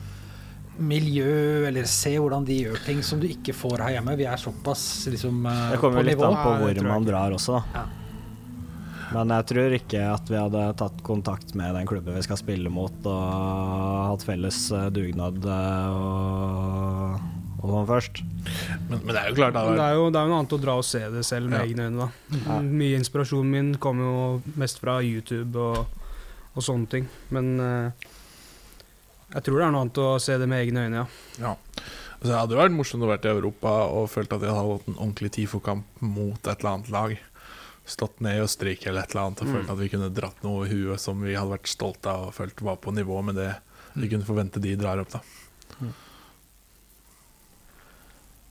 miljø, 0.81 1.66
eller 1.68 1.88
se 1.90 2.14
hvordan 2.16 2.46
de 2.49 2.57
gjør 2.62 2.79
ting 2.87 3.03
som 3.05 3.20
du 3.20 3.27
ikke 3.29 3.53
får 3.53 3.83
her 3.85 3.99
hjemme. 3.99 4.16
Vi 4.16 4.29
er 4.29 4.40
såpass 4.40 4.85
liksom 5.12 5.42
nivå. 5.44 5.73
Det 5.75 5.81
kommer 5.83 6.07
litt 6.07 6.23
an 6.25 6.38
på 6.40 6.55
hvor 6.62 6.85
man 6.88 7.09
drar 7.09 7.37
også, 7.37 7.59
da. 7.59 7.83
Ja. 7.83 7.88
Men 9.11 9.33
jeg 9.35 9.46
tror 9.51 9.75
ikke 9.75 10.05
at 10.07 10.29
vi 10.31 10.38
hadde 10.38 10.64
tatt 10.79 11.01
kontakt 11.07 11.57
med 11.59 11.75
den 11.75 11.88
klubben 11.90 12.14
vi 12.14 12.23
skal 12.23 12.38
spille 12.38 12.70
mot, 12.70 12.94
og 13.11 14.11
hatt 14.12 14.27
felles 14.27 14.68
eh, 14.77 14.87
dugnad 14.94 15.42
eh, 15.51 15.96
og, 15.99 17.39
og 17.61 17.68
sånn 17.70 17.87
først. 17.90 18.20
Men, 18.88 18.99
men 19.05 19.11
det 19.14 19.20
er 19.20 19.29
jo 19.31 19.37
klart, 19.37 19.53
det 19.55 19.64
det 19.77 19.85
er, 19.85 19.94
jo, 19.99 20.11
det 20.11 20.18
er 20.20 20.27
jo 20.27 20.31
noe 20.33 20.38
annet 20.40 20.53
å 20.57 20.61
dra 20.62 20.75
og 20.81 20.85
se 20.88 21.01
det 21.12 21.25
selv 21.29 21.51
med 21.53 21.61
Ja. 21.61 21.64
egne 21.66 21.88
øyne. 21.90 21.99
da. 22.07 22.38
Ja. 22.46 22.61
Mye 22.61 22.96
inspirasjonen 23.01 23.51
min 23.51 23.75
kommer 23.77 24.05
jo 24.11 24.55
mest 24.57 24.81
fra 24.81 24.99
YouTube 25.05 25.57
og, 25.61 25.87
og 26.57 26.62
sånne 26.64 26.88
ting. 26.88 27.09
Men 27.31 27.51
uh, 27.61 27.90
jeg 29.35 29.42
tror 29.46 29.59
det 29.61 29.66
er 29.66 29.75
noe 29.75 29.85
annet 29.87 30.01
å 30.03 30.09
se 30.23 30.38
det 30.40 30.49
med 30.51 30.64
egne 30.66 30.87
øyne, 30.88 31.03
ja. 31.05 31.07
Ja. 31.38 31.55
Altså, 32.20 32.33
det 32.33 32.38
hadde 32.40 32.57
jo 32.57 32.61
vært 32.61 32.75
morsomt 32.77 33.05
å 33.07 33.09
vært 33.09 33.25
i 33.29 33.33
Europa 33.33 33.70
og 33.96 34.09
følt 34.12 34.33
at 34.37 34.42
jeg 34.44 34.53
hadde 34.53 34.73
hatt 34.75 34.88
en 34.90 34.99
ordentlig 35.01 35.31
TIFO-kamp 35.38 36.03
mot 36.05 36.40
et 36.51 36.59
eller 36.61 36.73
annet 36.75 36.90
lag. 36.92 37.14
Stått 37.90 38.20
ned 38.20 38.37
i 38.37 38.42
Østerrike 38.44 38.90
eller 38.90 39.07
et 39.07 39.14
eller 39.14 39.29
annet 39.31 39.40
og 39.40 39.49
Mm. 39.49 39.55
følt 39.57 39.70
at 39.73 39.79
vi 39.81 39.88
kunne 39.88 40.11
dratt 40.14 40.42
noe 40.44 40.66
i 40.66 40.68
huet 40.73 41.01
som 41.01 41.20
vi 41.25 41.33
hadde 41.35 41.55
vært 41.55 41.70
stolte 41.70 42.11
av 42.12 42.27
og 42.29 42.35
følt 42.37 42.61
var 42.62 42.77
på 42.77 42.92
nivå 42.92 43.23
med 43.25 43.35
det 43.40 43.55
vi 43.96 44.09
kunne 44.12 44.27
forvente 44.29 44.61
de 44.62 44.75
drar 44.77 45.01
opp. 45.01 45.11
da 45.11 45.20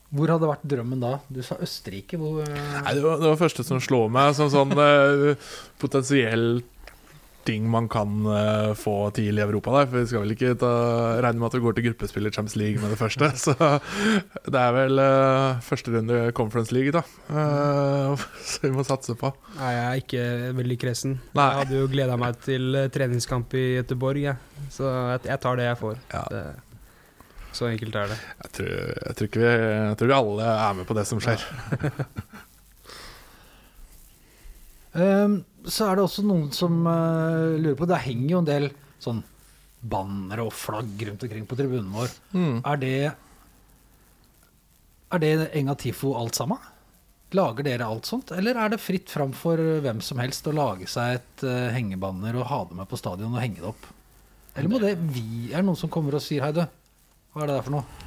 Hvor 0.10 0.32
hadde 0.34 0.50
vært 0.50 0.66
drømmen 0.72 1.04
da? 1.04 1.14
Du 1.30 1.44
sa 1.46 1.60
Østerrike. 1.62 2.18
Hvor, 2.18 2.42
eh, 2.42 2.82
Nei, 2.82 2.96
det, 2.98 3.06
var, 3.06 3.22
det 3.22 3.30
var 3.30 3.40
første 3.40 3.66
som 3.66 3.82
slår 3.84 4.10
meg 4.14 4.34
som 4.38 4.50
sånn 4.50 4.74
uh, 4.74 5.50
potensiell 5.82 6.62
ting 7.50 7.66
man 7.72 7.88
kan 7.90 8.26
uh, 8.28 8.74
få 8.78 9.10
til 9.16 9.38
i 9.38 9.44
Europa. 9.44 9.72
Der. 9.78 9.90
For 9.90 10.00
vi 10.00 10.10
skal 10.10 10.24
vel 10.26 10.34
ikke 10.36 10.56
ta, 10.60 10.72
regne 11.24 11.42
med 11.42 11.50
at 11.50 11.58
vi 11.58 11.64
går 11.64 11.78
til 11.78 11.86
gruppespill 11.88 12.30
i 12.30 12.34
Champions 12.34 12.58
League 12.60 12.82
med 12.82 12.94
det 12.94 13.00
første. 13.00 13.30
Så 13.46 13.56
det 14.50 14.62
er 14.62 14.76
vel 14.76 15.02
uh, 15.02 15.62
første 15.66 15.94
runde 15.94 16.22
Conference 16.38 16.76
League, 16.76 16.94
da. 16.96 17.06
Uh, 17.40 18.18
så 18.44 18.64
vi 18.64 18.72
må 18.74 18.84
satse 18.84 19.14
på. 19.18 19.30
Nei, 19.60 19.70
jeg 19.76 19.84
er 19.86 20.00
ikke 20.02 20.24
veldig 20.58 20.78
kresen. 20.82 21.14
Nei. 21.38 21.46
Jeg 21.46 21.60
hadde 21.62 21.78
jo 21.78 21.90
gleda 21.92 22.16
meg 22.20 22.40
til 22.42 22.78
treningskamp 22.94 23.54
i 23.58 23.66
Göteborg, 23.78 24.24
jeg. 24.26 24.66
Så 24.74 24.90
jeg, 24.90 25.22
jeg 25.30 25.42
tar 25.44 25.60
det 25.60 25.68
jeg 25.70 25.80
får. 25.80 26.02
Ja. 26.12 26.24
Det, 26.34 26.44
så 27.56 27.70
enkelt 27.70 27.96
er 27.98 28.12
det. 28.12 28.18
Jeg 28.44 28.52
tror, 28.58 28.72
jeg, 28.72 29.16
tror 29.18 29.30
ikke 29.30 29.42
vi, 29.42 29.52
jeg 29.52 30.00
tror 30.00 30.12
vi 30.12 30.18
alle 30.18 30.50
er 30.54 30.76
med 30.78 30.88
på 30.90 30.98
det 30.98 31.06
som 31.10 31.22
skjer. 31.24 31.46
um, 34.94 35.40
så 35.76 35.90
er 35.90 35.98
det 35.98 36.06
også 36.06 36.26
noen 36.28 36.50
som 36.56 36.82
uh, 36.86 37.58
lurer 37.58 37.78
på 37.80 37.90
Det 37.90 38.02
henger 38.06 38.30
jo 38.32 38.42
en 38.44 38.50
del 38.50 38.70
sånn 39.02 39.24
banner 39.80 40.42
og 40.44 40.52
flagg 40.56 41.06
rundt 41.08 41.24
omkring 41.24 41.48
på 41.48 41.58
tribunen 41.60 41.92
vår. 41.96 42.12
Mm. 42.36 42.58
Er 42.68 42.82
det 42.82 42.98
Er 45.10 45.24
det 45.24 45.50
Enga 45.58 45.76
Tifo 45.80 46.14
alt 46.20 46.38
sammen? 46.38 46.60
Lager 47.34 47.66
dere 47.66 47.86
alt 47.86 48.08
sånt, 48.10 48.32
eller 48.34 48.58
er 48.58 48.72
det 48.74 48.82
fritt 48.82 49.10
fram 49.14 49.36
for 49.38 49.62
hvem 49.84 50.00
som 50.02 50.18
helst 50.18 50.48
å 50.50 50.54
lage 50.56 50.88
seg 50.90 51.20
et 51.20 51.44
uh, 51.46 51.70
hengebanner 51.74 52.38
og 52.40 52.48
ha 52.50 52.64
det 52.70 52.78
med 52.78 52.90
på 52.90 52.98
stadion 52.98 53.36
og 53.36 53.42
henge 53.42 53.62
det 53.62 53.70
opp? 53.70 53.90
Eller 54.58 54.72
må 54.72 54.80
det 54.82 54.96
vi 55.14 55.54
Er 55.54 55.62
noen 55.64 55.78
som 55.78 55.92
kommer 55.94 56.18
og 56.18 56.24
sier 56.26 56.42
hei, 56.44 56.54
du, 56.56 56.64
hva 57.40 57.48
er 57.48 57.52
det 57.54 57.58
der 57.58 57.66
for 57.66 57.78
noe? 57.78 58.06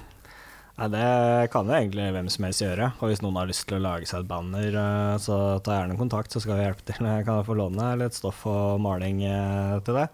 Nei, 0.73 0.89
det 0.93 1.51
kan 1.53 1.69
jo 1.69 1.75
egentlig 1.77 2.09
hvem 2.15 2.29
som 2.33 2.45
helst 2.47 2.63
gjøre. 2.65 2.91
Og 3.01 3.11
hvis 3.11 3.21
noen 3.23 3.39
har 3.41 3.49
lyst 3.49 3.67
til 3.69 3.77
å 3.79 3.85
lage 3.85 4.09
seg 4.09 4.23
et 4.23 4.29
banner, 4.29 4.77
eh, 4.83 5.17
så 5.21 5.39
ta 5.65 5.79
gjerne 5.79 5.99
kontakt, 6.01 6.33
så 6.33 6.41
skal 6.43 6.59
vi 6.59 6.67
hjelpe 6.67 6.87
til. 6.89 7.09
Jeg 7.13 7.27
kan 7.29 7.45
få 7.47 7.57
låne 7.57 7.91
litt 8.01 8.17
stoff 8.17 8.45
og 8.49 8.81
maling 8.85 9.21
eh, 9.29 9.77
til 9.87 10.01
det. 10.01 10.07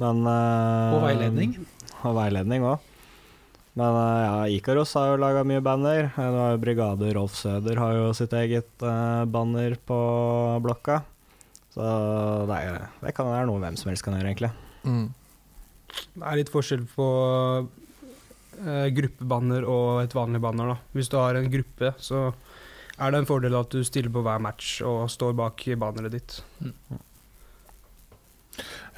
Men, 0.00 0.24
eh, 0.28 0.96
Og 0.96 1.04
veiledning? 1.06 1.56
Og 2.04 2.16
veiledning 2.18 2.66
òg. 2.68 2.90
Men 3.74 3.96
ja, 3.98 4.34
Ikaros 4.54 4.92
har 4.94 5.08
jo 5.08 5.18
laga 5.18 5.40
mye 5.42 5.58
banner. 5.64 6.12
Nå 6.14 6.38
har 6.38 6.52
jo 6.52 6.60
Brigade 6.62 7.08
Rolf 7.16 7.34
Søder 7.34 7.80
har 7.82 7.96
jo 7.96 8.12
sitt 8.14 8.30
eget 8.38 8.70
banner 8.78 9.74
på 9.82 9.96
blokka. 10.62 11.00
Så 11.74 11.82
det, 12.46 12.54
er, 12.68 12.84
det 13.02 13.16
kan 13.16 13.26
være 13.26 13.48
noe 13.50 13.58
hvem 13.64 13.74
som 13.80 13.90
helst 13.90 14.06
kan 14.06 14.14
gjøre, 14.14 14.30
egentlig. 14.30 14.52
Mm. 14.86 15.08
Det 15.90 16.22
er 16.22 16.38
litt 16.38 16.54
forskjell 16.54 16.86
på 16.94 17.08
gruppebanner 18.96 19.64
og 19.68 20.02
et 20.04 20.14
vanlig 20.16 20.40
banner. 20.44 20.74
da. 20.74 20.76
Hvis 20.96 21.10
du 21.12 21.16
har 21.20 21.34
en 21.38 21.50
gruppe, 21.50 21.94
så 21.98 22.28
er 22.98 23.10
det 23.10 23.18
en 23.22 23.28
fordel 23.28 23.56
at 23.58 23.72
du 23.74 23.82
stiller 23.86 24.12
på 24.14 24.22
hver 24.22 24.42
match 24.42 24.76
og 24.86 25.08
står 25.10 25.34
bak 25.38 25.64
banneret 25.80 26.14
ditt. 26.14 26.40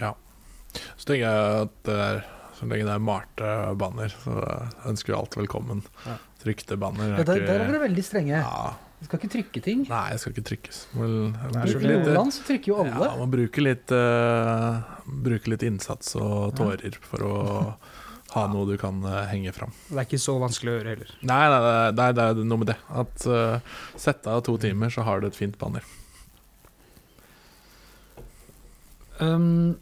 Ja 0.01 0.13
Så 0.97 1.09
tenker 1.09 1.23
jeg 1.25 1.61
at 1.65 1.77
det 1.89 1.97
er, 1.97 2.25
så 2.59 2.69
lenge 2.69 2.89
det 2.89 2.95
er 2.97 3.05
malte 3.05 3.53
banner, 3.81 4.13
så 4.25 4.35
ønsker 4.89 5.13
vi 5.15 5.19
alt 5.19 5.37
velkommen. 5.39 5.85
Ja. 6.05 6.19
Trykte 6.43 6.77
banner 6.81 7.15
Ja, 7.15 7.25
der, 7.25 7.41
der 7.41 7.63
er 7.63 7.71
dere 7.71 7.81
veldig 7.87 8.05
strenge. 8.05 8.37
ja, 8.43 8.75
Du 9.01 9.09
skal 9.09 9.21
ikke 9.21 9.33
trykke 9.33 9.63
ting. 9.65 9.87
Nei, 9.89 10.05
det 10.13 10.21
skal 10.21 10.35
ikke 10.35 10.47
trykkes. 10.51 10.83
Vel, 10.97 11.17
Nordland 11.57 12.33
så 12.37 12.45
trykker 12.49 12.73
jo 12.73 12.79
alle. 12.85 12.97
Ja, 13.09 13.17
man 13.21 13.33
bruker 13.33 13.65
litt, 13.65 13.93
uh, 13.93 14.81
bruker 15.27 15.53
litt 15.53 15.65
innsats 15.67 16.15
og 16.21 16.55
tårer 16.61 16.97
for 17.05 17.25
å 17.25 17.39
ha 18.37 18.45
noe 18.53 18.69
du 18.69 18.75
kan 18.81 19.01
eh, 19.09 19.23
henge 19.31 19.53
fram. 19.57 19.73
Det 19.89 19.97
er 19.97 20.09
ikke 20.09 20.21
så 20.21 20.37
vanskelig 20.41 20.73
å 20.73 20.77
gjøre 20.79 20.93
heller. 20.93 21.13
Nei, 21.25 21.45
nei, 21.53 21.61
nei, 21.65 21.93
nei, 21.97 22.09
det 22.17 22.27
er 22.27 22.43
noe 22.45 22.61
med 22.63 22.71
det. 22.73 22.77
At 23.03 23.29
uh, 23.31 23.79
Sett 23.97 24.29
av 24.29 24.43
to 24.47 24.57
timer, 24.61 24.93
så 24.93 25.07
har 25.07 25.23
du 25.23 25.31
et 25.31 25.39
fint 25.39 25.57
banner. 25.61 25.87
Um, 29.17 29.79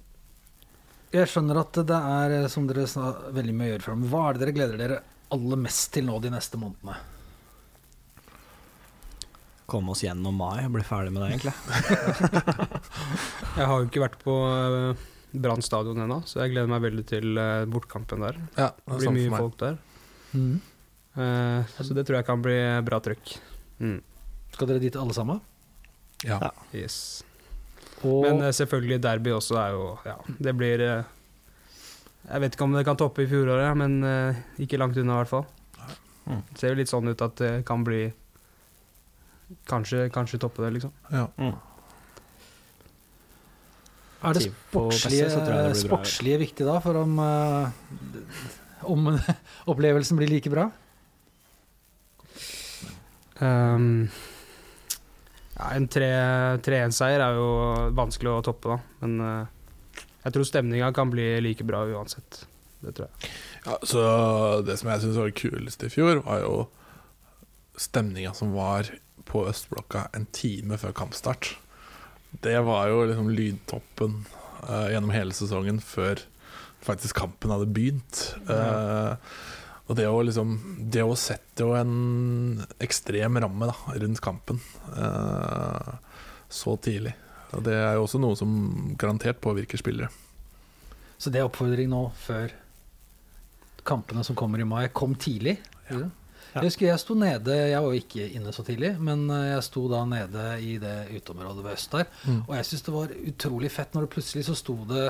jeg 1.14 1.30
skjønner 1.30 1.58
at 1.64 1.80
det 1.86 1.98
er, 1.98 2.36
eh, 2.40 2.52
som 2.52 2.68
dere 2.70 2.86
sa, 2.90 3.10
veldig 3.34 3.56
mye 3.56 3.72
å 3.72 3.74
gjøre 3.74 3.86
fram. 3.88 4.06
Hva 4.12 4.28
er 4.28 4.36
det 4.36 4.44
dere 4.44 4.56
gleder 4.60 4.80
dere 4.80 5.00
aller 5.34 5.60
mest 5.64 5.90
til 5.96 6.06
nå 6.06 6.20
de 6.22 6.30
neste 6.34 6.60
månedene? 6.60 6.94
Komme 9.70 9.94
oss 9.94 10.04
gjennom 10.04 10.36
mai 10.36 10.66
og 10.66 10.74
bli 10.76 10.84
ferdig 10.86 11.14
med 11.14 11.24
det, 11.24 11.32
egentlig. 11.32 11.54
Jeg 13.58 13.68
har 13.70 13.74
jo 13.80 13.88
ikke 13.88 14.04
vært 14.04 14.18
på 14.22 14.38
uh, 14.46 15.04
Brann 15.34 15.62
stadion 15.64 15.98
ennå, 16.04 16.20
så 16.28 16.44
jeg 16.44 16.52
gleder 16.54 16.70
meg 16.70 16.84
veldig 16.84 17.04
til 17.10 17.38
uh, 17.40 17.64
bortkampen 17.66 18.22
der. 18.22 18.38
Ja, 18.54 18.70
Det 18.70 19.00
det 19.00 19.00
blir 19.02 19.14
mye 19.18 19.42
folk 19.42 19.58
der. 19.58 19.80
Eh, 21.14 21.74
så 21.78 21.94
det 21.94 22.06
tror 22.06 22.18
jeg 22.18 22.26
kan 22.26 22.42
bli 22.42 22.56
bra 22.86 22.98
trøkk. 23.02 23.36
Mm. 23.78 24.00
Skal 24.54 24.70
dere 24.70 24.82
dit 24.82 24.96
alle 24.98 25.14
sammen? 25.14 25.40
Ja. 26.26 26.40
Ja. 26.40 26.50
Yes. 26.74 27.22
Og 28.02 28.24
Men 28.26 28.42
eh, 28.42 28.54
selvfølgelig 28.54 29.02
derby 29.02 29.32
også 29.34 29.58
er 29.60 29.74
jo 29.74 29.84
Ja, 30.04 30.16
det 30.26 30.54
blir 30.56 30.80
eh, 30.82 31.04
Jeg 32.28 32.40
vet 32.42 32.56
ikke 32.56 32.66
om 32.66 32.74
det 32.74 32.84
kan 32.86 32.98
toppe 33.00 33.24
i 33.24 33.28
fjoråret, 33.30 33.76
men 33.76 34.02
eh, 34.04 34.42
ikke 34.64 34.80
langt 34.80 34.98
unna 34.98 35.18
i 35.18 35.22
hvert 35.22 35.32
fall. 35.32 35.46
Mm. 36.24 36.42
Det 36.50 36.58
ser 36.60 36.72
jo 36.72 36.80
litt 36.80 36.90
sånn 36.90 37.10
ut 37.12 37.22
at 37.24 37.36
det 37.40 37.52
kan 37.68 37.84
bli 37.84 38.06
Kanskje, 39.68 40.08
kanskje 40.10 40.40
toppe 40.40 40.64
det, 40.64 40.70
liksom. 40.78 40.92
Ja. 41.12 41.28
Mm. 41.36 41.52
Er 44.24 44.36
det 44.38 44.46
sportslige, 44.48 45.26
beste, 45.28 45.56
det 45.68 45.80
sportslige 45.80 46.40
viktig 46.40 46.66
da, 46.66 46.78
for 46.80 46.96
om, 47.02 47.18
eh, 47.20 48.86
om 48.88 49.10
opplevelsen 49.70 50.20
blir 50.20 50.32
like 50.32 50.52
bra? 50.52 50.70
Um, 53.38 54.06
ja, 55.54 55.70
en 55.74 55.88
3-1-seier 55.90 57.20
er 57.20 57.36
jo 57.36 57.48
vanskelig 57.98 58.32
å 58.32 58.44
toppe, 58.46 58.74
da. 58.76 58.78
Men 59.02 59.20
uh, 59.20 60.02
jeg 60.24 60.36
tror 60.36 60.48
stemninga 60.48 60.92
kan 60.96 61.12
bli 61.12 61.26
like 61.44 61.66
bra 61.68 61.84
uansett. 61.84 62.44
Det 62.84 62.94
tror 62.96 63.08
jeg. 63.08 63.34
Ja, 63.64 63.76
så 63.86 64.00
det 64.64 64.78
som 64.80 64.90
jeg 64.92 65.04
syns 65.04 65.20
var 65.20 65.36
kulest 65.36 65.84
i 65.84 65.92
fjor, 65.92 66.22
var 66.24 66.42
jo 66.44 66.54
stemninga 67.80 68.34
som 68.36 68.54
var 68.56 68.90
på 69.28 69.46
Østblokka 69.48 70.08
en 70.16 70.26
time 70.36 70.78
før 70.80 70.94
kampstart. 70.96 71.54
Det 72.42 72.56
var 72.66 72.88
jo 72.90 73.04
liksom 73.08 73.30
lydtoppen 73.30 74.22
uh, 74.68 74.88
gjennom 74.92 75.12
hele 75.14 75.36
sesongen 75.36 75.80
før 75.84 76.22
faktisk 76.84 77.16
kampen 77.22 77.52
hadde 77.54 77.70
begynt. 77.72 78.22
Uh, 78.48 79.16
og 79.84 79.98
det 79.98 80.06
å 80.08 80.22
liksom 80.24 80.54
Det 80.92 81.02
å 81.04 81.16
sette 81.18 81.64
jo 81.64 81.74
en 81.76 82.64
ekstrem 82.82 83.36
ramme 83.42 83.68
da, 83.68 83.76
rundt 84.00 84.22
kampen 84.24 84.60
uh, 84.96 85.94
så 86.48 86.76
tidlig. 86.80 87.14
Og 87.54 87.64
det 87.66 87.74
er 87.76 87.96
jo 87.96 88.06
også 88.06 88.20
noe 88.22 88.36
som 88.38 88.50
garantert 88.98 89.40
påvirker 89.44 89.80
spillere. 89.80 90.10
Så 91.18 91.30
det 91.30 91.40
er 91.40 91.48
oppfordring 91.48 91.88
nå 91.92 92.08
før 92.18 92.52
kampene 93.86 94.24
som 94.26 94.36
kommer 94.36 94.60
i 94.60 94.66
mai, 94.66 94.88
kom 94.92 95.14
tidlig. 95.20 95.58
Ja. 95.90 96.08
Jeg 96.54 96.68
husker 96.68 96.86
jeg 96.86 97.02
sto 97.02 97.14
nede, 97.18 97.54
jeg 97.72 97.82
var 97.82 97.90
jo 97.94 98.00
ikke 98.00 98.26
inne 98.38 98.52
så 98.54 98.62
tidlig, 98.66 98.92
men 99.02 99.26
eh, 99.34 99.50
jeg 99.56 99.64
sto 99.66 99.84
da 99.90 100.04
nede 100.06 100.44
i 100.62 100.76
det 100.82 100.96
uteområdet 101.16 101.64
ved 101.66 101.74
øst 101.74 101.94
der. 101.96 102.10
Og 102.46 102.52
jeg 102.58 102.68
syns 102.70 102.84
det 102.86 102.94
var 102.94 103.14
utrolig 103.32 103.70
fett 103.74 103.94
når 103.96 104.06
det 104.06 104.12
plutselig 104.14 104.44
så 104.46 104.54
sto 104.58 104.76
det 104.90 105.08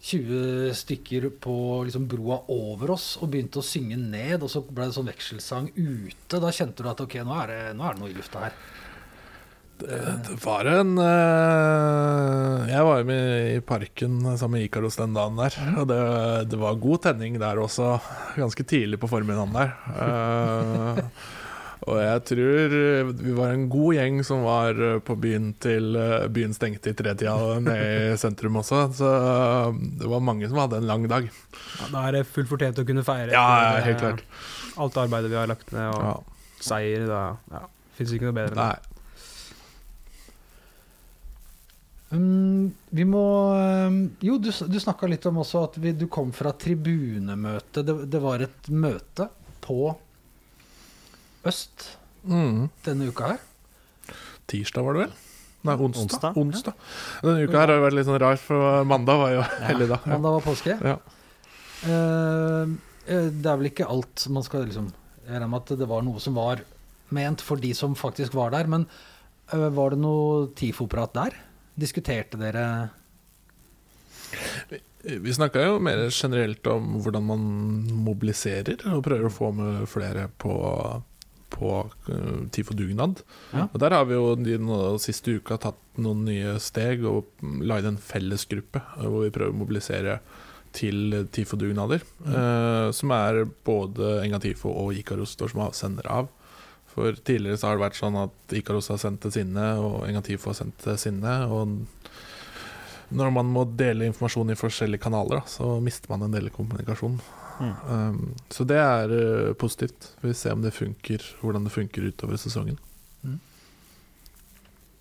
20 0.00 0.72
stykker 0.74 1.26
på 1.44 1.54
liksom 1.84 2.06
broa 2.08 2.38
over 2.48 2.94
oss 2.94 3.18
og 3.20 3.32
begynte 3.32 3.60
å 3.60 3.64
synge 3.64 3.98
ned, 4.00 4.40
og 4.40 4.48
så 4.52 4.62
ble 4.64 4.86
det 4.88 4.96
sånn 4.96 5.10
vekselsang 5.10 5.66
ute. 5.76 6.40
Da 6.40 6.52
kjente 6.56 6.84
du 6.84 6.88
at 6.88 7.02
ok, 7.04 7.18
nå 7.24 7.34
er 7.42 7.52
det, 7.52 7.58
nå 7.76 7.84
er 7.84 7.96
det 7.96 8.00
noe 8.04 8.12
i 8.12 8.16
lufta 8.16 8.46
her. 8.46 8.56
Det, 9.80 10.36
var 10.44 10.68
en 10.68 10.92
eh, 11.00 12.68
Jeg 12.70 12.84
var 12.86 13.00
jo 13.00 13.06
med 13.08 13.56
i 13.56 13.60
parken 13.64 14.20
sammen 14.36 14.58
med 14.58 14.66
Ikaros 14.68 14.98
den 15.00 15.14
dagen 15.16 15.38
der. 15.40 15.56
Og 15.80 15.88
det, 15.90 16.00
det 16.52 16.58
var 16.60 16.78
god 16.82 17.02
tenning 17.08 17.38
der 17.40 17.60
også, 17.62 17.96
ganske 18.36 18.66
tidlig 18.68 19.00
på 19.02 19.08
formiddagen 19.10 19.54
der. 19.56 19.72
Eh, 19.96 21.04
og 21.88 21.96
jeg 21.96 22.20
tror 22.28 22.74
vi 23.22 23.32
var 23.32 23.54
en 23.54 23.62
god 23.72 23.94
gjeng 23.96 24.18
som 24.28 24.42
var 24.44 24.76
på 25.06 25.14
byen 25.16 25.46
til 25.64 25.96
byen 26.28 26.52
stengte 26.52 26.92
i 26.92 26.96
tretida 26.98 27.32
nede 27.64 28.12
i 28.12 28.18
sentrum 28.20 28.58
også. 28.60 28.82
Så 28.98 29.08
det 30.02 30.10
var 30.12 30.20
mange 30.20 30.50
som 30.52 30.60
hadde 30.60 30.82
en 30.82 30.90
lang 30.90 31.08
dag. 31.08 31.30
Ja, 31.80 31.88
da 31.94 32.02
er 32.10 32.18
det 32.18 32.26
fullt 32.28 32.52
fortjent 32.52 32.82
å 32.82 32.84
kunne 32.86 33.04
feire 33.06 33.32
Ja, 33.32 33.80
helt 33.86 34.02
klart. 34.04 34.20
alt 34.76 35.00
arbeidet 35.00 35.32
vi 35.32 35.40
har 35.40 35.48
lagt 35.50 35.72
ned, 35.72 35.88
og 35.96 36.04
Ja. 36.04 36.14
seier. 36.60 37.06
Da 37.08 37.22
ja, 37.56 37.64
fins 37.96 38.12
ikke 38.12 38.28
noe 38.28 38.36
bedre. 38.42 38.60
Nei. 38.60 38.76
Um, 42.10 42.72
vi 42.90 43.04
må 43.06 43.22
um, 43.54 43.98
Jo, 44.24 44.34
du, 44.42 44.50
du 44.50 44.78
snakka 44.82 45.06
litt 45.06 45.26
om 45.30 45.36
også 45.44 45.60
at 45.68 45.76
vi, 45.78 45.92
du 45.94 46.08
kom 46.10 46.32
fra 46.34 46.50
tribunemøte. 46.58 47.84
Det, 47.86 47.94
det 48.10 48.20
var 48.24 48.42
et 48.46 48.70
møte 48.74 49.28
på 49.62 49.92
Øst 51.46 51.96
Mm. 52.20 52.66
denne 52.84 53.06
uka 53.08 53.30
her. 53.30 53.38
Tirsdag 54.50 54.84
var 54.84 54.92
det 54.92 55.04
vel? 55.06 55.12
Nei, 55.64 55.74
onsdag. 55.86 56.02
Onsdag. 56.36 56.36
onsdag. 56.36 56.74
Denne 57.24 57.46
uka 57.46 57.62
her 57.62 57.70
har 57.70 57.78
jo 57.78 57.84
vært 57.86 57.96
litt 57.96 58.08
sånn 58.10 58.18
rar, 58.20 58.36
for 58.40 58.84
mandag 58.88 59.20
var 59.22 59.32
jo 59.32 59.44
helligdag. 59.64 60.04
Ja. 60.04 60.10
Mandag 60.18 60.34
var 60.36 60.44
påske. 60.44 60.76
Ja. 60.84 60.98
Eh, 61.88 62.74
eh, 63.08 63.28
det 63.32 63.48
er 63.48 63.56
vel 63.60 63.70
ikke 63.70 63.88
alt 63.88 64.26
man 64.28 64.44
skal 64.44 64.66
liksom 64.66 64.90
Jeg 65.24 65.32
regner 65.32 65.48
med 65.48 65.62
at 65.62 65.78
det 65.80 65.88
var 65.88 66.04
noe 66.04 66.20
som 66.20 66.36
var 66.36 66.60
ment 67.14 67.40
for 67.44 67.56
de 67.56 67.70
som 67.76 67.94
faktisk 67.96 68.34
var 68.36 68.52
der. 68.52 68.68
Men 68.68 68.84
uh, 69.54 69.68
var 69.72 69.94
det 69.94 70.00
noe 70.02 70.48
TIFO-prat 70.58 71.14
der? 71.14 71.36
Diskuterte 71.80 72.38
dere 72.40 72.64
Vi 75.02 75.34
snakka 75.34 75.62
jo 75.64 75.78
mer 75.82 76.02
generelt 76.12 76.66
om 76.70 76.98
hvordan 77.00 77.24
man 77.26 77.46
mobiliserer 78.04 78.82
og 78.92 79.04
prøver 79.06 79.30
å 79.30 79.32
få 79.32 79.48
med 79.56 79.88
flere 79.90 80.26
på, 80.42 80.52
på 81.50 81.70
uh, 81.88 82.42
TIFO-dugnad. 82.52 83.22
Ja. 83.54 83.64
Og 83.70 83.78
Der 83.80 83.96
har 83.96 84.04
vi 84.06 84.18
jo 84.18 84.36
de 84.36 84.58
siste 85.02 85.38
uka 85.40 85.58
tatt 85.62 85.80
noen 85.98 86.26
nye 86.28 86.58
steg 86.62 87.02
og 87.08 87.32
lagd 87.64 87.88
en 87.88 87.98
fellesgruppe 87.98 88.84
uh, 88.98 89.08
hvor 89.08 89.24
vi 89.24 89.32
prøver 89.34 89.56
å 89.56 89.60
mobilisere 89.62 90.20
til 90.76 91.24
TIFO-dugnader. 91.32 92.04
uh, 92.28 92.92
som 92.94 93.16
er 93.16 93.46
både 93.66 94.20
Enga 94.20 94.38
TIFO 94.38 94.70
og 94.84 95.00
Ikaros 95.00 95.34
som 95.40 95.64
sender 95.74 96.06
av. 96.12 96.28
For 96.90 97.14
tidligere 97.14 97.58
så 97.60 97.68
har 97.70 97.78
det 97.78 97.84
vært 97.86 97.98
sånn 98.00 98.18
at 98.18 98.54
Ikaros 98.58 98.90
har 98.90 98.98
sendt 99.02 99.22
til 99.24 99.34
sinne, 99.36 99.66
og 99.78 100.02
Enga 100.08 100.22
TIFO 100.26 100.50
har 100.50 100.58
sendt 100.58 100.80
til 100.82 100.98
sinne. 100.98 101.36
Og 101.46 101.76
når 103.14 103.32
man 103.34 103.50
må 103.50 103.64
dele 103.78 104.08
informasjon 104.10 104.52
i 104.52 104.58
forskjellige 104.58 105.02
kanaler, 105.02 105.40
da, 105.40 105.50
så 105.50 105.76
mister 105.82 106.12
man 106.12 106.26
en 106.26 106.34
del 106.34 106.50
kommunikasjon. 106.54 107.18
Mm. 107.60 107.72
Um, 107.86 108.20
så 108.50 108.64
det 108.64 108.78
er 108.80 109.10
uh, 109.12 109.52
positivt. 109.60 110.12
Vi 110.22 110.30
får 110.30 110.38
se 110.42 110.54
om 110.54 110.62
det 110.64 110.74
funker, 110.74 111.26
hvordan 111.42 111.66
det 111.66 111.74
funker 111.74 112.06
utover 112.10 112.40
sesongen. 112.40 112.78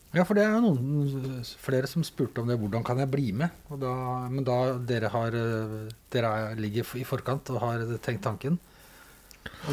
Ja, 0.10 0.24
for 0.26 0.34
det 0.34 0.42
er 0.42 0.56
jo 0.56 0.72
noen 0.74 1.44
flere 1.62 1.86
som 1.90 2.02
spurte 2.06 2.42
om 2.42 2.50
det. 2.50 2.58
Hvordan 2.58 2.82
kan 2.86 2.98
jeg 2.98 3.12
bli 3.14 3.28
med? 3.38 3.54
Og 3.70 3.78
da, 3.84 3.92
men 4.32 4.46
da 4.48 4.56
dere 4.90 5.12
har 5.14 5.36
eh, 5.38 5.76
Dere 6.10 6.32
er- 6.34 6.58
ligger 6.58 6.88
i 6.98 7.06
forkant 7.06 7.52
og 7.54 7.60
har 7.62 7.84
tenkt 8.02 8.24
tanken. 8.26 8.58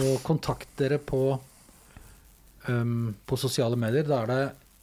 Og 0.02 0.20
kontakt 0.26 0.68
dere 0.76 0.98
på 1.00 1.38
um, 2.68 3.14
På 3.26 3.38
sosiale 3.40 3.78
medier. 3.80 4.06
Da 4.08 4.22
er 4.22 4.32
det 4.32 4.40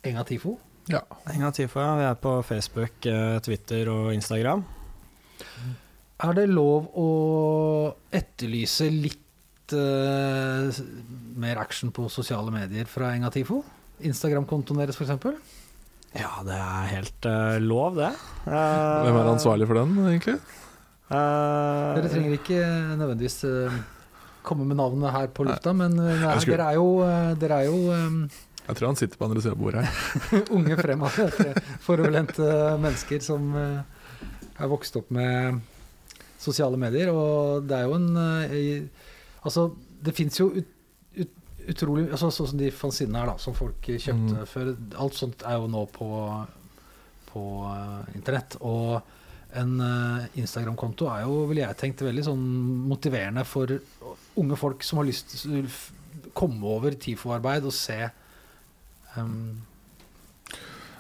Enga 0.10 0.24
Tifo. 0.28 0.58
Ja. 0.92 1.02
Enga 1.32 1.52
Tifo, 1.56 1.80
ja. 1.80 1.96
Vi 2.00 2.08
er 2.10 2.20
på 2.20 2.38
Facebook, 2.44 3.06
eh, 3.08 3.38
Twitter 3.44 3.90
og 3.92 4.14
Instagram. 4.14 4.64
Er 6.24 6.36
det 6.38 6.48
lov 6.52 6.90
å 7.00 7.08
etterlyse 8.14 8.88
litt 8.92 9.74
uh, 9.76 10.70
mer 11.40 11.60
action 11.60 11.92
på 11.96 12.08
sosiale 12.12 12.52
medier 12.54 12.88
fra 12.88 13.12
Enga 13.16 13.32
Tifo? 13.34 13.62
Instagram-kontoen 14.04 14.84
deres, 14.84 15.00
f.eks.? 15.00 15.60
Ja, 16.14 16.36
det 16.46 16.60
er 16.60 16.92
helt 16.92 17.28
uh, 17.28 17.58
lov, 17.64 17.98
det. 17.98 18.12
Hvem 18.46 19.18
er 19.18 19.32
ansvarlig 19.34 19.68
for 19.72 19.82
den, 19.82 19.98
egentlig? 20.12 20.38
Uh, 21.10 21.96
Dere 21.98 22.12
trenger 22.12 22.38
ikke 22.38 22.62
nødvendigvis 23.00 23.42
komme 24.46 24.66
med 24.68 24.78
navnet 24.80 25.14
her 25.16 25.28
på 25.34 25.46
lufta, 25.48 25.74
men 25.78 25.96
eh, 26.00 26.20
nei, 26.24 26.34
dere 26.48 26.70
er 26.74 26.78
jo, 26.80 26.88
eh, 27.06 27.32
dere 27.42 27.60
er 27.64 27.70
jo 27.70 27.80
um, 27.92 28.18
Jeg 28.68 28.76
tror 28.80 28.88
han 28.92 29.00
sitter 29.00 29.20
på 29.20 29.26
andre 29.28 29.42
siden 29.44 29.58
av 29.58 29.64
bordet 29.64 29.84
her. 29.84 30.44
unge 30.58 30.78
fremover, 30.80 31.58
foroverlente 31.84 32.48
mennesker 32.84 33.24
som 33.26 33.50
eh, 33.60 34.30
er 34.64 34.70
vokst 34.72 34.96
opp 35.00 35.10
med 35.16 35.60
sosiale 36.44 36.78
medier. 36.80 37.12
Og 37.16 37.64
det 37.68 37.80
er 37.82 37.88
jo 37.90 37.98
en 37.98 38.90
Altså, 39.44 39.66
det 40.04 40.14
fins 40.16 40.38
jo 40.40 40.46
ut, 40.56 40.70
ut, 41.20 41.32
utrolig 41.74 42.06
altså, 42.16 42.30
Sånn 42.32 42.48
som 42.54 42.60
de 42.62 42.70
fanzinene 42.72 43.20
her, 43.20 43.34
da, 43.34 43.38
som 43.44 43.56
folk 43.58 43.82
kjøpte 43.84 44.38
Mm. 44.38 44.46
før. 44.48 44.70
Alt 45.04 45.18
sånt 45.20 45.44
er 45.44 45.58
jo 45.60 45.68
nå 45.72 45.82
på, 45.92 46.08
på 47.34 47.44
internett. 48.16 48.56
Og 48.64 49.02
en 49.60 49.74
Instagram-konto 50.40 51.10
er 51.12 51.26
jo, 51.28 51.42
ville 51.50 51.66
jeg 51.66 51.78
tenkt, 51.82 52.06
veldig 52.08 52.24
sånn 52.26 52.46
motiverende 52.90 53.44
for 53.46 53.76
unge 54.40 54.58
folk 54.60 54.84
som 54.86 55.02
har 55.02 55.08
lyst 55.10 55.36
til 55.36 55.62
å 55.62 56.32
komme 56.38 56.66
over 56.76 56.96
TIFO-arbeid 56.98 57.66
og 57.70 57.76
se 57.76 57.98
um, 59.18 59.62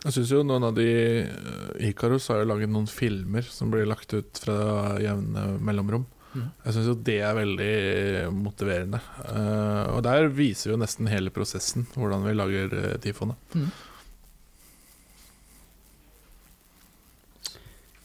Jeg 0.04 0.16
syns 0.18 0.34
jo 0.36 0.42
noen 0.46 0.68
av 0.70 0.76
de 0.78 0.90
uh, 1.26 1.86
Ikaros 1.90 2.30
har 2.32 2.44
jo 2.44 2.50
laget 2.52 2.74
noen 2.74 2.90
filmer 2.90 3.48
som 3.50 3.72
blir 3.74 3.90
lagt 3.90 4.14
ut 4.14 4.44
fra 4.44 4.98
jevne 5.02 5.48
mellomrom. 5.64 6.06
Mm. 6.34 6.50
Jeg 6.66 6.76
syns 6.76 6.90
jo 6.90 6.98
det 7.10 7.20
er 7.22 7.38
veldig 7.38 7.74
motiverende. 8.36 9.00
Uh, 9.22 9.96
og 9.96 10.04
der 10.06 10.30
viser 10.34 10.72
vi 10.72 10.76
jo 10.76 10.82
nesten 10.82 11.10
hele 11.12 11.34
prosessen, 11.34 11.88
hvordan 11.96 12.26
vi 12.28 12.38
lager 12.38 12.78
uh, 12.78 12.94
tifoene. 13.02 13.38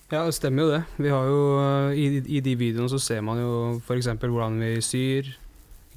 Ja, 0.09 0.23
det 0.25 0.35
stemmer 0.39 0.65
jo 0.65 0.73
det. 0.73 0.83
Vi 0.97 1.11
har 1.13 1.27
jo, 1.29 1.41
eh, 1.61 1.99
i, 2.01 2.07
I 2.39 2.41
de 2.45 2.55
videoene 2.57 2.89
så 2.89 3.01
ser 3.03 3.21
man 3.25 3.41
jo 3.43 3.53
f.eks. 3.83 4.09
hvordan 4.23 4.57
vi 4.63 4.71
syr, 4.85 5.29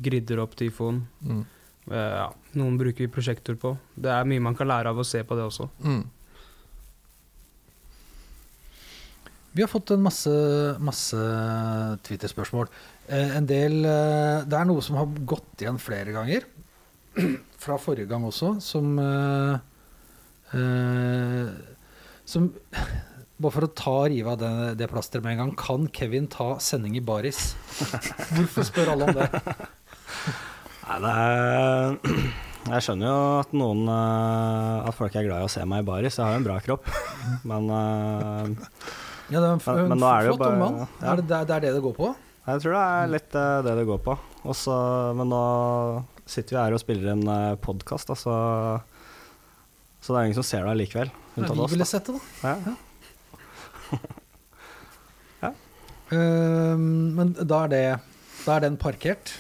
gridder 0.04 0.42
opp 0.44 0.58
tifoen. 0.60 1.06
Mm. 1.24 1.44
Uh, 1.92 1.98
Ja, 1.98 2.26
noen 2.60 2.76
bruker 2.78 3.06
vi 3.06 3.12
prosjektor 3.12 3.56
på. 3.60 3.76
Det 3.96 4.12
er 4.12 4.28
mye 4.28 4.44
man 4.44 4.58
kan 4.58 4.68
lære 4.70 4.92
av 4.92 5.00
å 5.00 5.08
se 5.08 5.24
på 5.24 5.38
det 5.38 5.48
også. 5.48 5.70
Mm. 5.86 6.04
Vi 9.52 9.64
har 9.64 9.68
fått 9.72 9.92
en 9.92 10.04
masse, 10.04 10.32
masse 10.80 11.18
Twitter-spørsmål. 12.08 12.70
Eh, 13.12 13.34
en 13.36 13.48
del 13.48 13.82
eh, 13.84 14.44
Det 14.48 14.56
er 14.56 14.68
noe 14.70 14.84
som 14.86 14.96
har 15.00 15.10
gått 15.28 15.64
igjen 15.64 15.80
flere 15.82 16.14
ganger. 16.16 16.46
Fra 17.64 17.76
forrige 17.82 18.08
gang 18.08 18.24
også, 18.28 18.54
som 18.64 18.94
eh, 19.02 19.58
Som 22.26 22.48
Bare 23.42 23.54
for 23.56 23.66
å 23.66 23.72
ta 23.74 23.94
rive 24.12 24.34
av 24.36 24.38
det, 24.42 24.52
det 24.78 24.88
plasteret 24.92 25.24
med 25.26 25.34
en 25.34 25.40
gang. 25.46 25.52
Kan 25.58 25.88
Kevin 25.96 26.28
ta 26.30 26.54
sending 26.62 26.98
i 27.00 27.02
baris? 27.02 27.56
Hvorfor 28.36 28.68
spør 28.68 28.92
alle 28.94 29.08
om 29.10 29.18
det? 29.18 29.30
Nei, 30.86 30.98
det 31.02 31.12
er 31.16 31.96
Jeg 32.72 32.84
skjønner 32.86 33.08
jo 33.10 33.20
at 33.42 33.54
noen 33.58 33.82
eh, 33.90 34.90
At 34.90 34.98
folk 34.98 35.16
er 35.18 35.26
glad 35.26 35.42
i 35.42 35.48
å 35.48 35.52
se 35.54 35.64
meg 35.66 35.82
i 35.82 35.88
baris. 35.88 36.18
Jeg 36.20 36.26
har 36.28 36.36
jo 36.36 36.42
en 36.44 36.46
bra 36.50 36.58
kropp, 36.62 36.90
men 37.50 37.72
eh, 37.78 38.52
Ja, 39.32 39.40
det 39.40 39.46
er 39.48 39.54
en, 39.56 39.64
Men- 39.66 39.80
en 39.86 39.94
men 39.96 40.06
er 40.12 40.20
det 40.28 40.30
jo 40.30 40.36
flott 40.36 40.46
ung 40.46 40.46
bare- 40.46 40.60
mann. 40.62 40.78
ja. 40.84 41.08
Er 41.16 41.22
det, 41.24 41.28
det 41.32 41.40
er 41.58 41.66
det 41.66 41.74
det 41.80 41.84
går 41.88 41.98
på? 41.98 42.12
jeg 42.42 42.62
tror 42.64 42.74
det 42.74 42.84
er 42.92 43.10
litt 43.16 43.36
eh, 43.38 43.58
det 43.66 43.74
det 43.78 43.88
går 43.88 44.00
på. 44.06 44.14
Også, 44.52 44.76
men 45.18 45.30
nå 45.30 45.42
sitter 46.26 46.56
vi 46.56 46.62
her 46.62 46.74
og 46.78 46.82
spiller 46.82 47.12
en 47.14 47.58
podkast, 47.62 48.10
så, 48.18 48.36
så 50.02 50.08
det 50.14 50.18
er 50.22 50.26
ingen 50.30 50.38
som 50.40 50.46
ser 50.48 50.66
det 50.66 50.72
allikevel. 50.74 51.12
Unntatt 51.38 51.54
oss. 51.58 51.70
vi 51.70 51.76
ville 51.78 51.86
sett 51.88 52.10
det, 52.10 52.18
da. 52.42 52.56
Ja. 52.66 52.74
Ehm, 56.12 57.16
men 57.16 57.30
da 57.40 57.64
er 57.64 57.72
det 57.72 57.86
Da 58.42 58.58
er 58.58 58.66
den 58.66 58.78
parkert. 58.78 59.32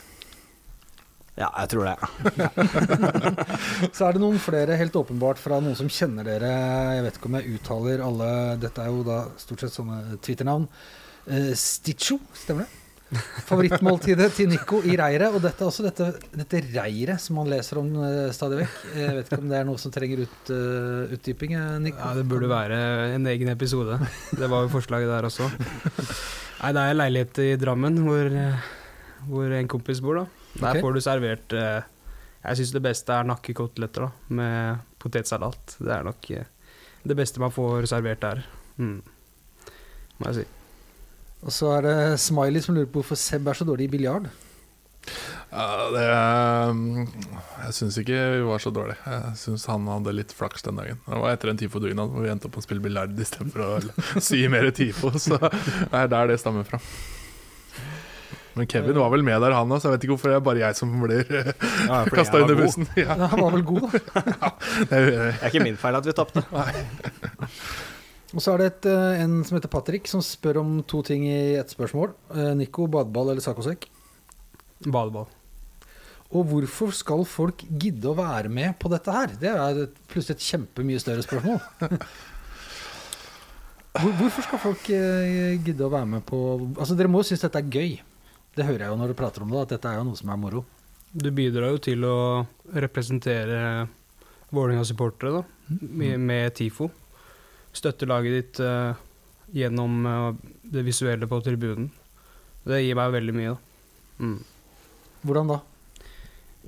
ja, 1.36 1.50
jeg 1.60 1.70
tror 1.74 1.88
det. 1.90 1.98
Så 3.98 4.06
er 4.06 4.14
det 4.16 4.22
noen 4.22 4.40
flere, 4.40 4.78
helt 4.78 4.96
åpenbart, 4.96 5.40
fra 5.42 5.60
noen 5.60 5.76
som 5.76 5.90
kjenner 5.90 6.28
dere. 6.28 6.52
Jeg 6.96 7.04
vet 7.08 7.18
ikke 7.18 7.32
om 7.32 7.38
jeg 7.40 7.56
uttaler 7.58 8.04
alle 8.06 8.30
Dette 8.62 8.84
er 8.84 8.92
jo 8.94 9.04
da 9.08 9.24
stort 9.42 9.66
sett 9.66 9.74
sånne 9.76 10.20
Twitter-navn. 10.22 10.68
Uh, 11.28 11.52
Stitcho, 11.58 12.20
stemmer 12.38 12.68
det? 12.68 12.81
Favorittmåltidet 13.12 14.30
til 14.36 14.48
Nico 14.52 14.80
i 14.88 14.96
reiret. 15.00 15.34
Og 15.36 15.44
dette 15.44 15.64
er 15.64 15.70
også 15.70 15.86
dette, 15.86 16.08
dette 16.32 16.62
reiret 16.72 17.22
som 17.22 17.42
han 17.42 17.50
leser 17.52 17.82
om 17.82 17.90
uh, 18.00 18.30
stadig 18.36 18.62
vekk. 18.62 18.78
Jeg 18.96 19.16
vet 19.18 19.32
ikke 19.32 19.42
om 19.42 19.50
det 19.52 19.58
er 19.60 19.68
noe 19.68 19.82
som 19.82 19.94
trenger 19.94 20.24
ut, 20.24 20.52
uh, 20.54 21.16
utdyping? 21.18 21.56
eh, 21.58 21.80
Nico? 21.84 22.00
Ja, 22.00 22.14
det 22.18 22.28
burde 22.32 22.52
være 22.52 22.78
en 23.16 23.28
egen 23.28 23.52
episode. 23.52 24.00
Det 24.32 24.48
var 24.52 24.66
jo 24.66 24.72
forslaget 24.72 25.12
der 25.12 25.28
også. 25.28 25.50
Nei, 26.62 26.72
det 26.72 26.84
er 26.84 26.94
en 26.94 27.00
leilighet 27.02 27.42
i 27.44 27.50
Drammen 27.60 28.00
hvor, 28.06 28.32
eh, 28.44 28.70
hvor 29.28 29.58
en 29.58 29.72
kompis 29.72 30.02
bor, 30.04 30.22
da. 30.22 30.26
Der 30.54 30.70
okay. 30.72 30.84
får 30.84 30.96
du 30.96 31.02
servert 31.04 31.54
uh, 31.56 31.82
Jeg 32.44 32.60
syns 32.60 32.74
det 32.76 32.84
beste 32.84 33.16
er 33.16 33.28
nakkekoteletter, 33.28 34.08
da, 34.08 34.36
med 34.40 34.88
potetsalat. 35.02 35.78
Det 35.80 35.94
er 35.96 36.08
nok 36.08 36.32
uh, 36.38 36.48
det 37.08 37.18
beste 37.18 37.42
man 37.42 37.54
får 37.54 37.90
servert 37.92 38.24
der. 38.24 38.44
Mm. 38.78 39.00
Må 40.22 40.32
jeg 40.32 40.42
si. 40.42 40.50
Og 41.42 41.54
så 41.56 41.72
er 41.78 41.86
det 41.88 41.98
Smiley 42.22 42.62
som 42.62 42.76
lurer 42.78 42.90
på 42.92 43.02
hvorfor 43.02 43.18
Seb 43.20 43.48
er 43.50 43.58
så 43.58 43.66
dårlig 43.68 43.88
i 43.90 43.94
biljard. 43.96 44.28
Ja, 45.52 45.64
det 45.92 46.04
um, 46.70 47.08
Jeg 47.66 47.74
syns 47.76 47.98
ikke 48.00 48.20
vi 48.38 48.44
var 48.48 48.62
så 48.64 48.72
dårlige. 48.72 49.00
Jeg 49.04 49.34
syns 49.42 49.66
han 49.68 49.88
hadde 49.90 50.14
litt 50.16 50.36
flaks 50.38 50.64
den 50.68 50.78
dagen. 50.80 51.02
Det 51.08 51.22
var 51.24 51.34
etter 51.34 51.52
en 51.52 51.60
TIFO-dugnad 51.60 52.14
hvor 52.14 52.24
vi 52.24 52.32
endte 52.32 52.48
opp 52.48 52.56
med 52.56 52.64
å 52.64 52.68
spille 52.68 52.86
biljard 52.86 53.18
istedenfor 53.26 53.66
å 53.66 53.72
sy 54.30 54.46
mer 54.54 54.70
TIFO. 54.78 55.12
Så 55.20 55.42
det 55.42 56.04
er 56.06 56.14
der 56.14 56.32
det 56.32 56.38
stammer 56.44 56.68
fra. 56.70 56.80
Men 58.54 58.68
Kevin 58.68 58.98
var 59.00 59.12
vel 59.14 59.24
med 59.24 59.40
der, 59.40 59.54
han 59.56 59.70
òg, 59.72 59.80
så 59.80 59.88
jeg 59.88 59.94
vet 59.96 60.06
ikke 60.06 60.16
hvorfor 60.18 60.32
det 60.32 60.38
er 60.38 60.42
bare 60.44 60.60
jeg 60.60 60.76
som 60.76 60.90
blir 61.00 61.22
Ja, 61.32 62.02
kasta 62.12 62.42
under 62.44 62.58
bussen. 62.60 62.88
Ja, 63.00 63.16
Ja, 63.16 63.30
han 63.32 63.40
var 63.40 63.54
vel 63.56 63.64
god, 63.64 63.86
da. 64.12 64.50
det 64.90 64.98
er, 64.98 65.06
Det 65.08 65.30
er 65.40 65.46
ikke 65.54 65.64
min 65.64 65.80
feil 65.80 65.96
at 66.00 66.08
vi 66.10 66.16
tapte. 66.18 66.44
Og 68.32 68.40
så 68.40 68.54
er 68.54 68.62
det 68.62 68.68
et, 68.70 68.86
eh, 68.88 69.22
en 69.26 69.42
som 69.44 69.58
heter 69.58 69.72
Patrick, 69.72 70.08
som 70.08 70.24
spør 70.24 70.62
om 70.62 70.80
to 70.88 71.02
ting 71.04 71.26
i 71.28 71.56
ett 71.60 71.74
spørsmål. 71.74 72.14
Eh, 72.32 72.54
Nico, 72.56 72.88
badeball 72.88 73.34
eller 73.34 73.44
saccosekk? 73.44 73.90
Badeball. 74.88 75.28
Og 76.32 76.46
hvorfor 76.48 76.94
skal 76.96 77.26
folk 77.28 77.66
gidde 77.68 78.08
å 78.08 78.16
være 78.16 78.48
med 78.48 78.78
på 78.80 78.90
dette 78.92 79.12
her? 79.12 79.34
Det 79.36 79.52
er 79.52 79.82
plutselig 80.08 80.38
et 80.38 80.48
kjempemye 80.48 81.02
større 81.04 81.26
spørsmål. 81.26 81.60
Hvorfor 83.92 84.46
skal 84.46 84.62
folk 84.64 84.86
eh, 84.96 85.58
gidde 85.60 85.84
å 85.84 85.92
være 85.92 86.08
med 86.08 86.22
på 86.24 86.38
Altså 86.80 86.96
Dere 86.96 87.10
må 87.12 87.20
jo 87.20 87.28
synes 87.28 87.42
dette 87.44 87.60
er 87.60 87.68
gøy. 87.68 87.98
Det 88.56 88.64
hører 88.64 88.86
jeg 88.86 88.94
jo 88.94 89.00
når 89.02 89.12
du 89.12 89.18
prater 89.20 89.44
om 89.44 89.52
det, 89.52 89.66
at 89.66 89.74
dette 89.76 89.90
er 89.90 89.98
jo 90.00 90.06
noe 90.08 90.20
som 90.20 90.32
er 90.32 90.40
moro. 90.40 90.64
Du 91.12 91.28
bidrar 91.36 91.74
jo 91.74 91.82
til 91.84 92.06
å 92.08 92.16
representere 92.72 93.90
Vålerenga-supportere 94.52 95.34
da, 95.36 95.44
med, 95.68 96.24
med 96.24 96.56
TIFO. 96.56 96.88
Støtte 97.76 98.08
laget 98.10 98.38
ditt 98.38 98.62
uh, 98.64 98.94
gjennom 99.56 100.06
uh, 100.08 100.32
det 100.64 100.84
visuelle 100.88 101.28
på 101.30 101.40
tribunen. 101.46 101.90
Det 102.68 102.82
gir 102.84 102.98
meg 102.98 103.14
veldig 103.16 103.36
mye. 103.36 103.54
Da. 103.54 104.26
Mm. 104.26 104.40
Hvordan 105.26 105.54
da? 105.54 105.62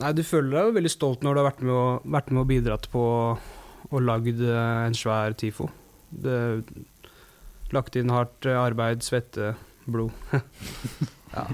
Nei, 0.01 0.13
Du 0.17 0.23
føler 0.25 0.55
deg 0.55 0.69
jo 0.69 0.77
veldig 0.79 0.93
stolt 0.93 1.25
når 1.25 1.35
du 1.35 1.41
har 1.41 1.49
vært 1.51 1.61
med 1.61 1.75
og, 1.75 2.07
vært 2.15 2.31
med 2.33 2.41
og 2.43 2.49
bidratt 2.49 2.89
på 2.93 3.03
og 3.93 3.99
lagd 4.01 4.39
eh, 4.41 4.87
en 4.87 4.95
svær 4.97 5.35
TIFO. 5.37 5.67
Det, 6.23 6.37
lagt 7.75 7.97
inn 7.99 8.09
hardt 8.09 8.47
arbeid, 8.49 9.03
svette, 9.05 9.51
blod. 9.85 10.15
ja. 11.35 11.45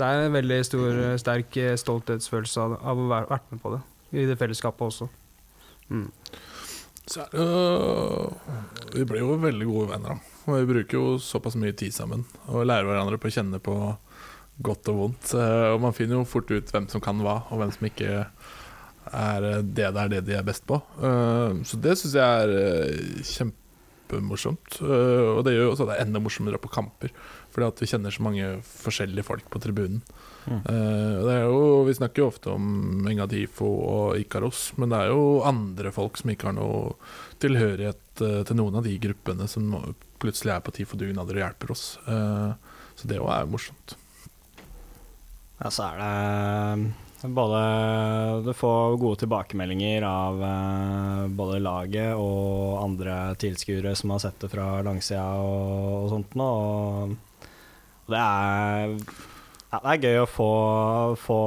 Det 0.00 0.08
er 0.08 0.24
en 0.24 0.34
veldig 0.34 0.58
stor, 0.66 0.98
sterk 1.20 1.58
stolthetsfølelse 1.78 2.64
av, 2.64 2.74
av 2.80 2.98
å 2.98 3.06
ha 3.12 3.20
vært 3.30 3.52
med 3.52 3.62
på 3.62 3.74
det. 3.76 3.80
I 4.16 4.26
det 4.26 4.38
fellesskapet 4.40 4.88
også. 4.88 5.06
Mm. 5.92 6.08
Så 7.10 7.24
er 7.24 7.34
jo 7.34 8.30
Vi 8.94 9.04
blir 9.08 9.22
jo 9.24 9.36
veldig 9.42 9.66
gode 9.66 9.90
venner. 9.92 10.20
Og 10.46 10.56
vi 10.60 10.68
bruker 10.72 10.96
jo 10.98 11.18
såpass 11.22 11.56
mye 11.58 11.74
tid 11.76 11.94
sammen 11.94 12.24
og 12.48 12.64
lærer 12.66 12.86
hverandre 12.88 13.18
på 13.22 13.28
å 13.30 13.34
kjenne 13.34 13.60
på 13.62 13.74
godt 14.62 14.90
og 14.92 14.98
vondt. 15.04 15.32
Eh, 15.34 15.68
Og 15.74 15.80
man 15.84 15.94
finner 15.96 16.18
jo 16.18 16.26
fort 16.28 16.50
ut 16.50 16.70
hvem 16.74 16.88
som 16.90 17.00
kan 17.02 17.20
hva, 17.24 17.38
og 17.50 17.60
hvem 17.62 17.70
som 17.74 17.86
ikke 17.88 18.10
er 19.10 19.46
eh, 19.50 19.62
det 19.62 19.88
det 19.94 20.02
er 20.04 20.12
det 20.14 20.24
de 20.28 20.34
er 20.38 20.46
best 20.46 20.66
på. 20.68 20.80
Så 21.66 21.78
det 21.80 21.96
syns 21.98 22.16
jeg 22.18 22.24
er 22.44 23.24
kjempemorsomt. 23.30 24.80
Og 24.82 25.40
det 25.46 25.54
gjør 25.54 25.64
jo 25.68 25.72
også 25.74 25.86
at 25.86 25.92
det 25.92 25.96
er 25.98 26.04
enda 26.08 26.22
morsommere 26.22 26.60
på 26.62 26.70
kamper, 26.72 27.14
fordi 27.54 27.68
at 27.70 27.80
vi 27.82 27.88
kjenner 27.90 28.14
så 28.14 28.26
mange 28.26 28.50
forskjellige 28.84 29.26
folk 29.26 29.48
på 29.50 29.62
tribunen. 29.62 30.02
Mm. 30.46 30.62
Det 30.64 31.32
er 31.34 31.44
jo, 31.44 31.82
vi 31.86 31.94
snakker 31.94 32.22
jo 32.22 32.28
ofte 32.30 32.52
om 32.54 33.06
Engadifo 33.10 33.68
og 33.68 34.20
Ikaros, 34.20 34.70
men 34.80 34.92
det 34.92 35.00
er 35.02 35.12
jo 35.12 35.42
andre 35.46 35.92
folk 35.94 36.20
som 36.20 36.32
ikke 36.32 36.50
har 36.50 36.56
noe 36.56 36.94
tilhørighet 37.42 38.24
eh, 38.24 38.40
til 38.48 38.58
noen 38.58 38.80
av 38.80 38.86
de 38.86 38.96
gruppene 39.02 39.48
som 39.50 39.68
plutselig 40.20 40.54
er 40.54 40.64
på 40.64 40.74
TIFO-dugnader 40.76 41.38
og 41.38 41.44
hjelper 41.44 41.74
oss. 41.76 41.84
Eh, 42.08 42.80
så 42.96 43.10
det 43.10 43.20
òg 43.20 43.30
er 43.36 43.52
morsomt. 43.52 43.96
Ja, 45.60 45.68
så 45.68 45.90
er 45.90 46.00
det 46.00 47.30
både 47.36 47.58
Du 48.46 48.54
får 48.56 48.94
gode 48.96 49.20
tilbakemeldinger 49.20 50.06
av 50.08 50.38
både 51.36 51.58
laget 51.60 52.16
og 52.16 52.78
andre 52.80 53.34
tilskuere 53.40 53.92
som 53.96 54.14
har 54.14 54.22
sett 54.24 54.40
det 54.40 54.48
fra 54.54 54.78
langsida 54.86 55.26
og, 55.36 56.06
og 56.06 56.08
sånt 56.14 56.38
nå. 56.40 56.48
Og 58.08 58.14
det 58.14 58.22
er 58.24 58.96
ja, 59.70 59.80
Det 59.80 59.90
er 59.92 60.06
gøy 60.06 60.22
å 60.22 60.30
få, 60.30 60.52
få 61.20 61.40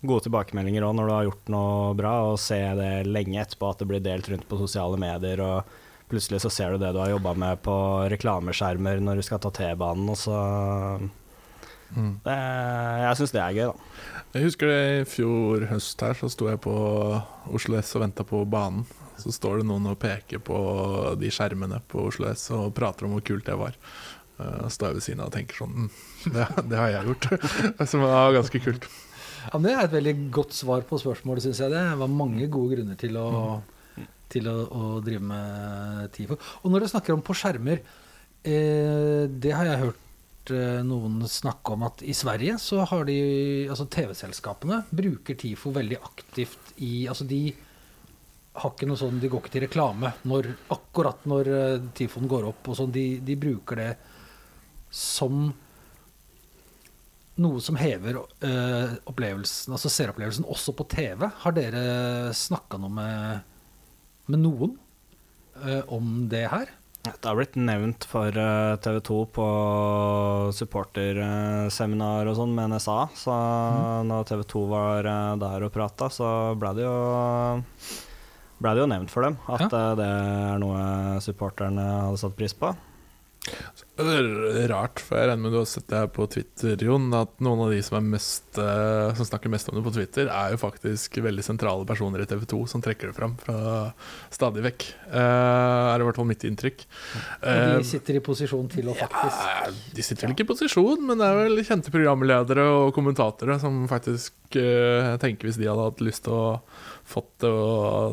gode 0.00 0.24
tilbakemeldinger 0.26 0.86
òg 0.86 0.96
når 0.96 1.08
du 1.08 1.14
har 1.14 1.28
gjort 1.28 1.52
noe 1.52 1.94
bra, 1.98 2.14
og 2.32 2.40
se 2.40 2.60
det 2.78 2.92
lenge 3.08 3.40
etterpå 3.42 3.70
at 3.72 3.82
det 3.82 3.88
blir 3.90 4.04
delt 4.04 4.28
rundt 4.32 4.48
på 4.48 4.60
sosiale 4.60 5.00
medier. 5.00 5.40
og 5.44 6.10
Plutselig 6.10 6.40
så 6.42 6.50
ser 6.50 6.74
du 6.74 6.82
det 6.82 6.92
du 6.94 7.00
har 7.02 7.12
jobba 7.12 7.36
med 7.38 7.60
på 7.62 7.74
reklameskjermer 8.10 9.02
når 9.04 9.20
du 9.20 9.26
skal 9.26 9.42
ta 9.42 9.52
T-banen, 9.54 10.08
og 10.10 10.18
så 10.18 10.38
det, 11.90 12.34
jeg 13.02 13.18
syns 13.18 13.32
det 13.34 13.42
er 13.42 13.56
gøy, 13.56 13.70
da. 13.70 14.02
Jeg 14.30 14.46
husker 14.46 14.70
det 14.70 14.82
i 15.00 15.06
fjor 15.10 15.64
høst 15.72 16.02
her, 16.06 16.14
så 16.14 16.30
sto 16.30 16.46
jeg 16.46 16.60
på 16.62 16.74
Oslo 17.50 17.78
S 17.80 17.96
og 17.98 18.04
venta 18.04 18.26
på 18.26 18.44
banen. 18.46 18.84
Så 19.20 19.34
står 19.34 19.60
det 19.60 19.66
noen 19.68 19.90
og 19.90 19.98
peker 20.00 20.40
på 20.40 20.58
de 21.20 21.32
skjermene 21.34 21.80
på 21.90 22.06
Oslo 22.08 22.30
S 22.30 22.46
og 22.56 22.70
prater 22.76 23.04
om 23.04 23.16
hvor 23.16 23.24
kult 23.26 23.44
det 23.48 23.58
var. 23.58 23.74
Uh, 24.40 24.66
står 24.72 24.90
jeg 24.90 24.96
ved 24.96 25.04
siden 25.04 25.20
av 25.20 25.28
og 25.28 25.34
tenker 25.34 25.58
sånn 25.60 25.74
mm, 25.76 25.88
det, 26.32 26.48
det 26.70 26.78
har 26.80 26.92
jeg 26.94 27.08
gjort. 27.10 27.30
Som 27.90 28.04
var 28.06 28.36
ganske 28.38 28.62
kult. 28.64 28.88
Ja, 29.48 29.60
det 29.62 29.72
er 29.72 29.86
et 29.86 29.94
veldig 29.94 30.14
godt 30.34 30.54
svar 30.56 30.84
på 30.88 30.98
spørsmålet, 31.00 31.44
syns 31.46 31.62
jeg. 31.62 31.72
Det 31.72 31.84
var 32.02 32.12
mange 32.12 32.48
gode 32.52 32.76
grunner 32.76 32.98
til 33.00 33.16
å, 33.20 33.30
til 34.32 34.50
å, 34.50 34.56
å 34.68 34.90
drive 35.04 35.24
med 35.24 36.10
TIFO. 36.16 36.36
Og 36.62 36.72
når 36.72 36.84
du 36.84 36.90
snakker 36.92 37.16
om 37.16 37.24
på 37.24 37.36
skjermer, 37.38 37.80
eh, 38.44 39.24
det 39.30 39.54
har 39.56 39.70
jeg 39.70 39.82
hørt 39.86 40.52
eh, 40.52 40.82
noen 40.86 41.24
snakke 41.30 41.76
om 41.76 41.88
at 41.88 42.04
i 42.04 42.16
Sverige 42.16 42.58
så 42.60 42.84
har 42.88 43.08
de 43.08 43.16
Altså 43.70 43.88
TV-selskapene 43.92 44.82
bruker 44.90 45.36
TIFO 45.40 45.72
veldig 45.74 45.98
aktivt 46.00 46.72
i 46.84 47.06
Altså 47.12 47.26
de 47.28 47.42
har 48.60 48.72
ikke 48.72 48.88
noe 48.88 48.98
sånn 48.98 49.20
De 49.22 49.28
går 49.30 49.44
ikke 49.44 49.52
til 49.54 49.64
reklame 49.66 50.10
når, 50.28 50.48
akkurat 50.74 51.28
når 51.30 51.52
eh, 51.56 51.90
TIFOen 51.96 52.28
går 52.30 52.48
opp 52.52 52.72
og 52.72 52.80
sånn. 52.80 52.92
De, 52.94 53.06
de 53.24 53.38
bruker 53.40 53.80
det 53.80 53.90
som 54.90 55.50
noe 57.40 57.62
som 57.64 57.78
hever 57.80 58.18
uh, 58.20 58.96
opplevelsen, 59.08 59.72
altså 59.72 59.88
seeropplevelsen 59.92 60.48
også 60.50 60.74
på 60.76 60.84
TV. 60.92 61.24
Har 61.44 61.56
dere 61.56 62.34
snakka 62.36 62.80
noe 62.82 62.92
med, 62.92 63.46
med 64.28 64.44
noen 64.44 64.76
uh, 65.62 65.82
om 65.88 66.28
det 66.32 66.44
her? 66.52 66.74
Det 67.00 67.24
har 67.24 67.36
blitt 67.38 67.56
nevnt 67.56 68.04
for 68.04 68.28
TV 68.84 68.98
2 69.08 69.18
på 69.32 69.46
supporterseminar 70.52 72.28
og 72.28 72.36
sånn 72.36 72.52
med 72.52 72.74
NSA. 72.74 72.98
Så 73.16 73.36
når 74.04 74.28
TV 74.28 74.42
2 74.52 74.64
var 74.68 75.08
eh, 75.08 75.38
der 75.40 75.64
og 75.64 75.72
prata, 75.72 76.10
så 76.12 76.28
ble 76.60 76.74
det 76.76 76.84
jo 76.84 76.98
ble 78.60 78.74
det 78.76 78.82
jo 78.82 78.90
nevnt 78.92 79.08
for 79.08 79.24
dem 79.24 79.38
at 79.48 79.64
ja. 79.64 79.94
det 79.96 80.06
er 80.10 80.60
noe 80.60 80.82
supporterne 81.24 81.86
hadde 82.04 82.20
satt 82.20 82.36
pris 82.36 82.52
på. 82.52 82.74
Rart, 84.70 85.00
for 85.02 85.18
jeg 85.18 85.28
regner 85.28 85.42
med 85.42 85.52
du 85.52 85.58
har 85.58 85.66
sett 85.68 85.88
det 85.90 85.98
her 85.98 86.08
på 86.12 86.24
Twitter, 86.32 86.80
Jon, 86.84 87.08
at 87.16 87.32
noen 87.44 87.66
av 87.66 87.72
de 87.74 87.80
som, 87.84 88.04
mest, 88.12 88.46
eh, 88.58 89.10
som 89.18 89.28
snakker 89.28 89.52
mest 89.52 89.68
om 89.68 89.76
det 89.76 89.84
på 89.84 89.92
Twitter, 89.94 90.30
er 90.32 90.54
jo 90.54 90.60
faktisk 90.62 91.18
veldig 91.20 91.44
sentrale 91.44 91.84
personer 91.88 92.24
i 92.24 92.28
TV 92.30 92.46
2 92.48 92.60
som 92.70 92.84
trekker 92.84 93.10
det 93.10 93.16
fram 93.18 93.36
fra 93.40 93.58
stadig 94.32 94.64
vekk. 94.64 94.86
Uh, 95.10 95.92
er 95.92 96.00
i 96.00 96.06
hvert 96.06 96.20
fall 96.20 96.28
mitt 96.30 96.46
inntrykk. 96.48 96.86
Eh, 97.44 97.64
de 97.76 97.88
sitter 97.90 98.20
i 98.20 98.24
posisjon 98.24 98.70
til 98.72 98.88
å 98.88 98.96
faktisk 98.96 99.44
ja, 99.50 99.72
de 99.96 100.06
sitter 100.06 100.26
vel 100.26 100.36
ikke 100.36 100.46
i 100.46 100.52
posisjon, 100.52 101.04
men 101.10 101.20
det 101.20 101.28
er 101.28 101.42
vel 101.42 101.64
kjente 101.66 101.92
programledere 101.92 102.66
og 102.80 102.94
kommentatorer 102.96 103.60
som 103.62 103.82
faktisk 103.90 104.56
uh, 104.56 105.16
tenker 105.20 105.50
hvis 105.50 105.60
de 105.60 105.68
hadde 105.68 105.90
hatt 105.90 106.04
lyst 106.04 106.24
til 106.28 106.38
å 106.38 106.46
fått 107.10 107.44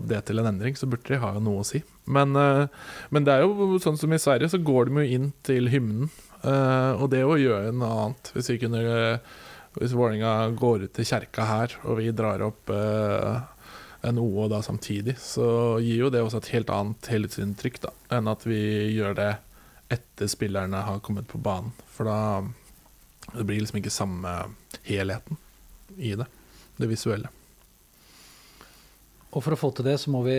det, 0.10 0.22
til 0.28 0.42
en 0.42 0.50
endring, 0.50 0.76
så 0.78 0.90
burde 0.90 1.10
de 1.10 1.22
ha 1.22 1.34
noe 1.40 1.64
å 1.64 1.68
si. 1.68 1.84
Men, 2.08 2.36
eh, 2.36 2.68
men 3.14 3.28
det 3.28 3.36
er 3.36 3.46
jo 3.46 3.80
sånn 3.84 4.00
som 4.00 4.14
i 4.14 4.22
Sverige, 4.22 4.50
så 4.52 4.62
går 4.64 4.90
de 4.90 5.04
jo 5.04 5.18
inn 5.18 5.28
til 5.48 5.70
hymnen. 5.72 6.10
eh, 6.44 6.94
og 6.96 7.10
det 7.12 7.24
å 7.26 7.38
gjøre 7.40 7.74
noe 7.74 7.94
annet 8.04 8.28
Hvis 8.36 8.52
vi 8.52 8.60
kunne 8.62 8.82
Hvis 9.74 9.96
Vålerenga 9.98 10.54
går 10.54 10.84
ut 10.86 10.94
til 10.94 11.06
kjerka 11.06 11.46
her, 11.46 11.74
og 11.84 11.98
vi 11.98 12.12
drar 12.12 12.42
opp 12.46 12.70
eh, 12.70 13.42
en 14.08 14.20
OO 14.22 14.48
da 14.50 14.62
samtidig, 14.62 15.18
så 15.22 15.78
gir 15.82 16.06
jo 16.06 16.10
det 16.14 16.22
også 16.22 16.42
et 16.42 16.54
helt 16.56 16.72
annet 16.74 17.10
helhetsinntrykk 17.12 17.82
da, 17.84 17.92
enn 18.18 18.30
at 18.32 18.46
vi 18.48 18.62
gjør 18.96 19.18
det 19.18 19.32
etter 19.94 20.30
spillerne 20.32 20.82
har 20.88 21.02
kommet 21.06 21.28
på 21.30 21.42
banen. 21.42 21.74
For 21.94 22.10
da 22.10 22.18
det 23.34 23.46
blir 23.46 23.62
liksom 23.62 23.82
ikke 23.82 23.94
samme 23.94 24.34
helheten 24.88 25.38
i 25.98 26.16
det, 26.16 26.28
det 26.78 26.90
visuelle. 26.90 27.30
Og 29.34 29.44
for 29.44 29.56
å 29.56 29.60
få 29.60 29.74
til 29.76 29.88
det, 29.88 29.98
så 30.02 30.12
må 30.14 30.24
vi 30.28 30.38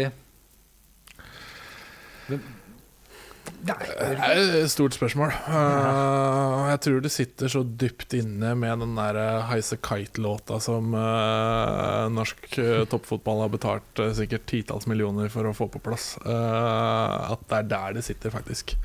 Det 2.28 3.74
er 3.74 4.38
et 4.38 4.70
stort 4.70 4.94
spørsmål. 4.96 5.32
Uh, 5.48 6.68
jeg 6.70 6.80
tror 6.84 7.02
det 7.04 7.12
sitter 7.12 7.52
så 7.52 7.64
dypt 7.64 8.14
inne 8.18 8.52
med 8.58 8.84
den 8.84 8.94
der 8.98 9.18
eh, 9.18 9.48
Heise 9.48 9.78
Kite-låta 9.82 10.60
som 10.62 10.94
uh, 10.94 12.06
norsk 12.12 12.60
toppfotball 12.92 13.44
har 13.44 13.52
betalt 13.52 14.02
sikkert 14.18 14.46
titalls 14.50 14.86
millioner 14.90 15.32
for 15.32 15.48
å 15.48 15.56
få 15.56 15.68
på 15.72 15.82
plass. 15.82 16.14
at 16.22 17.44
det 17.48 17.58
er 17.58 17.70
der 17.74 17.98
det 17.98 18.06
sitter, 18.06 18.34
faktisk. 18.34 18.76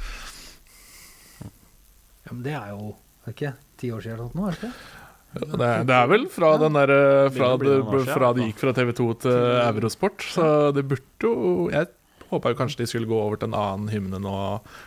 ja, 1.44 2.32
men 2.32 2.44
det 2.44 2.58
er 2.58 2.74
jo 2.74 2.96
ikke 3.30 3.54
ti 3.80 3.92
år 3.94 4.04
siden 4.04 4.20
eller 4.20 4.36
noe, 4.36 4.50
er 4.50 4.58
det 4.58 4.72
ikke? 4.72 5.03
Det 5.34 5.66
er, 5.66 5.84
det 5.90 5.96
er 5.98 6.08
vel 6.12 6.28
fra 6.30 6.52
den 6.62 6.76
der 6.78 6.92
eh, 6.94 7.30
Fra, 7.34 7.48
det, 7.58 7.76
fra 8.12 8.30
det 8.38 8.48
gikk 8.52 8.60
fra 8.62 8.74
TV2 8.78 9.06
til 9.24 9.38
Eurosport. 9.66 10.22
Så 10.36 10.46
det 10.76 10.84
burde 10.92 11.26
jo 11.26 11.70
Jeg 11.74 11.88
håpa 12.30 12.50
jo 12.54 12.58
kanskje 12.60 12.84
de 12.84 12.88
skulle 12.90 13.10
gå 13.10 13.18
over 13.18 13.38
til 13.42 13.50
en 13.50 13.58
annen 13.58 13.90
hymne 13.94 14.20
nå, 14.22 14.34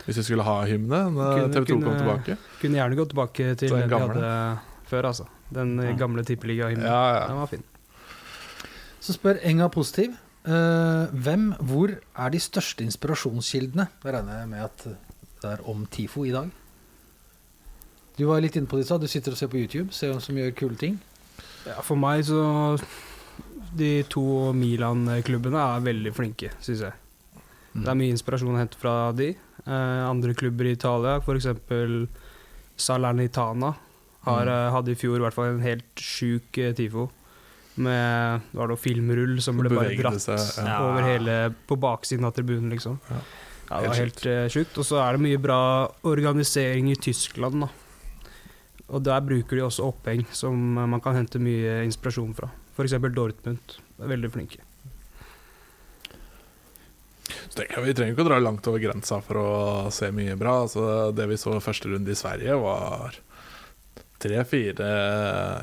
hvis 0.07 0.17
de 0.21 0.25
skulle 0.27 0.43
ha 0.47 0.61
hymne. 0.67 1.01
når 1.15 1.49
TV2 1.55 1.77
kom 1.83 1.97
tilbake. 1.99 2.37
Kunne 2.61 2.79
gjerne 2.81 2.99
gått 2.99 3.11
tilbake 3.15 3.49
til 3.59 3.75
Den 3.75 3.89
gamle. 3.91 4.15
hadde 4.19 4.59
før, 4.91 5.09
altså. 5.11 5.27
Den 5.55 5.77
Ja. 5.83 5.93
gamle 5.99 6.23
tippeliga-hymnen. 6.27 6.87
Ja, 6.87 7.03
ja. 7.21 7.27
Den 7.31 7.37
var 7.43 7.47
fin. 7.51 7.63
Så 9.01 9.15
spør 9.15 9.39
Enga 9.47 9.69
Positiv. 9.69 10.15
Uh, 10.47 11.07
hvem, 11.11 11.53
hvor 11.59 11.91
er 12.19 12.31
de 12.31 12.39
største 12.39 12.85
inspirasjonskildene? 12.87 13.89
Det 14.03 14.13
regner 14.15 14.41
jeg 14.41 14.49
med 14.49 14.63
at 14.63 14.85
det 15.43 15.51
er 15.51 15.63
om 15.71 15.87
TIFO 15.91 16.25
i 16.27 16.31
dag. 16.35 16.51
Du 18.17 18.25
var 18.29 18.41
litt 18.41 18.57
inne 18.57 18.67
på 18.71 18.79
det 18.79 18.87
i 18.87 18.89
stad. 18.89 19.03
Du 19.05 19.09
sitter 19.11 19.35
og 19.35 19.39
ser 19.41 19.51
på 19.53 19.59
YouTube, 19.61 19.93
ser 19.93 20.13
hvem 20.13 20.23
som 20.25 20.39
gjør 20.41 20.55
kule 20.57 20.79
ting. 20.81 20.99
Ja, 21.67 21.81
for 21.85 21.99
meg 22.01 22.23
så 22.25 22.79
De 23.77 24.03
to 24.09 24.53
Milan-klubbene 24.57 25.59
er 25.61 25.83
veldig 25.85 26.13
flinke, 26.17 26.49
syns 26.65 26.81
jeg. 26.87 26.95
Det 27.77 27.91
er 27.93 27.99
mye 27.99 28.15
inspirasjon 28.15 28.55
å 28.55 28.61
hente 28.63 28.79
fra 28.81 29.13
de. 29.13 29.35
Eh, 29.67 30.03
andre 30.09 30.33
klubber 30.39 30.65
i 30.65 30.73
Italia, 30.79 31.19
f.eks. 31.21 31.51
Salernitana, 32.81 33.75
har, 34.25 34.47
Mm. 34.47 34.49
eh, 34.49 34.71
hadde 34.73 34.91
i 34.93 34.95
fjor 34.95 35.17
i 35.17 35.21
hvert 35.21 35.35
fall 35.35 35.51
en 35.53 35.61
helt 35.61 35.95
sjuk 36.01 36.57
eh, 36.59 36.73
TIFO. 36.73 37.11
Med 37.77 38.41
det 38.41 38.57
var 38.57 38.69
noe 38.69 38.81
filmrull 38.81 39.37
som 39.43 39.59
ble 39.61 39.69
bare 39.69 39.93
dratt 39.99 40.23
seg, 40.23 40.41
ja. 40.65 40.79
over 40.81 41.03
hele 41.05 41.55
På 41.69 41.77
baksiden 41.77 42.25
av 42.25 42.33
tribunen, 42.33 42.71
liksom. 42.73 42.99
Ja. 43.11 43.21
Ja, 43.69 43.81
det 43.83 43.89
var 43.91 43.97
Helt 43.99 44.27
uh, 44.27 44.47
sjukt. 44.49 44.79
Og 44.79 44.85
så 44.87 44.97
er 45.03 45.13
det 45.13 45.21
mye 45.27 45.39
bra 45.43 45.91
organisering 46.07 46.89
i 46.91 46.95
Tyskland, 46.97 47.61
da. 47.67 47.69
Og 48.87 49.03
der 49.03 49.25
bruker 49.27 49.59
de 49.59 49.65
også 49.67 49.89
oppheng 49.91 50.23
som 50.35 50.79
eh, 50.79 50.89
man 50.95 51.03
kan 51.03 51.17
hente 51.19 51.43
mye 51.43 51.83
inspirasjon 51.87 52.35
fra. 52.39 52.51
F.eks. 52.77 52.99
Dortmund. 53.17 53.79
Er 53.99 54.13
veldig 54.13 54.31
flinke. 54.35 54.63
Så 57.27 57.59
tenker 57.59 57.79
jeg, 57.79 57.87
Vi 57.89 57.95
trenger 57.97 58.15
ikke 58.15 58.27
å 58.27 58.29
dra 58.29 58.39
langt 58.43 58.67
over 58.71 58.83
grensa 58.83 59.19
for 59.25 59.41
å 59.41 59.51
se 59.95 60.13
mye 60.15 60.37
bra. 60.39 60.61
Altså, 60.67 60.85
det 61.17 61.27
vi 61.31 61.41
så 61.41 61.57
første 61.63 61.91
runde 61.91 62.13
i 62.13 62.19
Sverige, 62.19 62.59
var 62.63 63.19
tre-fire 64.23 64.87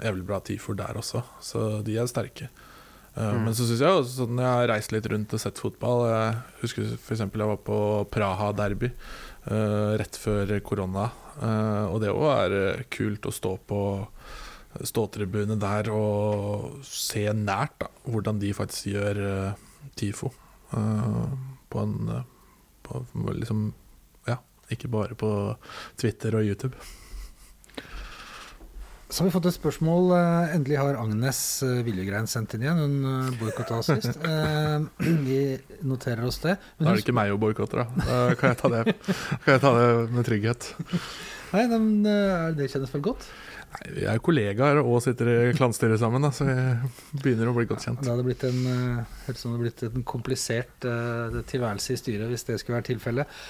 jævlig 0.04 0.28
bra 0.28 0.38
tifor 0.46 0.78
der 0.78 1.00
også, 1.00 1.24
så 1.42 1.64
de 1.86 1.98
er 1.98 2.12
sterke. 2.12 2.50
Uh, 2.52 2.72
Mm. 3.14 3.44
Men 3.46 3.54
så 3.54 3.68
syns 3.70 3.82
jeg 3.84 3.94
også 3.94 4.24
sånn 4.24 4.40
jeg 4.42 4.50
har 4.50 4.68
reist 4.72 4.94
litt 4.94 5.06
rundt 5.06 5.34
og 5.38 5.42
sett 5.42 5.60
fotball. 5.62 6.08
Jeg 6.10 6.38
husker 6.64 6.96
f.eks. 6.96 7.20
jeg 7.22 7.46
var 7.46 7.60
på 7.62 7.76
Praha 8.10 8.48
Derby 8.58 8.90
uh, 8.90 8.96
rett 9.44 10.18
før 10.20 10.54
korona. 10.64 11.10
Uh, 11.42 11.90
og 11.90 12.00
det 12.04 12.12
òg 12.14 12.28
er 12.30 12.54
uh, 12.54 12.84
kult 12.94 13.26
å 13.26 13.34
stå 13.34 13.56
på 13.68 13.82
ståtribunet 14.86 15.60
der 15.62 15.90
og 15.94 16.80
se 16.88 17.28
nært 17.38 17.76
da, 17.84 17.90
hvordan 18.10 18.40
de 18.42 18.54
faktisk 18.58 18.88
gjør 18.90 19.20
TIFO. 20.00 20.32
På 20.74 21.84
en 21.84 22.10
på, 22.84 23.04
liksom, 23.38 23.68
Ja, 24.26 24.40
ikke 24.74 24.90
bare 24.90 25.16
på 25.16 25.30
Twitter 26.02 26.40
og 26.40 26.50
YouTube. 26.50 26.74
Så 29.14 29.22
har 29.22 29.28
vi 29.28 29.34
fått 29.36 29.46
et 29.46 29.54
spørsmål. 29.54 30.08
eh, 30.18 30.56
Endelig 30.56 30.78
har 30.82 30.96
Agnes 30.98 31.40
eh, 31.62 31.84
Viljegrein 31.86 32.26
sendt 32.26 32.56
inn 32.58 32.64
igjen. 32.66 32.80
Hun 32.82 32.96
uh, 33.06 33.36
boikotta 33.38 33.78
sist. 33.86 34.18
Eh, 34.26 34.88
vi 35.28 35.38
noterer 35.86 36.26
oss 36.26 36.40
det. 36.42 36.56
Men 36.80 36.88
Da 36.88 36.96
er 36.96 36.98
det 36.98 37.04
ikke 37.06 37.16
meg 37.20 37.34
å 37.36 37.38
boikotter, 37.38 37.84
da. 37.84 38.08
Da 38.08 38.18
kan 38.40 38.56
jeg 38.56 38.60
ta 38.64 38.72
det, 38.74 38.96
kan 39.46 39.52
jeg 39.54 39.62
ta 39.62 39.74
det 39.78 39.86
med 40.16 40.26
trygghet. 40.26 40.72
Nei, 41.54 41.68
men, 41.76 41.88
eh, 42.10 42.48
det 42.58 42.72
kjennes 42.74 42.96
vel 42.96 43.06
godt? 43.06 43.30
Nei, 43.76 43.86
vi 44.00 44.10
er 44.10 44.26
kollegaer 44.26 44.82
og 44.82 44.98
sitter 45.06 45.30
i 45.30 45.38
klanstyret 45.62 46.02
sammen, 46.02 46.26
da, 46.26 46.34
så 46.34 46.50
vi 46.50 46.58
begynner 47.22 47.54
å 47.54 47.58
bli 47.60 47.70
godt 47.70 47.86
kjent. 47.86 48.02
Det 48.02 48.10
hadde 48.16 48.26
blitt 48.26 48.50
en, 48.50 48.62
eh, 48.74 49.16
det 49.30 49.38
hadde 49.38 49.62
blitt 49.62 49.88
en 49.92 50.10
komplisert 50.10 50.90
eh, 50.90 51.42
tilværelse 51.54 51.94
i 51.94 52.02
styret 52.02 52.34
hvis 52.34 52.50
det 52.50 52.58
skulle 52.64 52.82
være 52.82 52.90
tilfellet. 52.96 53.42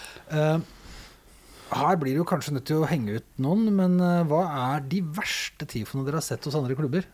Her 1.74 1.96
blir 2.02 2.18
det 2.20 2.26
kanskje 2.30 2.54
nødt 2.58 2.66
til 2.70 2.82
å 2.84 2.88
henge 2.90 3.16
ut 3.20 3.26
noen, 3.42 3.68
men 3.76 4.00
eh, 4.04 4.24
hva 4.30 4.42
er 4.76 4.84
de 4.92 5.02
verste 5.16 5.66
tifoene 5.70 6.06
dere 6.08 6.20
har 6.22 6.26
sett 6.26 6.44
hos 6.46 6.56
andre 6.60 6.76
klubber? 6.78 7.06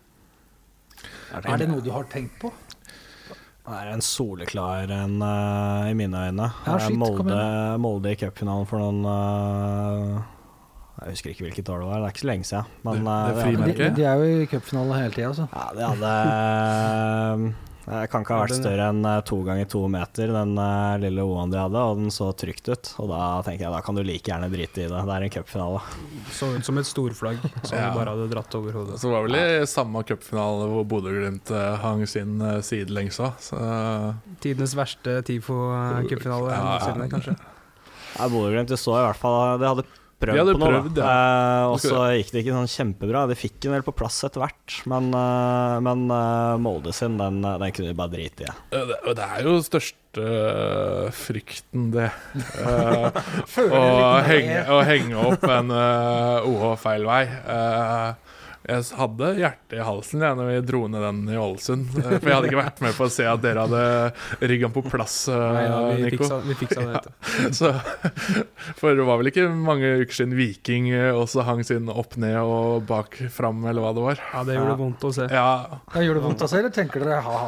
Er 1.34 1.58
det 1.62 1.70
noe 1.70 1.82
du 1.86 1.92
har 1.96 2.04
tenkt 2.12 2.36
på? 2.42 2.52
Det 3.70 3.78
er 3.78 3.92
en 3.94 4.02
soleklar 4.02 4.90
en 4.90 5.20
uh, 5.22 5.86
i 5.86 5.94
mine 5.94 6.18
øyne. 6.32 6.48
Ja, 6.66 6.74
Eh, 6.74 6.88
shit, 6.88 6.98
Molde, 6.98 7.38
Molde 7.78 8.12
i 8.16 8.18
cupfinalen 8.18 8.66
for 8.66 8.82
noen 8.82 9.04
uh, 9.06 10.24
Jeg 11.04 11.14
husker 11.14 11.30
ikke 11.36 11.46
hvilket 11.46 11.70
år 11.70 11.84
det 11.84 11.90
var, 11.92 12.00
det 12.02 12.08
er 12.10 12.16
ikke 12.16 12.24
så 12.26 12.30
lenge 12.32 12.48
siden. 12.50 12.66
Men, 12.84 13.06
Det- 13.06 13.06
det 13.06 13.44
er 13.46 13.74
De, 13.78 13.90
de 14.00 14.08
er 14.10 14.16
jo 14.24 14.42
i 14.42 14.48
cupfinale 14.50 14.98
hele 15.04 15.14
tida, 15.14 15.30
altså. 15.30 15.46
Ja, 15.54 15.68
det 15.78 15.86
hadde 15.94 17.54
Det 17.90 18.04
kan 18.14 18.22
ikke 18.22 18.36
ha 18.38 18.44
vært 18.44 18.54
større 18.60 18.88
enn 18.92 19.00
eh, 19.10 19.20
to 19.26 19.40
ganger 19.48 19.66
to 19.72 19.80
meter, 19.90 20.30
den 20.30 20.52
eh, 20.62 20.98
lille 21.02 21.24
O-en 21.26 21.50
de 21.50 21.58
hadde, 21.58 21.82
og 21.90 21.98
den 21.98 22.12
så 22.14 22.28
trygt 22.38 22.70
ut. 22.70 22.92
Og 23.02 23.10
da 23.10 23.22
tenker 23.48 23.66
jeg 23.66 23.74
da 23.74 23.80
kan 23.82 23.98
du 23.98 24.04
like 24.06 24.30
gjerne 24.30 24.50
drite 24.54 24.84
i 24.84 24.88
det. 24.92 25.00
Det 25.10 25.16
er 25.16 25.26
en 25.26 25.34
cupfinale. 25.34 25.82
Så 26.38 26.52
ut 26.54 26.68
som 26.70 26.78
et 26.78 26.86
storflagg 26.90 27.42
som 27.66 27.74
Ja. 27.80 27.90
du 27.90 27.98
bare 27.98 28.14
hadde 28.14 28.30
dratt 28.30 28.54
over 28.60 28.78
hodet. 28.78 29.00
Så 29.02 29.10
var 29.10 29.26
vel 29.26 29.40
i 29.42 29.66
samme 29.66 30.04
cupfinale 30.06 30.70
hvor 30.70 30.86
Bodø-Glimt 30.94 31.50
eh, 31.50 31.78
hang 31.82 32.06
sin 32.08 32.38
sidelengs 32.62 33.18
òg, 33.26 33.50
Tidenes 34.46 34.76
verste 34.78 35.20
TIFO-cupfinale 35.26 36.54
Ja, 36.54 36.78
ja. 36.94 37.08
kanskje. 37.10 37.36
Ja, 38.20 38.30
Bodø-Glimt 38.30 38.78
så 38.78 38.96
i 39.00 39.04
hvert 39.08 39.18
fall 39.20 39.58
De 39.62 39.66
hadde 39.70 39.88
prøvd 40.20 40.52
på 40.54 40.60
noe, 40.60 40.72
prøvd, 40.74 40.92
da. 40.98 41.06
ja. 41.06 41.16
Eh, 41.64 41.74
og 41.74 41.80
så 41.84 42.04
gikk 42.18 42.34
det 42.34 42.44
ikke 42.44 42.58
sånn 42.58 42.74
kjempebra. 42.74 43.26
De 43.30 43.38
fikk 43.40 43.58
den 43.64 43.76
vel 43.78 43.86
på 43.88 43.96
plass 43.96 44.20
etter 44.28 44.44
hvert, 44.44 44.78
men, 44.92 45.10
uh, 45.16 45.80
men 45.86 46.06
uh, 46.12 46.60
Molde 46.62 46.94
sin, 46.96 47.18
den, 47.22 47.42
den 47.44 47.76
kunne 47.76 47.92
de 47.92 47.98
bare 47.98 48.14
drite 48.14 48.46
i. 48.46 48.50
Ja. 48.50 48.86
det, 48.92 49.00
det 49.20 49.30
er 49.30 49.48
jo 49.48 49.58
største 49.66 49.98
frykten, 51.16 51.92
det. 51.96 52.10
Eh, 53.60 53.76
å, 53.76 54.20
henge, 54.26 54.60
å 54.72 54.80
henge 54.86 55.22
opp 55.32 55.44
en 55.48 55.72
uh, 55.74 56.46
OH 56.48 56.76
feil 56.82 57.06
vei. 57.08 57.24
Eh, 57.28 58.36
Jeg 58.68 58.84
hadde 59.00 59.28
hjertet 59.40 59.74
i 59.80 59.84
halsen 59.88 60.20
jeg, 60.26 60.36
når 60.36 60.48
vi 60.50 60.56
dro 60.68 60.82
ned 60.92 61.02
den 61.02 61.20
i 61.32 61.38
Ålesund. 61.40 61.86
eh, 61.96 62.18
For 62.20 62.28
jeg 62.28 62.36
hadde 62.36 62.50
ikke 62.52 62.60
vært 62.60 62.82
med 62.84 62.98
på 62.98 63.06
å 63.08 63.12
se 63.14 63.24
at 63.32 63.40
dere 63.42 63.64
hadde 63.64 64.50
rigga 64.52 64.68
på 64.76 64.84
plass, 64.84 65.16
eh, 65.32 65.40
Nei, 65.40 65.64
ja, 65.64 65.78
vi, 65.96 66.04
Nico. 66.04 66.18
fiksa, 66.28 66.40
vi 66.44 66.58
fiksa 66.60 66.84
det. 66.84 67.00
ja. 67.00 67.52
Så, 67.56 67.72
for 68.82 69.00
det 69.00 69.06
var 69.08 69.22
vel 69.22 69.32
ikke 69.32 69.48
mange 69.56 69.94
uker 70.04 70.18
siden 70.20 70.36
Viking 70.38 70.90
eh, 70.92 71.08
også 71.16 71.46
hang 71.48 71.64
sin 71.64 71.88
opp 71.90 72.18
ned 72.20 72.36
og 72.44 72.84
bak 72.92 73.16
fram, 73.32 73.64
eller 73.72 73.82
hva 73.86 73.94
det 73.96 74.06
var. 74.10 74.22
Ja, 74.34 74.44
det 74.44 74.60
gjorde 74.60 74.76
Ja. 74.76 74.80
vondt 74.84 75.08
å 75.08 75.14
se. 75.16 75.30
Ja, 75.32 75.50
Det 75.96 76.04
gjorde 76.06 76.20
det 76.20 76.28
vondt 76.28 76.46
å 76.46 76.52
se, 76.52 76.60
eller 76.60 76.76
tenker 76.76 77.08
dere 77.08 77.22
ha, 77.26 77.40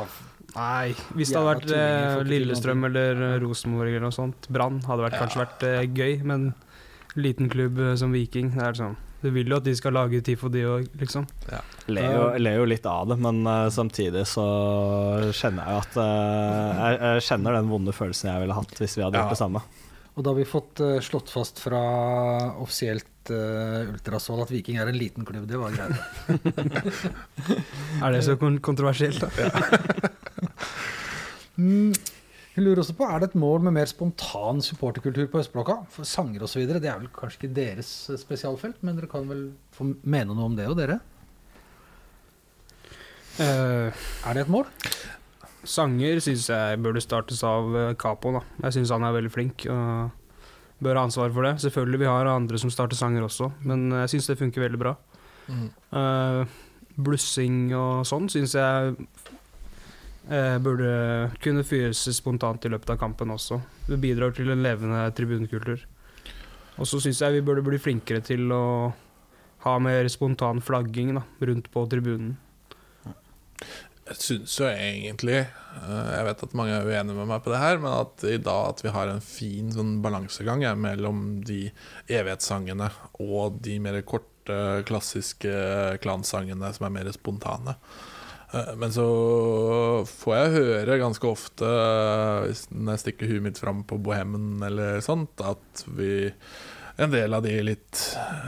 Nei, 0.56 0.96
hvis 1.16 1.30
det 1.32 1.38
hadde 1.40 1.52
vært 1.54 1.70
eh, 1.76 2.18
til 2.24 2.28
Lillestrøm 2.34 2.82
eller 2.90 3.22
Rosenborg 3.44 3.88
eller 3.94 4.08
noe 4.08 4.16
sånt, 4.16 4.48
Brann, 4.52 4.82
hadde 4.88 5.06
vært, 5.06 5.20
kanskje 5.22 5.44
vært 5.46 5.64
eh, 5.68 5.86
gøy, 5.92 6.18
men 6.28 6.50
liten 7.20 7.48
klubb 7.52 7.80
som 8.00 8.12
Viking, 8.16 8.50
det 8.56 8.66
er 8.72 8.80
sånn 8.80 8.98
Du 9.22 9.30
vil 9.30 9.52
jo 9.52 9.58
at 9.60 9.66
de 9.68 9.74
skal 9.78 9.94
lage 9.94 10.22
tifo, 10.26 10.50
de 10.50 10.64
òg, 10.66 10.88
liksom. 10.98 11.28
Ler 11.94 12.08
jo, 12.16 12.24
ler 12.42 12.56
jo 12.58 12.66
litt 12.66 12.86
av 12.90 13.06
det, 13.12 13.18
men 13.22 13.44
uh, 13.46 13.68
samtidig 13.74 14.24
så 14.30 14.46
kjenner 15.38 15.68
jeg 15.68 15.76
jo 15.76 15.82
at 15.84 15.98
uh, 16.02 16.82
jeg, 16.82 16.98
jeg 17.06 17.26
kjenner 17.30 17.58
den 17.60 17.70
vonde 17.70 17.94
følelsen 17.94 18.32
jeg 18.32 18.42
ville 18.48 18.58
hatt 18.58 18.74
hvis 18.82 18.98
vi 18.98 19.06
hadde 19.06 19.20
Ja. 19.20 19.28
gjort 19.28 19.36
det 19.38 19.42
samme. 19.44 19.62
Og 20.18 20.26
da 20.26 20.34
har 20.34 20.40
vi 20.42 20.48
fått 20.50 20.82
uh, 20.84 20.98
slått 21.06 21.30
fast 21.32 21.62
fra 21.64 21.80
offisielt 22.60 23.30
uh, 23.32 23.92
ultrasvold 23.94 24.44
at 24.48 24.52
Viking 24.52 24.82
er 24.82 24.90
en 24.92 24.98
liten 24.98 25.24
klubb. 25.30 25.46
Det 25.48 25.62
var 25.62 25.72
greit. 25.78 25.96
Er 28.02 28.12
det 28.18 28.24
så 28.26 28.36
kontroversielt, 28.42 29.22
da? 29.22 29.30
Mm, 31.62 31.92
jeg 32.56 32.66
lurer 32.66 32.82
også 32.84 32.96
på, 32.98 33.08
Er 33.08 33.20
det 33.22 33.30
et 33.30 33.40
mål 33.40 33.62
med 33.64 33.76
mer 33.78 33.88
spontan 33.88 34.60
supporterkultur 34.66 35.30
på 35.32 35.40
Østblokka? 35.40 35.78
For 35.94 36.04
sanger 36.08 36.44
osv. 36.44 36.66
Det 36.68 36.84
er 36.84 37.00
vel 37.00 37.08
kanskje 37.16 37.40
ikke 37.40 37.56
deres 37.56 37.92
eh, 38.12 38.20
spesialfelt, 38.20 38.82
men 38.84 38.98
dere 39.00 39.08
kan 39.12 39.28
vel 39.30 39.46
få 39.72 39.88
mene 40.04 40.36
noe 40.36 40.50
om 40.50 40.58
det 40.58 40.68
og 40.68 40.76
dere? 40.82 41.00
Uh, 43.40 43.88
Er 44.28 44.36
det 44.36 44.46
et 44.46 44.52
mål? 44.52 44.68
sanger 45.62 46.18
syns 46.26 46.48
jeg 46.50 46.80
burde 46.82 47.02
startes 47.04 47.44
av 47.46 47.76
eh, 47.78 47.94
Capo, 47.94 48.32
da. 48.34 48.42
Jeg 48.66 48.80
syns 48.80 48.92
han 48.96 49.04
er 49.06 49.14
veldig 49.14 49.32
flink. 49.32 49.66
og 49.70 50.10
Bør 50.82 50.98
ha 50.98 51.04
ansvar 51.06 51.30
for 51.32 51.46
det. 51.46 51.54
Selvfølgelig 51.62 52.00
vi 52.02 52.10
har 52.10 52.26
andre 52.26 52.58
som 52.58 52.72
starter 52.74 52.98
sanger 52.98 53.22
også, 53.28 53.52
men 53.70 53.92
jeg 54.02 54.16
syns 54.16 54.32
det 54.32 54.40
funker 54.40 54.66
veldig 54.66 54.82
bra. 54.82 54.96
mm. 55.48 55.68
Uh, 55.94 56.46
blussing 57.02 57.70
og 57.78 58.02
sånn 58.06 58.28
syns 58.30 58.52
jeg 58.58 58.96
eh, 60.32 60.58
burde 60.64 60.92
kunne 61.44 61.66
fyres 61.68 62.04
spontant 62.16 62.66
i 62.66 62.72
løpet 62.72 62.96
av 62.96 63.02
kampen 63.02 63.34
også. 63.34 63.60
Det 63.88 64.00
bidrar 64.02 64.34
til 64.36 64.52
en 64.54 64.64
levende 64.64 65.04
tribunkultur. 65.18 65.84
Og 66.80 66.88
så 66.88 67.02
syns 67.04 67.22
jeg 67.22 67.38
vi 67.38 67.46
burde 67.46 67.66
bli 67.66 67.80
flinkere 67.82 68.24
til 68.26 68.48
å 68.56 68.64
ha 69.66 69.78
mer 69.84 70.08
spontan 70.10 70.62
flagging 70.64 71.14
da, 71.20 71.26
rundt 71.46 71.70
på 71.74 71.86
tribunen. 71.92 72.38
Jeg 74.12 74.18
syns 74.20 74.56
jo 74.60 74.66
egentlig 74.68 75.38
eh, 75.38 76.08
Jeg 76.12 76.24
vet 76.28 76.42
at 76.44 76.56
mange 76.58 76.74
er 76.76 76.88
uenige 76.88 77.16
med 77.16 77.30
meg 77.30 77.44
på 77.46 77.54
det 77.54 77.62
her, 77.62 77.78
men 77.80 77.94
at 77.94 78.26
i 78.28 78.40
dag 78.42 78.72
at 78.74 78.82
vi 78.84 78.92
har 78.92 79.12
en 79.12 79.22
fin 79.24 79.70
sånn 79.72 80.00
balansegang 80.04 80.66
ja, 80.66 80.74
mellom 80.76 81.42
de 81.48 81.68
evighetssangene 82.10 82.90
og 83.22 83.62
de 83.64 83.78
mer 83.84 84.02
korte, 84.02 84.58
klassiske 84.90 85.54
klansangene 86.04 86.74
som 86.74 86.88
er 86.88 86.96
mer 86.98 87.12
spontane. 87.16 87.78
Eh, 88.54 88.74
Men 88.78 88.92
så 88.92 89.08
får 90.08 90.36
jeg 90.38 90.56
høre 90.58 91.00
ganske 91.02 91.28
ofte, 91.30 91.68
eh, 91.68 92.66
når 92.76 92.98
jeg 92.98 93.04
stikker 93.06 93.32
huet 93.32 93.46
mitt 93.48 93.62
fram 93.62 93.84
på 93.88 94.00
bohemen 94.02 94.62
eller 94.68 95.00
sånt, 95.06 95.40
at 95.46 95.86
vi 95.88 96.32
en 97.02 97.10
del 97.12 97.34
av 97.34 97.42
de 97.42 97.54
litt 97.64 97.98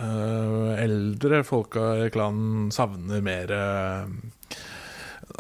uh, 0.04 0.76
eldre 0.78 1.40
folka 1.48 1.86
i 2.04 2.10
klanen 2.14 2.68
savner 2.76 3.24
mer 3.24 3.50
uh, 3.50 4.04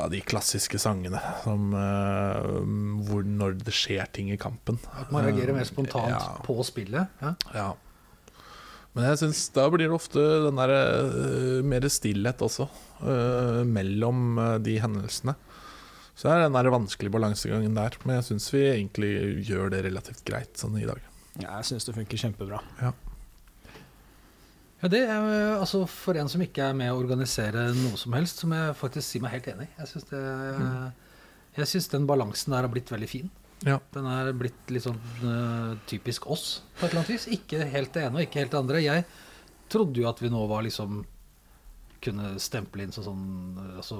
av 0.01 0.09
de 0.09 0.22
klassiske 0.26 0.80
sangene 0.82 1.20
som, 1.43 1.76
uh, 1.76 2.64
hvor 3.05 3.28
når 3.28 3.59
det 3.68 3.76
skjer 3.76 4.09
ting 4.16 4.32
i 4.34 4.39
kampen. 4.41 4.80
At 4.97 5.11
man 5.14 5.28
reagerer 5.28 5.53
mer 5.53 5.68
spontant 5.70 6.16
Ja. 6.16 6.24
på 6.47 6.55
spillet? 6.66 7.11
Ja. 7.22 7.36
Ja. 7.53 7.68
Men 8.93 9.07
jeg 9.09 9.21
syns 9.23 9.47
da 9.55 9.65
blir 9.73 9.87
det 9.87 9.95
ofte 9.95 10.21
den 10.45 10.59
der 10.59 10.73
uh, 10.73 11.61
mer 11.65 11.87
stillhet 11.89 12.43
også, 12.45 12.67
uh, 13.01 13.63
mellom 13.65 14.37
uh, 14.37 14.57
de 14.61 14.77
hendelsene. 14.81 15.33
Så 16.13 16.27
det 16.27 16.35
er 16.35 16.43
den 16.45 16.57
der 16.59 16.69
vanskelige 16.69 17.13
balansegangen 17.15 17.73
der. 17.73 17.97
Men 18.03 18.19
jeg 18.19 18.27
syns 18.29 18.51
vi 18.53 18.61
egentlig 18.67 19.13
gjør 19.49 19.73
det 19.73 19.81
relativt 19.87 20.21
greit 20.27 20.61
sånn 20.61 20.77
i 20.77 20.85
dag. 20.85 21.01
Ja, 21.39 21.55
jeg 21.57 21.71
syns 21.71 21.89
det 21.89 21.95
funker 21.97 22.21
kjempebra. 22.21 22.61
Ja, 24.83 24.89
det 24.91 24.99
er, 25.07 25.23
altså 25.55 25.85
For 25.89 26.17
en 26.19 26.29
som 26.29 26.43
ikke 26.43 26.67
er 26.67 26.77
med 26.77 26.91
å 26.91 26.99
organisere 26.99 27.69
noe 27.77 27.97
som 27.97 28.13
helst, 28.13 28.43
så 28.43 28.49
må 28.51 28.59
jeg 28.59 28.77
faktisk 28.77 29.07
si 29.07 29.21
meg 29.23 29.39
helt 29.39 29.47
enig. 29.55 29.69
Jeg 29.79 29.89
syns 29.89 31.87
mm. 31.89 31.93
den 31.95 32.05
balansen 32.09 32.53
der 32.53 32.67
har 32.67 32.73
blitt 32.73 32.93
veldig 32.93 33.09
fin. 33.09 33.31
Ja. 33.64 33.80
Den 33.95 34.07
er 34.11 34.34
blitt 34.36 34.72
litt 34.74 34.86
sånn 34.86 34.99
uh, 35.24 35.74
typisk 35.89 36.28
oss 36.32 36.61
på 36.78 36.86
et 36.86 36.91
eller 36.91 37.03
annet 37.03 37.14
vis. 37.16 37.30
Ikke 37.32 37.64
helt 37.72 37.93
det 37.95 38.05
ene 38.07 38.20
og 38.20 38.28
ikke 38.28 38.43
helt 38.43 38.53
det 38.53 38.59
andre. 38.59 38.84
Jeg 38.84 39.05
trodde 39.72 40.03
jo 40.03 40.09
at 40.09 40.22
vi 40.22 40.32
nå 40.34 40.43
var 40.51 40.66
liksom 40.66 41.03
kunne 42.03 42.34
stemple 42.41 42.84
inn 42.84 42.91
som 42.91 43.05
sånn 43.05 43.28
eh, 43.61 43.78
altså, 43.80 43.99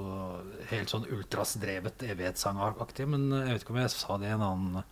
helt 0.74 0.92
sånn 0.92 1.08
ultrasdrevet 1.08 2.04
evighetssangaktig, 2.10 3.08
men 3.08 3.30
eh, 3.32 3.46
jeg 3.48 3.56
vet 3.56 3.66
ikke 3.66 3.76
om 3.76 3.80
jeg 3.80 3.94
sa 3.94 4.18
det 4.20 4.28
i 4.28 4.36
en 4.36 4.44
annen 4.44 4.84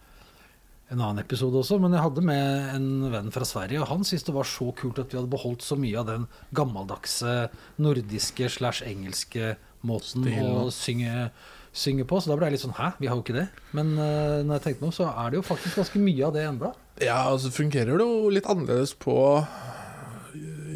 en 0.92 1.00
annen 1.00 1.22
episode 1.22 1.56
også, 1.56 1.78
men 1.80 1.94
jeg 1.96 2.04
hadde 2.04 2.22
med 2.28 2.72
en 2.76 2.88
venn 3.14 3.30
fra 3.32 3.46
Sverige, 3.48 3.80
og 3.80 3.88
han 3.88 4.02
syntes 4.04 4.26
det 4.28 4.34
var 4.36 4.48
så 4.50 4.74
kult 4.76 4.98
at 5.00 5.14
vi 5.14 5.16
hadde 5.22 5.32
beholdt 5.32 5.64
så 5.64 5.78
mye 5.80 6.02
av 6.02 6.10
den 6.10 6.26
gammeldagse 6.58 7.36
nordiske 7.80 8.50
slash 8.52 8.84
engelske 8.84 9.54
måten 9.88 10.26
Stil. 10.28 10.50
å 10.52 10.66
synge, 10.76 11.30
synge 11.74 12.04
på. 12.08 12.20
Så 12.22 12.32
da 12.32 12.36
ble 12.40 12.50
jeg 12.50 12.58
litt 12.58 12.64
sånn 12.66 12.76
hæ, 12.78 12.92
vi 13.00 13.08
har 13.08 13.16
jo 13.16 13.24
ikke 13.24 13.38
det. 13.38 13.48
Men 13.78 13.94
uh, 13.98 14.42
når 14.44 14.58
jeg 14.58 14.64
tenkte 14.66 14.82
meg 14.84 14.90
om, 14.92 14.96
så 14.98 15.10
er 15.12 15.30
det 15.32 15.40
jo 15.40 15.46
faktisk 15.48 15.80
ganske 15.82 16.02
mye 16.04 16.26
av 16.28 16.34
det 16.36 16.46
enda. 16.48 16.72
Ja, 17.02 17.20
og 17.32 17.40
så 17.44 17.52
fungerer 17.56 17.98
det 17.98 18.06
jo 18.08 18.32
litt 18.34 18.50
annerledes 18.52 18.92
på 19.00 19.16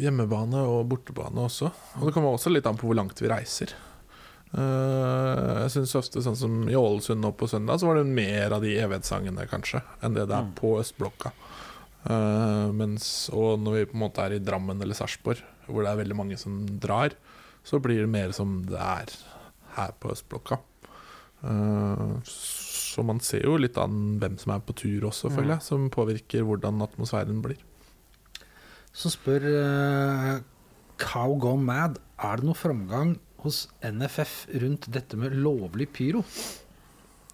hjemmebane 0.00 0.60
og 0.68 0.86
bortebane 0.90 1.46
også. 1.48 1.70
Og 2.00 2.06
det 2.08 2.14
kommer 2.16 2.34
også 2.36 2.52
litt 2.52 2.66
an 2.68 2.76
på 2.80 2.88
hvor 2.88 2.98
langt 2.98 3.20
vi 3.22 3.30
reiser. 3.32 3.72
Uh, 4.56 5.64
jeg 5.66 5.72
syns 5.74 5.94
ofte 5.98 6.22
sånn 6.24 6.36
som 6.38 6.56
i 6.70 6.76
Ålesund 6.78 7.20
nå 7.24 7.32
på 7.36 7.48
søndag, 7.50 7.80
så 7.82 7.88
var 7.90 7.98
det 8.00 8.06
mer 8.08 8.54
av 8.56 8.62
de 8.64 8.76
evighetssangene, 8.80 9.46
kanskje, 9.50 9.82
enn 10.04 10.16
det 10.16 10.28
det 10.30 10.36
er 10.38 10.46
Mm. 10.46 10.52
på 10.58 10.74
Østblokka. 10.80 11.32
Uh, 12.06 12.70
mens, 12.72 13.28
og 13.34 13.58
når 13.60 13.72
vi 13.80 13.86
på 13.90 13.96
en 13.98 14.04
måte 14.04 14.22
er 14.22 14.36
i 14.36 14.38
Drammen 14.44 14.80
eller 14.80 14.94
Sarpsborg, 14.94 15.40
hvor 15.66 15.82
det 15.82 15.90
er 15.90 15.98
veldig 16.04 16.16
mange 16.16 16.38
som 16.38 16.60
drar, 16.78 17.16
så 17.66 17.80
blir 17.82 18.04
det 18.04 18.08
mer 18.12 18.30
som 18.32 18.60
det 18.68 18.78
er 18.78 19.10
her 19.76 19.92
på 20.00 20.12
Østblokka. 20.14 20.60
Eh, 21.44 22.16
så 22.24 23.04
man 23.04 23.20
ser 23.24 23.44
jo 23.44 23.56
litt 23.60 23.76
an 23.80 24.16
hvem 24.20 24.38
som 24.40 24.54
er 24.54 24.62
på 24.64 24.76
tur 24.78 25.08
også, 25.10 25.30
føler 25.32 25.56
jeg, 25.56 25.66
som 25.66 25.88
påvirker 25.92 26.46
hvordan 26.46 26.80
atmosfæren 26.84 27.42
blir. 27.44 27.58
Så 28.96 29.12
spør 29.12 29.44
uh, 29.44 30.30
Cow 30.96 31.34
Gone 31.36 31.66
Mad 31.66 31.98
er 32.16 32.40
det 32.40 32.48
noe 32.48 32.56
framgang 32.56 33.18
hos 33.44 33.66
NFF 33.84 34.46
rundt 34.62 34.88
dette 34.94 35.18
med 35.20 35.36
lovlig 35.36 35.90
pyro. 35.92 36.22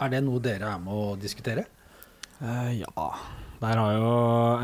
Er 0.03 0.11
det 0.11 0.25
noe 0.27 0.43
dere 0.43 0.73
er 0.75 0.83
med 0.83 0.99
å 0.99 1.15
diskutere? 1.15 1.69
Uh, 2.43 2.75
ja. 2.75 3.07
Der 3.63 3.79
har 3.79 3.95
jo 3.95 4.13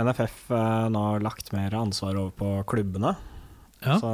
NFF 0.03 0.49
uh, 0.51 0.89
nå 0.91 1.05
lagt 1.23 1.55
mer 1.55 1.79
ansvar 1.79 2.19
over 2.19 2.35
på 2.35 2.51
klubbene. 2.75 3.15
Ja. 3.87 4.01
Så 4.03 4.11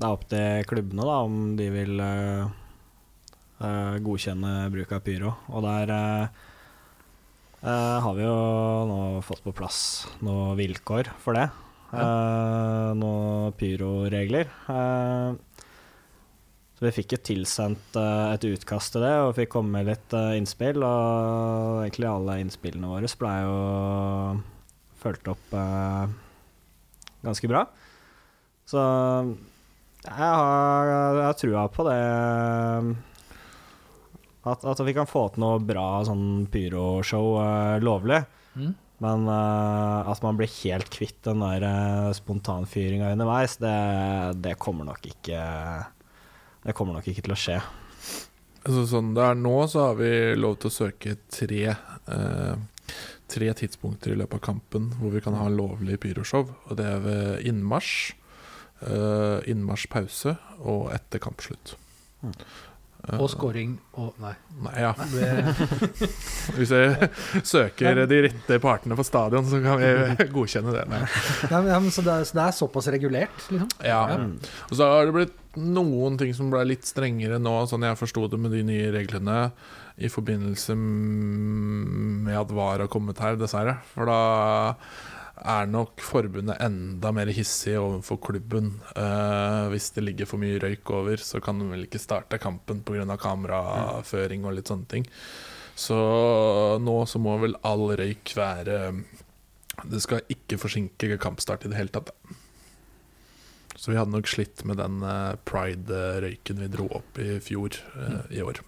det 0.00 0.08
er 0.08 0.14
opp 0.16 0.22
til 0.32 0.64
klubbene 0.64 1.04
da, 1.04 1.16
om 1.26 1.34
de 1.58 1.66
vil 1.74 2.00
eh, 2.00 2.40
eh, 2.40 2.59
godkjenne 3.60 4.70
bruk 4.72 4.94
av 4.96 5.02
pyro. 5.04 5.34
Og 5.52 5.64
der 5.66 5.92
eh, 5.94 6.44
eh, 7.62 7.98
har 8.04 8.14
vi 8.16 8.24
jo 8.24 8.38
nå 8.90 9.00
fått 9.26 9.44
på 9.44 9.54
plass 9.56 9.80
noen 10.24 10.56
vilkår 10.60 11.12
for 11.20 11.38
det. 11.38 11.50
Ja. 11.90 12.04
noen 12.94 13.50
pyroregler. 13.58 14.46
Eh, 14.70 15.64
så 16.80 16.86
vi 16.86 16.94
fikk 16.96 17.12
jo 17.12 17.16
tilsendt 17.28 17.96
eh, 18.00 18.30
et 18.32 18.44
utkast 18.48 18.94
til 18.94 19.02
det, 19.04 19.12
og 19.20 19.34
fikk 19.36 19.50
komme 19.52 19.74
med 19.74 19.90
litt 19.90 20.14
eh, 20.16 20.38
innspill. 20.40 20.80
Og 20.80 21.82
egentlig 21.82 22.08
alle 22.08 22.38
innspillene 22.40 22.88
våre 22.88 23.10
ble 23.20 23.32
jo 23.44 23.58
fulgt 25.02 25.28
opp 25.28 25.52
eh, 25.60 26.14
ganske 27.20 27.50
bra. 27.52 27.66
Så 28.64 28.80
jeg 30.06 30.16
har, 30.16 30.88
jeg 30.88 31.26
har 31.26 31.36
trua 31.36 31.66
på 31.74 31.84
det 31.90 32.00
at, 34.48 34.64
at 34.64 34.80
vi 34.86 34.94
kan 34.96 35.08
få 35.08 35.26
til 35.32 35.44
noe 35.44 35.58
bra 35.64 36.00
sånn 36.06 36.46
pyroshow 36.52 37.34
uh, 37.40 37.76
lovlig. 37.82 38.22
Mm. 38.56 38.72
Men 39.00 39.24
uh, 39.28 40.08
at 40.12 40.20
man 40.24 40.36
blir 40.36 40.50
helt 40.60 40.90
kvitt 40.92 41.22
den 41.24 41.40
der 41.44 41.64
uh, 41.64 42.10
spontanfyringa 42.16 43.14
underveis, 43.14 43.56
det, 43.60 43.76
det 44.44 44.58
kommer 44.60 44.88
nok 44.90 45.06
ikke 45.08 45.40
Det 46.66 46.74
kommer 46.76 46.98
nok 46.98 47.08
ikke 47.08 47.24
til 47.24 47.32
å 47.32 47.40
skje. 47.40 47.56
Altså, 48.60 48.84
sånn 48.90 49.14
det 49.16 49.24
er 49.24 49.38
nå, 49.40 49.54
så 49.72 49.86
har 49.88 50.00
vi 50.00 50.10
lov 50.36 50.58
til 50.60 50.68
å 50.68 50.74
søke 50.74 51.16
tre, 51.32 51.62
uh, 52.12 52.90
tre 53.32 53.52
tidspunkter 53.56 54.12
i 54.12 54.18
løpet 54.20 54.36
av 54.36 54.46
kampen 54.50 54.90
hvor 54.98 55.14
vi 55.14 55.24
kan 55.24 55.38
ha 55.38 55.48
lovlig 55.48 55.96
pyroshow. 56.02 56.50
Og 56.68 56.76
det 56.76 56.84
er 56.84 57.00
ved 57.06 57.48
innmarsj, 57.48 57.94
uh, 58.84 59.40
innmarsjpause 59.48 60.36
og 60.60 60.90
etter 60.92 61.24
kampslutt. 61.24 61.78
Mm. 62.20 62.36
Og 63.18 63.30
scoring 63.32 63.74
og 64.00 64.14
Nei. 64.20 64.32
Nei, 64.60 64.74
ja. 64.82 64.90
Hvis 66.56 66.72
vi 66.72 66.80
søker 67.46 68.02
de 68.10 68.20
rette 68.26 68.58
partene 68.62 68.98
på 68.98 69.06
stadion, 69.06 69.46
så 69.48 69.60
kan 69.64 69.80
vi 69.80 70.28
godkjenne 70.36 70.74
det. 70.76 70.86
Nei. 70.90 71.02
Nei, 71.50 71.60
men, 71.66 71.90
så, 71.94 72.04
det 72.06 72.14
er, 72.14 72.28
så 72.28 72.38
det 72.38 72.46
er 72.46 72.56
såpass 72.56 72.90
regulert, 72.92 73.44
liksom? 73.48 73.70
Ja. 73.86 74.02
Og 74.68 74.74
så 74.76 74.88
har 74.88 75.08
det 75.08 75.16
blitt 75.16 75.36
noen 75.58 76.18
ting 76.20 76.32
som 76.36 76.50
ble 76.52 76.62
litt 76.68 76.86
strengere 76.86 77.40
nå, 77.42 77.54
sånn 77.70 77.88
jeg 77.88 77.98
forsto 77.98 78.28
det 78.30 78.38
med 78.40 78.54
de 78.54 78.64
nye 78.66 78.90
reglene, 78.94 79.38
i 80.00 80.08
forbindelse 80.08 80.76
med 80.80 82.36
at 82.38 82.52
VAR 82.56 82.84
har 82.84 82.92
kommet 82.92 83.18
her, 83.20 83.36
dessverre. 83.40 83.80
For 83.92 84.08
da 84.08 84.20
er 85.40 85.68
nok 85.70 86.02
forbundet 86.04 86.60
enda 86.62 87.12
mer 87.14 87.30
hissig 87.34 87.76
overfor 87.80 88.20
klubben. 88.24 88.74
Eh, 88.96 89.68
hvis 89.72 89.90
det 89.96 90.04
ligger 90.04 90.28
for 90.28 90.42
mye 90.42 90.60
røyk 90.62 90.92
over, 90.96 91.22
så 91.22 91.40
kan 91.44 91.60
de 91.60 91.68
vel 91.70 91.86
ikke 91.86 92.02
starte 92.02 92.40
kampen 92.42 92.82
pga. 92.84 93.16
kameraføring 93.16 94.44
og 94.44 94.54
litt 94.56 94.68
sånne 94.68 94.88
ting. 94.88 95.08
Så 95.76 95.96
nå 96.82 96.96
så 97.06 97.18
må 97.22 97.38
vel 97.40 97.56
all 97.64 97.88
røyk 97.96 98.34
være 98.36 98.92
Det 99.80 100.00
skal 100.02 100.20
ikke 100.28 100.58
forsinke 100.60 101.16
kampstart 101.16 101.64
i 101.64 101.70
det 101.72 101.78
hele 101.78 101.94
tatt. 101.94 102.10
Så 103.80 103.90
vi 103.90 103.96
hadde 103.96 104.12
nok 104.12 104.28
slitt 104.28 104.64
med 104.68 104.76
den 104.76 105.00
eh, 105.00 105.38
pride-røyken 105.48 106.60
vi 106.60 106.68
dro 106.68 106.88
opp 106.98 107.16
i 107.22 107.38
fjor 107.40 107.78
eh, 107.96 108.36
i 108.36 108.42
år. 108.44 108.60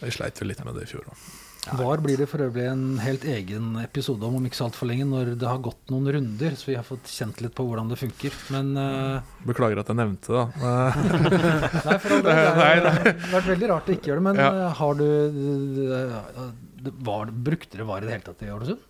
Vi 0.00 0.14
sleit 0.14 0.40
vel 0.40 0.48
litt 0.48 0.64
med 0.64 0.78
det 0.78 0.86
i 0.86 0.94
fjor 0.94 1.10
òg. 1.12 1.26
VAR 1.74 1.98
blir 1.98 2.20
det 2.20 2.28
for 2.30 2.42
øvrig 2.44 2.66
en 2.70 2.98
helt 3.02 3.24
egen 3.26 3.74
episode 3.80 4.22
om 4.26 4.36
om 4.38 4.44
ikke 4.46 4.58
så 4.58 4.68
altfor 4.68 4.86
lenge, 4.86 5.06
når 5.08 5.32
det 5.40 5.48
har 5.48 5.58
gått 5.64 5.90
noen 5.90 6.06
runder, 6.14 6.54
så 6.58 6.70
vi 6.70 6.76
har 6.78 6.86
fått 6.86 7.10
kjent 7.10 7.40
litt 7.42 7.56
på 7.56 7.66
hvordan 7.66 7.90
det 7.90 7.98
funker. 7.98 8.34
Men 8.54 8.70
uh... 8.78 9.32
Beklager 9.48 9.80
at 9.82 9.90
jeg 9.90 9.98
nevnte 9.98 10.30
det, 10.30 10.44
da. 10.62 10.74
Nei, 11.88 11.96
for. 12.02 12.18
Det 12.22 12.36
har 12.36 13.00
vært 13.32 13.50
veldig 13.50 13.70
rart 13.72 13.90
å 13.90 13.96
ikke 13.96 14.12
gjøre 14.12 14.22
det. 14.22 14.26
Men 14.28 14.42
Ja. 14.42 14.50
eh, 14.52 14.76
har 14.78 15.00
du 15.00 15.06
eh, 15.96 16.92
var, 17.08 17.32
Brukte 17.48 17.74
dere 17.74 17.88
VAR 17.88 18.04
i 18.04 18.10
det 18.10 18.14
hele 18.14 18.26
tatt 18.28 18.46
i 18.46 18.52
Ålesund? 18.52 18.84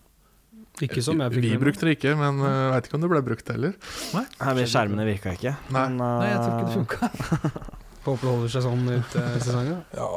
Ikke 0.85 1.01
som 1.01 1.23
jeg 1.23 1.33
fikk 1.33 1.47
vi 1.47 1.57
brukte 1.57 1.89
det 1.89 1.97
ikke, 1.97 2.13
men 2.21 2.43
jeg 2.45 2.73
veit 2.75 2.89
ikke 2.91 2.99
om 2.99 3.05
det 3.07 3.09
ble 3.15 3.23
brukt 3.25 3.49
heller. 3.49 3.73
Nei, 4.13 4.27
Nei 4.45 4.67
skjermene 4.69 5.07
virka 5.09 5.33
ikke. 5.33 5.55
Nei. 5.73 5.87
men, 5.89 5.97
Nei, 6.03 6.29
jeg 6.35 6.43
tror 6.43 6.53
ikke 6.53 6.67
det 6.67 6.77
funka. 6.77 7.11
Håper 8.07 8.23
det 8.29 8.35
holder 8.35 8.53
seg 8.53 8.67
sånn 8.69 8.85
ut 8.93 9.17
uh, 9.17 9.33
sesongen. 9.41 9.81
Ja 9.97 10.11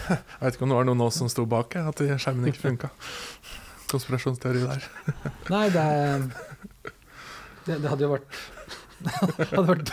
Jeg 0.08 0.44
vet 0.46 0.56
ikke 0.56 0.66
om 0.66 0.72
det 0.72 0.80
var 0.80 0.88
noen 0.88 1.04
av 1.04 1.10
oss 1.10 1.20
som 1.22 1.30
sto 1.32 1.44
bak, 1.48 1.76
at 1.80 2.02
skjermen 2.02 2.48
ikke 2.50 2.64
funka. 2.64 2.90
Konspirasjonsteori 3.92 4.64
der. 4.64 4.88
Nei, 5.54 5.66
det, 5.74 5.86
det, 7.66 7.78
det 7.78 7.88
hadde 7.90 8.06
jo 8.06 8.12
vært 8.16 8.42
det 9.02 9.46
hadde 9.56 9.66
vært 9.66 9.88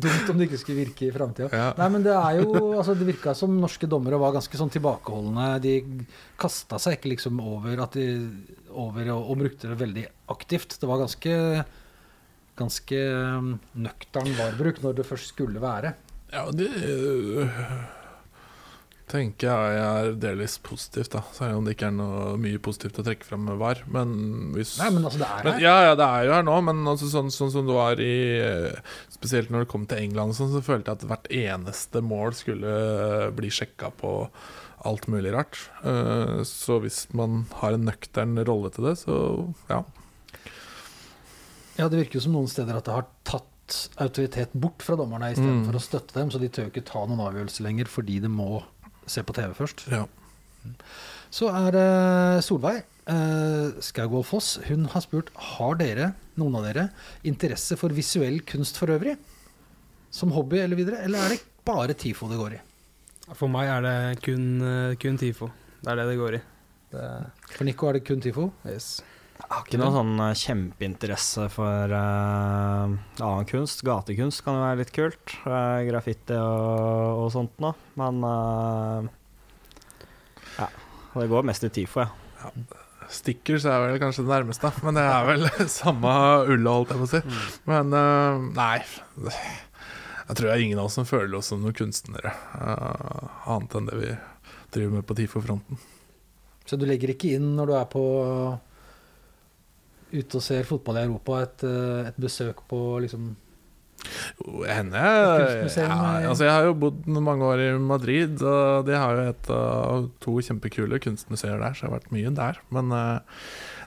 dumt 0.00 0.30
om 0.32 0.38
det 0.40 0.46
ikke 0.46 0.60
skulle 0.62 0.84
virke 0.86 1.04
i 1.04 1.12
framtida. 1.12 1.50
Ja. 1.52 1.66
Nei, 1.76 1.88
men 1.92 2.04
det 2.06 2.14
er 2.16 2.38
jo 2.40 2.70
altså 2.78 2.94
Det 2.96 3.04
virka 3.04 3.34
som 3.36 3.58
norske 3.60 3.88
dommere 3.90 4.16
var 4.20 4.32
ganske 4.32 4.56
sånn 4.56 4.72
tilbakeholdne. 4.72 5.50
De 5.60 5.74
kasta 6.40 6.80
seg 6.80 6.96
ikke 6.96 7.12
liksom 7.12 7.42
over 7.44 7.84
de 7.92 8.06
over 8.72 9.12
og, 9.12 9.26
og 9.34 9.42
brukte 9.44 9.68
det 9.68 9.78
veldig 9.82 10.06
aktivt. 10.32 10.78
Det 10.80 10.88
var 10.88 11.02
ganske 11.04 11.36
ganske 12.58 13.00
um, 13.16 13.54
nøktern 13.80 14.32
varbruk 14.36 14.82
når 14.84 15.00
det 15.00 15.08
først 15.08 15.32
skulle 15.32 15.60
være. 15.62 15.94
Ja, 16.32 16.46
det 16.52 16.68
øh, 16.88 17.60
tenker 19.12 19.50
jeg 19.50 19.80
er 19.82 20.14
delvis 20.22 20.54
positivt, 20.64 21.10
da. 21.12 21.20
Selv 21.36 21.58
om 21.60 21.66
det 21.68 21.74
ikke 21.76 21.90
er 21.90 21.94
noe 21.98 22.32
mye 22.40 22.58
positivt 22.64 22.98
å 22.98 23.04
trekke 23.06 23.28
fram 23.28 23.44
med 23.50 23.58
VAR. 23.60 23.82
Men 23.92 24.14
hvis 24.56 24.78
Nei, 24.80 24.88
men 24.94 25.04
altså, 25.04 25.20
det 25.20 25.28
er 25.28 25.44
Men, 25.44 25.52
her. 25.58 25.62
ja, 25.66 25.74
ja, 25.90 25.94
det 26.00 26.06
er 26.08 26.24
jo 26.26 26.34
her 26.38 26.46
nå, 26.48 26.56
men 26.70 26.80
altså, 26.88 27.10
sånn, 27.12 27.28
sånn 27.34 27.52
som 27.52 27.68
det 27.68 27.76
var 27.76 28.00
i 28.00 28.14
eh, 28.40 28.80
Spesielt 29.12 29.52
når 29.52 29.66
det 29.66 29.70
kom 29.74 29.84
til 29.86 30.00
England, 30.02 30.34
sånn, 30.34 30.50
så 30.54 30.64
følte 30.64 30.90
jeg 30.90 31.02
at 31.02 31.08
hvert 31.12 31.28
eneste 31.44 32.02
mål 32.02 32.32
skulle 32.40 32.72
eh, 32.72 33.28
bli 33.36 33.52
sjekka 33.54 33.92
på 34.00 34.14
alt 34.88 35.04
mulig 35.12 35.30
rart. 35.36 35.60
Eh, 35.86 36.40
Så 36.48 36.80
hvis 36.82 37.04
man 37.14 37.44
har 37.60 37.76
en 37.76 37.84
nøktern 37.86 38.34
rolle 38.48 38.72
til 38.74 38.88
det, 38.88 38.96
så 39.04 39.20
ja. 39.70 39.84
Ja, 41.78 41.86
det 41.88 42.00
virker 42.02 42.18
jo 42.18 42.24
som 42.26 42.34
noen 42.36 42.50
steder 42.50 42.76
at 42.80 42.88
det 42.88 42.96
har 42.96 43.06
tatt 43.24 43.48
autoritet 44.02 44.52
bort 44.58 44.82
fra 44.84 44.96
dommerne 44.98 45.30
istedenfor 45.32 45.62
Mm. 45.62 45.66
for 45.70 45.78
å 45.78 45.84
støtte 45.86 46.12
dem, 46.18 46.30
så 46.30 46.38
de 46.42 46.48
tør 46.52 46.66
ikke 46.68 46.84
ta 46.84 47.06
noen 47.06 47.22
avgjørelse 47.24 47.62
lenger 47.64 47.88
fordi 47.88 48.18
det 48.20 48.28
må 48.30 48.62
se 49.06 49.22
på 49.26 49.34
TV 49.36 49.54
først. 49.58 49.86
ja. 49.90 50.04
Så 51.32 51.48
er 51.48 51.72
det 51.74 52.44
Solveig 52.44 52.82
eh, 53.08 53.80
Skaugvold 53.82 54.26
Foss. 54.28 54.58
Hun 54.68 54.84
har 54.92 55.00
spurt 55.02 55.30
har 55.50 55.78
dere, 55.80 56.10
noen 56.38 56.58
av 56.58 56.66
dere, 56.68 56.84
interesse 57.24 57.78
for 57.80 57.94
visuell 57.96 58.42
kunst 58.46 58.76
for 58.78 58.92
øvrig. 58.92 59.16
Som 60.12 60.34
hobby 60.36 60.60
eller 60.60 60.76
videre, 60.76 61.00
eller 61.06 61.24
er 61.24 61.34
det 61.34 61.40
bare 61.64 61.96
TIFO 61.96 62.28
det 62.28 62.38
går 62.38 62.58
i? 62.58 62.60
For 63.32 63.48
meg 63.48 63.70
er 63.72 63.86
det 63.86 64.22
kun, 64.26 64.44
eh, 64.60 64.94
kun 65.00 65.16
TIFO. 65.18 65.48
Det 65.80 65.88
er 65.90 65.96
det 66.02 66.06
det 66.10 66.18
går 66.20 66.36
i. 66.36 66.42
Det, 66.92 67.06
For 67.56 67.64
Nico 67.64 67.88
er 67.88 67.92
det 67.98 68.04
kun 68.06 68.20
TIFO. 68.20 68.50
yes. 68.68 69.00
Jeg 69.42 69.50
har 69.52 69.64
ikke 69.66 69.80
noe 69.82 69.92
sånn 69.92 70.12
eh, 70.22 70.36
kjempeinteresse 70.38 71.48
for 71.52 71.92
uh, 71.92 72.92
annen 72.94 73.48
kunst. 73.50 73.82
Gatekunst 73.84 74.44
kan 74.46 74.56
jo 74.56 74.62
være 74.64 74.80
litt 74.80 74.94
kult. 74.96 75.34
Uh, 75.44 75.82
graffiti 75.88 76.38
og, 76.38 77.24
og 77.24 77.32
sånt 77.34 77.58
noe. 77.60 77.74
Men 78.00 78.22
uh, 78.24 79.10
ja. 80.56 80.70
Det 81.12 81.28
går 81.28 81.44
mest 81.44 81.66
i 81.68 81.72
TIFO, 81.72 82.06
ja. 82.06 82.80
Stickers 83.12 83.66
er 83.68 83.82
vel 83.82 83.98
kanskje 84.00 84.24
det 84.24 84.32
nærmeste, 84.32 84.70
men 84.86 84.96
det 84.96 85.02
er 85.04 85.26
vel 85.28 85.46
samme 85.72 86.12
ulla, 86.48 86.76
holdt 86.78 86.94
jeg 86.94 87.00
på 87.02 87.08
å 87.08 87.10
si. 87.10 87.20
Men 87.68 87.92
eh, 87.98 88.46
nei. 88.56 88.78
Jeg 90.22 90.38
tror 90.38 90.48
det 90.48 90.54
er 90.54 90.64
ingen 90.64 90.80
av 90.80 90.88
oss 90.88 90.96
som 90.96 91.08
føler 91.08 91.36
oss 91.36 91.50
som 91.52 91.60
noen 91.60 91.76
kunstnere, 91.76 92.32
eh, 92.56 93.26
annet 93.52 93.76
enn 93.76 93.90
det 93.90 93.98
vi 93.98 94.12
driver 94.72 94.94
med 94.96 95.08
på 95.08 95.16
TIFO-fronten. 95.18 95.82
Så 96.64 96.78
du 96.80 96.86
legger 96.88 97.12
ikke 97.12 97.34
inn 97.36 97.52
når 97.58 97.68
du 97.68 97.74
er 97.76 97.88
på 97.92 98.04
ute 100.12 100.38
og 100.38 100.44
ser 100.44 100.66
fotball 100.68 101.00
i 101.00 101.06
Europa, 101.06 101.40
et, 101.46 101.64
eh, 101.68 102.08
et 102.12 102.20
besøk 102.20 102.64
på 102.70 102.82
liksom 103.06 103.32
henne 104.66 104.98
ja, 104.98 106.24
altså 106.26 106.42
jeg 106.42 106.50
har 106.50 106.64
jo 106.66 106.72
bodd 106.74 107.04
mange 107.22 107.46
år 107.46 107.60
i 107.62 107.68
Madrid, 107.78 108.40
og 108.42 108.88
de 108.88 108.96
har 108.98 109.14
jo 109.14 109.26
et 109.30 109.50
av 109.54 110.08
to 110.24 110.34
kjempekule 110.42 110.98
kunstmuseer 111.04 111.60
der, 111.62 111.76
så 111.76 111.84
jeg 111.86 111.92
har 111.92 112.00
vært 112.00 112.10
mye 112.16 112.32
der. 112.34 112.58
Men 112.74 112.90
eh, 112.96 113.38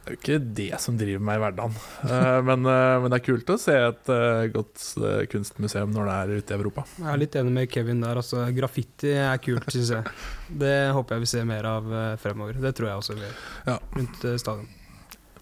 det 0.06 0.08
er 0.08 0.16
jo 0.16 0.20
ikke 0.22 0.38
det 0.62 0.80
som 0.80 0.96
driver 1.02 1.26
meg 1.28 1.36
i 1.36 1.44
hverdagen. 1.44 1.76
Eh, 2.16 2.40
men, 2.48 2.64
men 2.64 3.10
det 3.12 3.20
er 3.20 3.26
kult 3.26 3.52
å 3.52 3.60
se 3.60 3.76
et 3.90 4.12
godt 4.56 4.88
kunstmuseum 5.34 5.92
når 5.92 6.08
det 6.08 6.16
er 6.22 6.34
ute 6.40 6.56
i 6.56 6.60
Europa. 6.62 6.88
Jeg 7.02 7.12
er 7.12 7.22
litt 7.26 7.36
enig 7.42 7.56
med 7.60 7.72
Kevin 7.76 8.04
der. 8.08 8.22
Altså, 8.24 8.46
graffiti 8.56 9.12
er 9.20 9.42
kult, 9.44 9.68
syns 9.76 9.92
jeg. 9.98 10.16
Det 10.64 10.76
håper 10.96 11.18
jeg 11.18 11.26
vi 11.28 11.32
ser 11.36 11.50
mer 11.52 11.68
av 11.76 11.92
fremover. 12.24 12.62
Det 12.64 12.72
tror 12.80 12.94
jeg 12.94 13.04
også 13.04 13.20
vi 13.20 13.26
gjør 13.28 13.40
Ja. 13.74 13.80
rundt 14.00 14.28
stadion. 14.40 14.70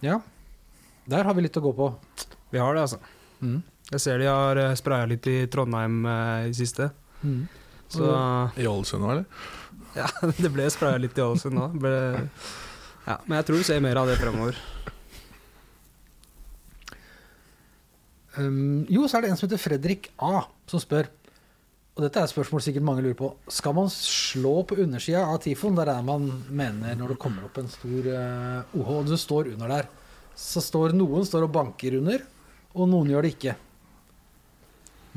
Ja. 0.02 0.18
Der 1.10 1.28
har 1.28 1.36
vi 1.36 1.44
litt 1.46 1.58
å 1.60 1.64
gå 1.64 1.74
på. 1.76 1.90
Vi 2.54 2.62
har 2.62 2.76
det, 2.76 2.86
altså. 2.86 3.00
Mm. 3.44 3.60
Jeg 3.92 4.02
ser 4.02 4.22
de 4.22 4.30
har 4.30 4.60
uh, 4.62 4.76
spraya 4.80 5.08
litt 5.10 5.28
i 5.28 5.36
Trondheim 5.52 6.06
eh, 6.08 6.50
i 6.50 6.54
siste. 6.56 6.90
Mm. 7.22 7.42
Så 7.94 8.08
I 8.58 8.68
Ålesund 8.70 9.06
òg, 9.06 9.12
eller? 9.12 9.50
ja, 10.00 10.08
det 10.40 10.50
ble 10.54 10.70
spraya 10.74 11.02
litt 11.02 11.18
i 11.20 11.26
Ålesund 11.26 11.60
nå. 11.60 11.68
Ja, 13.04 13.18
men 13.28 13.36
jeg 13.38 13.48
tror 13.50 13.60
du 13.60 13.68
ser 13.68 13.84
mer 13.84 14.00
av 14.00 14.08
det 14.10 14.16
fremover. 14.22 14.58
Um, 18.38 18.86
jo, 18.90 19.04
så 19.06 19.20
er 19.20 19.26
det 19.26 19.34
en 19.34 19.38
som 19.38 19.46
heter 19.46 19.62
Fredrik 19.62 20.08
A, 20.26 20.48
som 20.66 20.82
spør 20.82 21.06
Og 21.94 22.00
dette 22.02 22.18
er 22.18 22.26
et 22.26 22.32
spørsmål 22.32 22.64
sikkert 22.66 22.86
mange 22.88 23.04
lurer 23.06 23.18
på. 23.20 23.28
Skal 23.54 23.76
man 23.78 23.92
slå 23.94 24.64
på 24.66 24.80
undersida 24.82 25.28
av 25.30 25.44
Tifon? 25.44 25.76
Der 25.78 25.92
er 25.92 26.00
det 26.00 26.08
man 26.08 26.26
mener 26.50 26.96
når 26.98 27.14
det 27.14 27.20
kommer 27.22 27.46
opp 27.46 27.60
en 27.62 27.70
stor 27.70 28.08
uh, 28.10 28.80
OH, 28.80 28.90
og 28.96 29.12
du 29.12 29.14
står 29.20 29.52
under 29.52 29.76
der. 29.76 29.92
Så 30.36 30.64
står 30.64 30.96
noen 30.98 31.26
står 31.28 31.46
og 31.48 31.54
banker 31.54 32.00
under, 32.00 32.24
og 32.74 32.90
noen 32.90 33.12
gjør 33.14 33.26
det 33.28 33.36
ikke. 33.36 33.56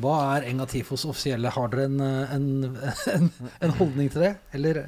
Hva 0.03 0.17
er 0.35 0.51
Enga 0.51 0.67
Tifos 0.69 1.07
offisielle? 1.09 1.49
Har 1.55 1.71
dere 1.73 1.87
en, 1.89 2.01
eh, 2.05 2.35
en, 2.37 2.49
en, 3.17 3.31
en 3.64 3.77
holdning 3.79 4.11
til 4.12 4.27
det? 4.27 4.33
Eller 4.57 4.83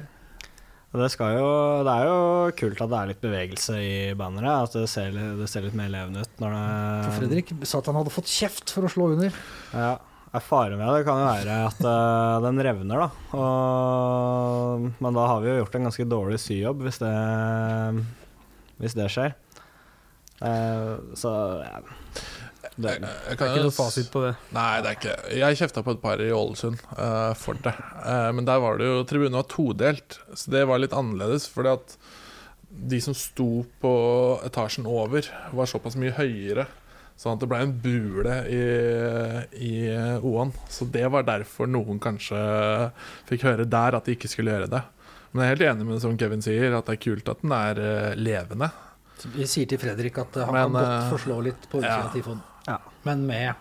Det, 0.93 1.07
skal 1.13 1.35
jo, 1.37 1.47
det 1.85 1.95
er 1.95 2.09
jo 2.09 2.19
kult 2.59 2.83
at 2.85 2.91
det 2.91 2.99
er 2.99 3.09
litt 3.11 3.23
bevegelse 3.23 3.79
i 3.81 3.95
banneret. 4.17 4.69
At 4.69 4.77
det 4.77 4.85
ser, 4.91 5.17
det 5.39 5.49
ser 5.49 5.65
litt 5.65 5.77
mer 5.77 5.89
levende 5.93 6.25
ut 6.25 6.43
når 6.43 6.53
det 6.53 6.69
For 7.07 7.17
Fredrik 7.23 7.55
sa 7.63 7.81
at 7.81 7.89
han 7.89 7.99
hadde 8.01 8.13
fått 8.13 8.29
kjeft 8.29 8.75
for 8.75 8.85
å 8.85 8.93
slå 8.93 9.11
under. 9.15 9.41
Ja. 9.73 9.91
er 10.29 10.45
Faren 10.45 10.77
med 10.77 10.93
det 10.93 11.05
kan 11.09 11.23
jo 11.23 11.27
være 11.31 11.59
at 11.71 11.83
eh, 11.89 12.37
den 12.45 12.63
revner, 12.69 13.05
da. 13.07 13.09
Og, 13.41 14.89
men 15.01 15.17
da 15.17 15.27
har 15.33 15.41
vi 15.41 15.49
jo 15.49 15.59
gjort 15.63 15.79
en 15.79 15.89
ganske 15.89 16.09
dårlig 16.13 16.41
syjobb 16.45 16.85
hvis 16.85 17.01
det, 17.01 17.15
hvis 18.77 18.97
det 18.97 19.09
skjer. 19.09 19.33
Eh, 20.41 20.95
så 21.19 21.31
ja. 21.65 21.81
Det, 22.79 22.93
Jeg 22.93 23.01
Det 23.03 23.09
er 23.09 23.35
ikke 23.35 23.63
noe 23.65 23.75
fasit 23.75 24.09
på 24.11 24.23
det. 24.23 24.33
Nei, 24.55 24.71
det 24.83 24.91
er 24.91 24.97
ikke 24.97 25.37
Jeg 25.39 25.59
kjefta 25.61 25.83
på 25.83 25.95
et 25.95 26.01
par 26.03 26.21
i 26.23 26.31
Ålesund 26.31 26.79
uh, 26.95 27.33
for 27.35 27.59
det. 27.59 27.75
Uh, 28.03 28.31
men 28.35 28.47
der 28.47 28.61
var 28.63 28.79
det 28.79 28.87
jo 28.87 29.03
Tribunen 29.07 29.39
var 29.39 29.47
todelt, 29.51 30.19
så 30.33 30.53
det 30.55 30.65
var 30.69 30.79
litt 30.79 30.95
annerledes. 30.95 31.49
Fordi 31.51 31.73
at 31.75 31.95
de 32.69 32.99
som 33.03 33.15
sto 33.17 33.65
på 33.81 33.93
etasjen 34.45 34.87
over, 34.87 35.27
var 35.55 35.71
såpass 35.71 35.97
mye 35.99 36.15
høyere. 36.15 36.67
Sånn 37.19 37.35
at 37.35 37.41
det 37.41 37.49
ble 37.51 37.59
en 37.65 37.73
bule 37.83 38.35
i, 38.47 38.59
i 39.59 39.73
O-en. 40.23 40.53
Så 40.71 40.87
det 40.87 41.03
var 41.11 41.25
derfor 41.27 41.67
noen 41.67 41.99
kanskje 41.99 42.39
fikk 43.27 43.43
høre 43.49 43.67
der 43.67 43.97
at 43.97 44.07
de 44.07 44.15
ikke 44.15 44.31
skulle 44.31 44.53
gjøre 44.53 44.69
det. 44.71 44.85
Men 45.33 45.43
jeg 45.43 45.49
er 45.49 45.57
helt 45.57 45.65
enig 45.73 45.87
med 45.89 45.97
det 45.97 46.03
som 46.05 46.15
Kevin 46.21 46.45
sier, 46.45 46.77
at 46.77 46.87
det 46.87 46.95
er 46.95 47.03
kult 47.09 47.33
at 47.33 47.43
den 47.43 47.57
er 47.57 47.81
levende. 48.15 48.69
Vi 49.35 49.47
sier 49.49 49.67
til 49.69 49.79
Fredrik 49.81 50.17
at 50.21 50.37
eh, 50.39 50.45
han 50.47 50.55
Men, 50.55 50.69
kan 50.69 50.77
godt 50.77 50.93
eh, 51.03 51.09
forslå 51.13 51.39
litt 51.49 51.67
på 51.71 51.81
utsida 51.81 51.95
ja. 51.97 52.05
av 52.07 52.13
Tifon. 52.15 52.41
Ja. 52.67 52.77
Men 53.07 53.25
med 53.27 53.53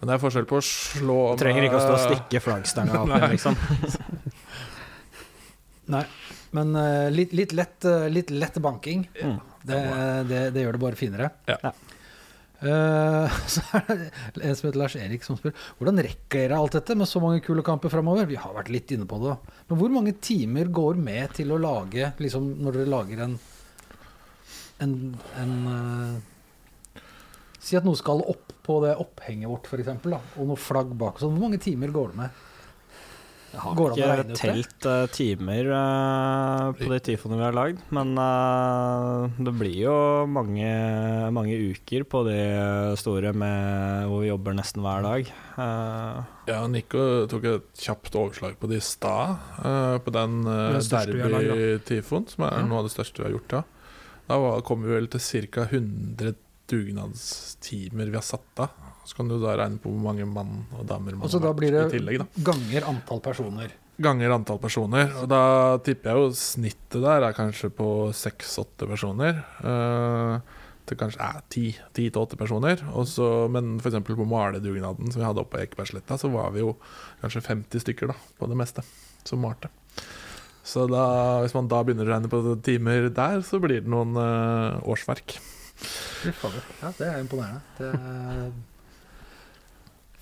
Men 0.00 0.10
det 0.10 0.14
er 0.16 0.22
forskjell 0.22 0.46
på 0.50 0.58
å 0.60 0.64
slå 0.64 1.18
Du 1.34 1.42
trenger 1.42 1.66
ikke 1.66 1.80
å 1.80 1.84
stå 1.84 1.94
og 1.96 2.04
stikke 2.06 2.42
flaggstanga 2.44 3.00
opp, 3.04 3.14
liksom. 3.32 3.58
Nei. 5.94 6.04
Men 6.56 6.72
eh, 6.76 7.10
litt, 7.12 7.32
litt, 7.36 7.52
lett, 7.56 7.84
litt 8.12 8.30
lett 8.32 8.58
banking, 8.64 9.08
Mm. 9.22 9.38
det, 9.68 9.78
det, 10.28 10.40
det 10.54 10.62
gjør 10.64 10.76
det 10.78 10.80
bare 10.80 10.96
finere. 10.96 11.30
Ja. 11.50 11.72
Eh, 12.58 13.36
så 13.54 13.62
er 13.78 13.84
det 14.34 14.42
en 14.42 14.56
som 14.58 14.66
heter 14.68 14.80
Lars 14.80 14.96
Erik 14.98 15.22
som 15.26 15.36
spør 15.38 15.52
hvordan 15.78 16.00
rekker 16.02 16.40
dere 16.48 16.56
alt 16.58 16.74
dette 16.74 16.96
med 16.98 17.06
så 17.06 17.20
mange 17.22 17.42
kule 17.44 17.62
kamper 17.66 17.92
framover? 17.92 18.26
Vi 18.30 18.38
har 18.40 18.56
vært 18.56 18.72
litt 18.72 18.90
inne 18.96 19.06
på 19.08 19.20
det. 19.22 19.36
Men 19.68 19.80
hvor 19.82 19.92
mange 19.94 20.16
timer 20.24 20.72
går 20.74 20.98
med 20.98 21.36
til 21.38 21.52
å 21.54 21.60
lage 21.60 22.10
liksom, 22.18 22.48
Når 22.64 22.80
dere 22.80 22.90
lager 22.96 23.22
en 23.28 23.36
en, 24.84 24.92
en 25.40 25.54
uh, 25.66 27.00
Si 27.58 27.76
at 27.76 27.84
noe 27.84 27.98
skal 27.98 28.22
opp 28.22 28.52
på 28.64 28.78
det 28.84 28.94
opphenget 29.02 29.50
vårt, 29.50 29.66
f.eks., 29.66 29.88
og 30.38 30.44
noe 30.46 30.60
flagg 30.60 30.92
bak. 31.00 31.18
Sånn. 31.20 31.34
Hvor 31.34 31.48
mange 31.48 31.58
timer 31.60 31.90
går 31.92 32.12
det 32.12 32.20
med? 32.20 32.44
Jeg 33.48 33.62
har 33.64 33.76
Går 33.78 33.94
ikke 33.96 34.36
telt 34.36 34.86
uh, 34.86 35.06
timer 35.08 35.70
uh, 35.72 36.66
på 36.76 36.88
de 36.92 36.98
tifoene 37.00 37.38
vi 37.40 37.46
har 37.46 37.54
lagd, 37.56 37.78
men 37.96 38.10
uh, 38.20 39.24
det 39.40 39.54
blir 39.56 39.78
jo 39.86 39.94
mange, 40.28 40.68
mange 41.32 41.56
uker 41.72 42.04
på 42.12 42.20
de 42.28 42.36
store 43.00 43.32
med, 43.32 44.04
hvor 44.10 44.20
vi 44.20 44.28
jobber 44.28 44.58
nesten 44.58 44.84
hver 44.84 45.06
dag. 45.06 45.32
Eh, 45.58 46.20
Ja, 46.52 46.60
Nico 46.68 47.24
tok 47.32 47.48
et 47.48 47.82
kjapt 47.88 48.20
overslag 48.20 48.60
på 48.60 48.68
det 48.70 48.82
i 48.82 48.84
stad. 48.84 49.40
eh, 49.64 49.96
på 50.04 50.12
den 50.14 50.44
uh, 50.44 50.76
derby-tifoen, 50.78 52.28
som 52.28 52.44
er 52.44 52.60
Ja. 52.60 52.66
noe 52.68 52.84
av 52.84 52.88
det 52.88 52.94
største 52.94 53.24
vi 53.24 53.30
har 53.30 53.34
gjort. 53.38 53.56
Ja. 53.58 53.62
Da 54.28 54.60
kom 54.66 54.84
vi 54.84 54.92
vel 54.92 55.08
til 55.12 55.48
ca. 55.48 55.64
100 55.70 56.34
dugnadstimer 56.68 58.10
vi 58.12 58.18
har 58.18 58.26
satt 58.26 58.60
av. 58.60 58.68
Så 59.08 59.16
kan 59.16 59.28
du 59.30 59.38
da 59.40 59.54
regne 59.56 59.80
på 59.80 59.88
hvor 59.88 60.02
mange 60.04 60.26
mann 60.28 60.66
og 60.76 60.84
damer 60.88 61.16
man 61.16 61.30
har 61.32 61.54
vært 61.56 61.64
i 61.64 61.98
tillegg. 61.98 62.20
da 62.20 62.44
ganger 62.50 62.88
antall 62.90 63.22
personer. 63.24 63.72
Ganger 63.98 64.34
antall 64.36 64.60
personer. 64.62 65.08
Og 65.22 65.30
da 65.32 65.42
tipper 65.82 66.12
jeg 66.12 66.22
jo 66.26 66.30
snittet 66.36 67.00
der 67.02 67.24
er 67.30 67.36
kanskje 67.36 67.72
på 67.74 67.88
seks-åtte 68.14 68.86
personer. 68.90 69.44
eh, 69.64 70.56
til 70.88 70.96
kanskje 70.96 71.28
ti 71.52 71.64
til 71.96 72.20
åtte 72.20 72.38
personer. 72.40 72.80
Også, 72.96 73.48
men 73.52 73.76
f.eks. 73.80 73.98
på 74.06 74.28
maledugnaden 74.28 75.12
som 75.12 75.20
vi 75.20 75.26
hadde 75.26 75.42
oppe 75.42 75.56
på 75.56 75.64
Ekebergsletta, 75.64 76.16
så 76.20 76.30
var 76.32 76.52
vi 76.54 76.64
jo 76.64 76.76
kanskje 77.22 77.44
50 77.44 77.84
stykker 77.84 78.12
da, 78.12 78.16
på 78.38 78.48
det 78.48 78.56
meste 78.56 78.84
som 79.28 79.42
malte. 79.44 79.70
Så 80.68 80.84
da, 80.90 81.04
hvis 81.40 81.54
man 81.56 81.68
da 81.70 81.80
begynner 81.84 82.08
å 82.08 82.12
regne 82.12 82.30
på 82.32 82.42
timer 82.64 83.08
der, 83.14 83.40
så 83.46 83.60
blir 83.62 83.80
det 83.84 83.92
noen 83.92 84.16
uh, 84.20 84.76
årsverk. 84.88 85.38
Ja, 86.82 86.90
det 86.98 87.06
er 87.06 87.22
imponerende. 87.22 87.62
Det 87.78 87.88
er 87.94 88.50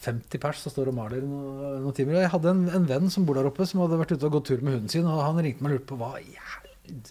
50 0.06 0.42
pers 0.42 0.60
som 0.62 0.70
står 0.70 0.92
og 0.92 0.98
maler 1.00 1.24
noen, 1.26 1.80
noen 1.82 1.96
timer. 1.96 2.20
Jeg 2.20 2.30
hadde 2.36 2.52
en, 2.52 2.62
en 2.78 2.86
venn 2.86 3.10
som 3.10 3.26
bor 3.26 3.38
der 3.38 3.48
oppe, 3.48 3.66
som 3.66 3.82
hadde 3.82 3.98
vært 3.98 4.14
ute 4.14 4.28
og 4.28 4.38
gått 4.38 4.52
tur 4.52 4.62
med 4.62 4.76
hunden 4.76 4.92
sin. 4.92 5.08
Og 5.08 5.24
han 5.24 5.40
ringte 5.42 5.66
meg 5.66 5.72
og 5.72 5.80
lurte 5.80 5.90
på 5.90 5.98
hva 5.98 6.12
i 6.22 6.36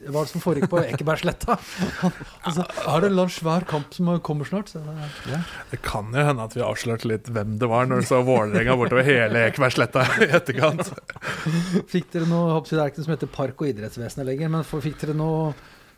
hva 0.06 0.22
er 0.22 0.26
det 0.26 0.32
som 0.32 0.42
foregikk 0.44 0.70
på 0.72 0.82
Ekebergsletta. 0.84 1.58
Han 2.46 2.60
er 2.60 2.66
det 2.66 2.66
en 2.66 3.06
eller 3.10 3.26
annen 3.26 3.34
svær 3.36 3.66
kamp 3.70 3.94
som 3.96 4.12
kommer 4.26 4.48
snart? 4.50 4.72
Så, 4.74 4.82
ja. 5.30 5.42
Det 5.72 5.82
kan 5.86 6.10
jo 6.16 6.26
hende 6.30 6.46
at 6.48 6.56
vi 6.58 6.64
avslørte 6.66 7.10
litt 7.12 7.30
hvem 7.36 7.58
det 7.62 7.70
var, 7.72 7.88
når 7.90 8.04
du 8.04 8.10
så 8.10 8.22
Vålerenga 8.26 8.76
bortover 8.80 9.06
hele 9.08 9.46
Ekebergsletta 9.50 10.06
i 10.26 10.32
etterkant. 10.40 10.92
Fikk 11.94 12.12
dere 12.16 12.28
noe 12.32 12.60
Det 12.66 12.78
er 12.80 12.92
ikke 12.92 13.02
noe 13.04 13.08
som 13.10 13.16
heter 13.18 13.34
Park- 13.36 13.62
og 13.64 13.72
idrettsvesenet 13.72 14.28
lenger, 14.28 14.52
men 14.58 14.68
for, 14.68 14.84
fikk 14.86 15.02
dere 15.04 15.18
noe 15.18 15.54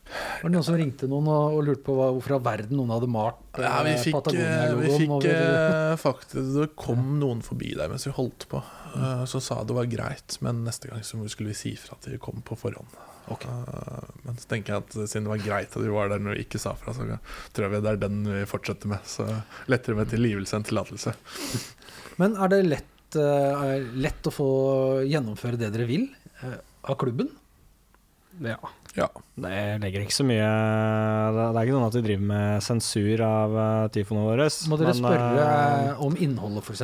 var 0.08 0.48
det 0.48 0.54
noen 0.54 0.64
som 0.64 0.76
ringte 0.80 1.08
noen 1.12 1.26
og, 1.28 1.56
og 1.58 1.66
lurte 1.68 1.84
på 1.84 1.92
hva, 1.98 2.06
hvorfor 2.16 2.38
av 2.38 2.44
verden 2.46 2.78
noen 2.80 2.94
hadde 2.96 3.10
malt 3.12 3.58
Ja, 3.60 3.74
vi 3.84 3.92
eh, 3.92 4.04
fikk, 4.06 4.30
eh, 4.40 4.70
vi 4.80 4.92
fikk 5.02 5.12
over- 5.18 5.34
eh, 5.34 5.96
faktisk 6.00 6.54
Det 6.56 6.68
kom 6.80 7.18
noen 7.20 7.42
forbi 7.44 7.74
der 7.76 7.92
mens 7.92 8.08
vi 8.08 8.14
holdt 8.16 8.46
på. 8.48 8.62
eh, 8.96 9.26
Så 9.28 9.42
sa 9.44 9.58
det 9.68 9.76
var 9.76 9.90
greit, 9.92 10.38
men 10.40 10.64
neste 10.64 10.88
gang 10.88 11.04
så 11.04 11.20
skulle 11.28 11.52
vi 11.52 11.60
si 11.60 11.74
fra 11.76 11.98
at 12.00 12.08
de 12.08 12.20
kom 12.24 12.40
på 12.46 12.56
forhånd. 12.56 12.88
Eh, 13.28 14.10
Men 14.24 14.38
så 14.40 14.48
tenker 14.50 14.74
jeg 14.74 14.84
at 14.84 14.96
siden 15.10 15.28
det 15.28 15.34
var 15.34 15.44
greit 15.44 15.76
at 15.76 15.84
vi 15.84 15.94
var 15.94 16.12
der 16.12 16.22
når 16.24 16.38
vi 16.38 16.46
ikke 16.46 16.62
sa 16.62 16.74
fra, 16.80 16.94
så 16.96 17.08
tror 17.56 17.68
jeg 17.68 17.84
det 17.84 17.92
er 17.94 18.02
den 18.02 18.22
vi 18.28 18.44
fortsetter 18.50 18.92
med. 18.92 19.04
Så 19.08 19.28
lettere 19.72 19.98
med 20.00 20.12
tilgivelse 20.12 20.58
enn 20.58 20.68
tillatelse. 20.68 21.16
Men 22.22 22.38
er 22.40 22.54
det 22.54 22.62
lett, 22.66 23.18
er 23.18 23.86
lett 23.96 24.28
å 24.28 24.34
få 24.34 24.50
gjennomføre 25.08 25.60
det 25.60 25.72
dere 25.76 25.88
vil 25.90 26.08
uh, 26.42 26.58
av 26.88 26.98
klubben? 27.00 27.30
Ja. 28.44 28.58
Ja. 28.98 29.08
Det 29.38 29.58
legger 29.84 30.02
ikke 30.02 30.16
så 30.16 30.24
mye 30.26 30.46
Det 31.36 31.44
er 31.46 31.60
ikke 31.62 31.76
sånn 31.76 31.86
at 31.86 31.98
vi 32.00 32.02
driver 32.08 32.30
med 32.32 32.64
sensur 32.66 33.22
av 33.22 33.54
uh, 33.54 33.90
tifoene 33.94 34.24
våre. 34.26 34.48
Må 34.72 34.80
dere 34.82 34.96
men, 34.96 34.98
spørre 35.04 35.44
uh, 35.44 36.02
om 36.08 36.18
innholdet, 36.26 36.66
f.eks.? 36.66 36.82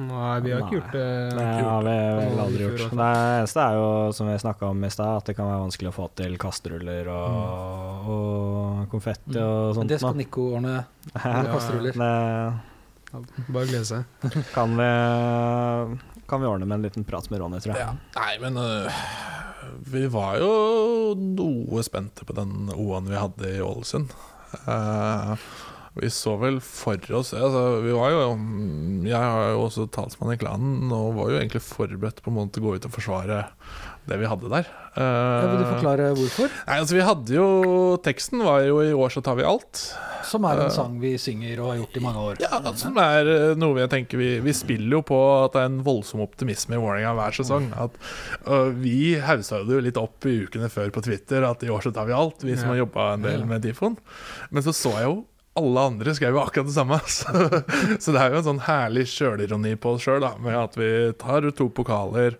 Nei, 0.00 0.30
vi 0.46 0.54
har 0.54 0.64
ikke 0.64 0.78
gjort 0.78 0.96
det. 0.96 1.04
Det 1.36 1.44
har 1.66 1.84
vi 1.84 1.96
vel 2.20 2.40
aldri 2.46 2.64
gjort. 2.64 2.86
Det 2.96 3.10
eneste 3.10 3.66
er 3.66 3.76
jo, 3.76 3.90
som 4.16 4.30
vi 4.30 4.38
snakka 4.40 4.70
om 4.72 4.88
i 4.88 4.92
stad, 4.94 5.20
at 5.20 5.28
det 5.28 5.36
kan 5.36 5.50
være 5.50 5.64
vanskelig 5.66 5.92
å 5.92 5.96
få 5.98 6.08
til 6.22 6.38
kasteruller 6.40 7.12
og, 7.12 8.08
og 8.16 8.88
konfetti 8.94 9.36
og 9.42 9.82
Men 9.82 9.92
det 9.92 10.00
skal. 10.00 10.16
Nico 10.20 10.48
ordne. 10.56 10.80
Ja, 11.20 11.44
med 11.44 12.00
det 12.00 13.46
Bare 13.50 13.66
glede 13.66 13.84
seg. 13.88 14.04
kan 14.54 14.76
vi, 14.78 14.88
kan 16.30 16.42
vi 16.42 16.48
ordne 16.50 16.68
med 16.68 16.80
en 16.80 16.86
liten 16.88 17.06
prat 17.06 17.26
med 17.32 17.42
Ronny, 17.42 17.60
tror 17.62 17.74
jeg. 17.74 17.88
Ja. 17.88 17.96
Nei, 18.20 18.34
men 18.42 18.58
øh, 18.60 19.02
vi 19.90 20.06
var 20.12 20.38
jo 20.40 20.52
noe 21.18 21.82
spente 21.86 22.26
på 22.26 22.36
den 22.38 22.70
O-en 22.76 23.10
vi 23.10 23.18
hadde 23.18 23.56
i 23.56 23.64
Ålesund. 23.64 24.14
Uh, 24.66 25.34
vi 25.94 26.10
så 26.10 26.36
vel 26.38 26.60
for 26.62 26.98
oss 27.14 27.32
altså, 27.34 27.60
Vi 27.84 27.92
var 27.94 28.10
jo 28.10 28.22
Jeg 29.06 29.18
er 29.18 29.52
jo 29.54 29.64
også 29.64 29.86
talsmann 29.94 30.34
i 30.34 30.40
klanen 30.40 30.90
og 30.94 31.16
var 31.18 31.30
jo 31.32 31.38
egentlig 31.38 31.62
forberedt 31.66 32.22
på 32.22 32.32
en 32.32 32.38
måte 32.38 32.62
å 32.62 32.64
gå 32.64 32.74
ut 32.76 32.86
og 32.86 32.94
forsvare 32.94 33.44
det 34.10 34.18
vi 34.20 34.28
hadde 34.28 34.50
der. 34.52 34.68
Uh, 34.90 35.00
vil 35.46 35.60
du 35.60 35.66
forklare 35.68 36.06
hvorfor? 36.18 36.54
Nei, 36.66 36.78
altså 36.82 36.96
vi 36.96 37.02
hadde 37.06 37.34
jo 37.36 37.44
Teksten 38.02 38.42
var 38.42 38.64
jo 38.66 38.80
'I 38.82 38.90
år 38.90 39.12
så 39.14 39.22
tar 39.22 39.38
vi 39.38 39.46
alt'. 39.46 39.82
Som 40.26 40.44
er 40.44 40.58
en 40.58 40.68
uh, 40.68 40.74
sang 40.74 40.98
vi 41.02 41.14
synger 41.18 41.62
og 41.62 41.70
har 41.70 41.78
gjort 41.80 41.96
i 41.96 42.02
mange 42.04 42.24
år. 42.26 42.42
Ja, 42.42 42.60
som 42.78 42.98
er 43.02 43.30
eh, 43.30 43.54
noe 43.58 43.80
jeg 43.80 43.90
tenker 43.92 44.20
vi, 44.20 44.30
vi 44.44 44.54
spiller 44.54 44.98
jo 44.98 45.02
på 45.06 45.18
at 45.44 45.54
det 45.54 45.62
er 45.62 45.70
en 45.70 45.80
voldsom 45.86 46.22
optimisme 46.24 46.76
i 46.76 46.82
Vålerenga 46.82 47.14
hver 47.18 47.38
sesong. 47.40 47.70
At, 47.86 47.96
uh, 48.46 48.68
vi 48.74 49.16
haussa 49.22 49.62
det 49.64 49.78
jo 49.78 49.82
litt 49.86 50.00
opp 50.00 50.26
i 50.28 50.40
ukene 50.44 50.70
før 50.72 50.92
på 50.94 51.06
Twitter 51.06 51.46
at 51.46 51.64
i 51.64 51.72
år 51.72 51.86
så 51.86 51.94
tar 51.94 52.10
vi 52.10 52.16
alt, 52.16 52.44
vi 52.46 52.58
som 52.58 52.74
har 52.74 52.82
jobba 52.82 53.12
en 53.14 53.26
del 53.26 53.46
med 53.48 53.64
Tifon. 53.64 53.98
Men 54.50 54.66
så 54.66 54.74
så 54.76 54.94
jeg 54.98 55.08
jo 55.08 55.20
alle 55.58 55.82
andre 55.90 56.14
skrev 56.14 56.36
jo 56.36 56.42
akkurat 56.42 56.68
det 56.68 56.76
samme. 56.76 56.98
Så, 57.10 57.32
så 57.98 58.14
det 58.14 58.22
er 58.22 58.32
jo 58.32 58.40
en 58.40 58.46
sånn 58.46 58.62
herlig 58.68 59.06
sjølironi 59.10 59.74
på 59.80 59.96
oss 59.96 60.06
sjøl, 60.06 60.24
med 60.42 60.56
at 60.56 60.78
vi 60.78 60.90
tar 61.20 61.48
to 61.56 61.68
pokaler. 61.74 62.38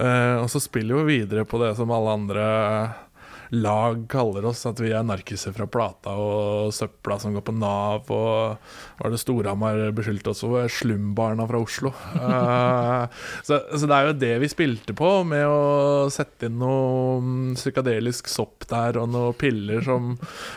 Eh, 0.00 0.36
og 0.40 0.48
så 0.52 0.62
spiller 0.62 1.02
vi 1.02 1.20
videre 1.20 1.46
på 1.48 1.60
det 1.62 1.74
som 1.78 1.92
alle 1.94 2.18
andre 2.18 2.46
lag 3.54 4.06
kaller 4.10 4.44
oss, 4.48 4.64
at 4.66 4.80
vi 4.82 4.90
er 4.94 5.04
narkiser 5.06 5.54
fra 5.54 5.66
Plata 5.70 6.14
og 6.18 6.72
søpla 6.74 7.18
som 7.20 7.34
går 7.36 7.44
på 7.46 7.54
Nav, 7.56 8.10
og 8.12 9.00
var 9.00 9.12
det 9.12 9.20
Storhamar 9.20 9.80
beskyldte 9.96 10.32
oss 10.32 10.42
for, 10.44 10.68
slumbarna 10.70 11.46
fra 11.48 11.60
Oslo. 11.62 11.92
uh, 12.16 13.04
så, 13.46 13.60
så 13.74 13.84
det 13.86 13.96
er 13.96 14.08
jo 14.08 14.16
det 14.24 14.32
vi 14.42 14.50
spilte 14.52 14.96
på, 14.96 15.10
med 15.28 15.46
å 15.46 16.08
sette 16.14 16.50
inn 16.50 16.58
noe 16.62 17.54
psykadelisk 17.58 18.30
sopp 18.32 18.66
der, 18.70 18.98
og 19.00 19.12
noen 19.14 19.38
piller 19.38 19.84
som 19.84 20.14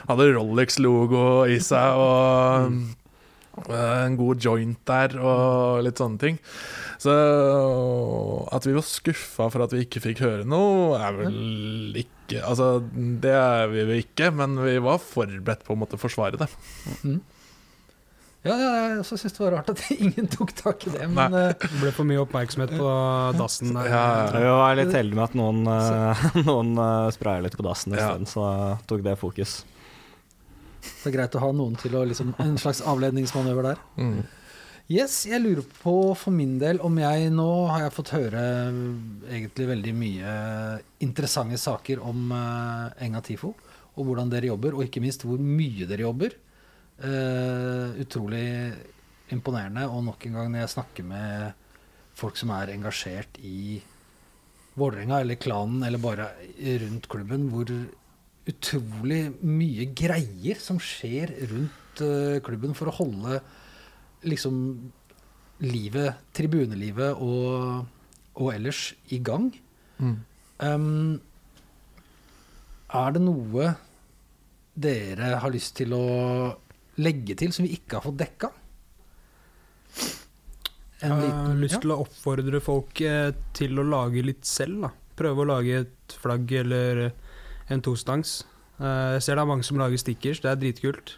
hadde 0.08 0.32
Rolex-logo 0.34 1.46
i 1.52 1.60
seg, 1.64 2.02
og 2.02 2.72
eh, 2.72 2.80
en 3.66 4.18
god 4.20 4.44
joint 4.44 4.80
der, 4.88 5.16
og 5.20 5.82
litt 5.86 5.98
sånne 6.02 6.22
ting. 6.22 6.38
Så 7.02 7.14
at 8.54 8.66
vi 8.68 8.74
var 8.78 8.86
skuffa 8.86 9.50
for 9.54 9.66
at 9.66 9.74
vi 9.76 9.84
ikke 9.86 10.02
fikk 10.04 10.22
høre 10.26 10.46
noe, 10.50 10.98
er 11.00 11.18
vel 11.24 11.98
ikke 12.04 12.14
Altså, 12.44 12.82
det 13.24 13.32
er 13.32 13.70
vi 13.72 13.86
jo 13.86 13.98
ikke, 14.02 14.34
men 14.36 14.58
vi 14.60 14.74
var 14.84 14.98
forberedt 15.00 15.62
på 15.64 15.78
å 15.78 15.80
måtte 15.80 15.96
forsvare 16.02 16.36
det. 16.42 16.50
Ja, 18.48 18.56
ja, 18.56 18.68
jeg 18.92 18.98
også 19.02 19.18
syns 19.20 19.34
det 19.36 19.42
var 19.46 19.54
rart 19.58 19.72
at 19.74 19.82
ingen 19.96 20.28
tok 20.32 20.52
tak 20.56 20.84
i 20.88 20.92
det. 20.94 21.08
Men 21.08 21.32
Nei. 21.34 21.46
eh, 21.50 21.56
Det 21.64 21.80
ble 21.82 21.94
for 21.96 22.08
mye 22.08 22.20
oppmerksomhet 22.26 22.76
på 22.80 22.92
dassen 23.40 23.72
der. 23.76 23.88
Ja, 23.92 24.04
Vi 24.36 24.44
var 24.52 24.78
litt 24.80 24.94
heldig 24.96 25.18
med 25.18 25.26
at 25.26 25.38
noen, 25.40 25.64
uh, 25.68 26.28
noen 26.50 26.76
sprayer 27.16 27.48
litt 27.48 27.58
på 27.60 27.66
dassen 27.68 27.96
Ja. 27.98 28.14
så 28.30 28.46
tok 28.92 29.04
det 29.08 29.16
fokus. 29.24 29.62
Det 30.88 31.12
er 31.12 31.16
greit 31.18 31.38
å 31.38 31.44
ha 31.44 31.52
noen 31.56 31.78
til 31.80 31.96
å 31.98 32.04
liksom 32.08 32.34
En 32.44 32.58
slags 32.62 32.82
avledningsmanøver 32.86 33.72
der. 33.72 33.82
Mm. 34.00 34.20
Yes, 34.88 35.26
jeg 35.28 35.44
lurer 35.44 35.66
på 35.82 35.94
for 36.16 36.32
min 36.32 36.56
del 36.62 36.80
om 36.86 36.96
jeg 37.02 37.32
nå 37.36 37.48
har 37.68 37.82
jeg 37.84 37.96
fått 37.98 38.14
høre 38.16 38.44
egentlig 39.28 39.68
veldig 39.68 39.94
mye 40.00 40.36
interessante 41.04 41.60
saker 41.60 42.00
om 42.00 42.32
eh, 42.32 43.04
Enga 43.04 43.20
Tifo, 43.26 43.52
og 43.98 44.08
hvordan 44.08 44.32
dere 44.32 44.48
jobber, 44.48 44.78
og 44.78 44.86
ikke 44.86 45.04
minst 45.04 45.26
hvor 45.28 45.42
mye 45.44 45.90
dere 45.90 46.06
jobber. 46.06 46.38
Uh, 46.98 47.94
utrolig 48.02 48.48
imponerende. 49.34 49.84
Og 49.92 50.02
nok 50.06 50.24
en 50.26 50.38
gang 50.40 50.52
når 50.54 50.64
jeg 50.64 50.74
snakker 50.78 51.06
med 51.06 51.68
folk 52.18 52.40
som 52.40 52.54
er 52.56 52.74
engasjert 52.74 53.38
i 53.46 53.78
Vålerenga 54.78 55.22
eller 55.24 55.40
klanen 55.42 55.84
eller 55.86 56.02
bare 56.02 56.30
rundt 56.84 57.08
klubben, 57.10 57.48
hvor 57.50 57.70
utrolig 58.48 59.22
mye 59.44 59.90
greier 59.98 60.60
som 60.62 60.80
skjer 60.82 61.34
rundt 61.52 62.02
uh, 62.04 62.38
klubben 62.46 62.76
for 62.78 62.92
å 62.92 62.98
holde 63.00 63.42
liksom 64.28 64.56
livet, 65.66 66.22
tribunelivet 66.38 67.18
og, 67.24 67.88
og 68.38 68.54
ellers 68.54 68.92
i 69.14 69.20
gang. 69.24 69.50
Mm. 69.98 70.16
Um, 70.62 71.18
er 72.88 73.12
det 73.16 73.24
noe 73.24 73.74
dere 74.78 75.36
har 75.42 75.54
lyst 75.54 75.76
til 75.80 75.96
å 75.98 76.06
legge 77.02 77.36
til 77.38 77.54
som 77.54 77.66
vi 77.66 77.76
ikke 77.78 77.98
har 77.98 78.06
fått 78.06 78.22
dekka? 78.22 78.52
Jeg 80.98 81.14
har 81.14 81.58
lyst 81.60 81.82
til 81.84 81.94
å 81.94 82.02
oppfordre 82.02 82.62
folk 82.64 83.02
eh, 83.06 83.30
til 83.58 83.78
å 83.78 83.86
lage 83.86 84.24
litt 84.26 84.48
selv. 84.50 84.88
da. 84.88 84.90
Prøve 85.18 85.44
å 85.44 85.50
lage 85.52 85.82
et 85.84 86.16
flagg 86.22 86.54
eller 86.64 87.04
en 87.70 87.82
tostangs. 87.82 88.46
Eh, 88.80 89.14
Jeg 89.18 89.22
ser 89.24 89.36
det 89.36 89.42
er 89.42 89.46
mange 89.50 89.64
som 89.64 89.78
lager 89.78 89.98
stickers, 89.98 90.40
det 90.42 90.52
er 90.52 90.56
dritkult. 90.62 91.18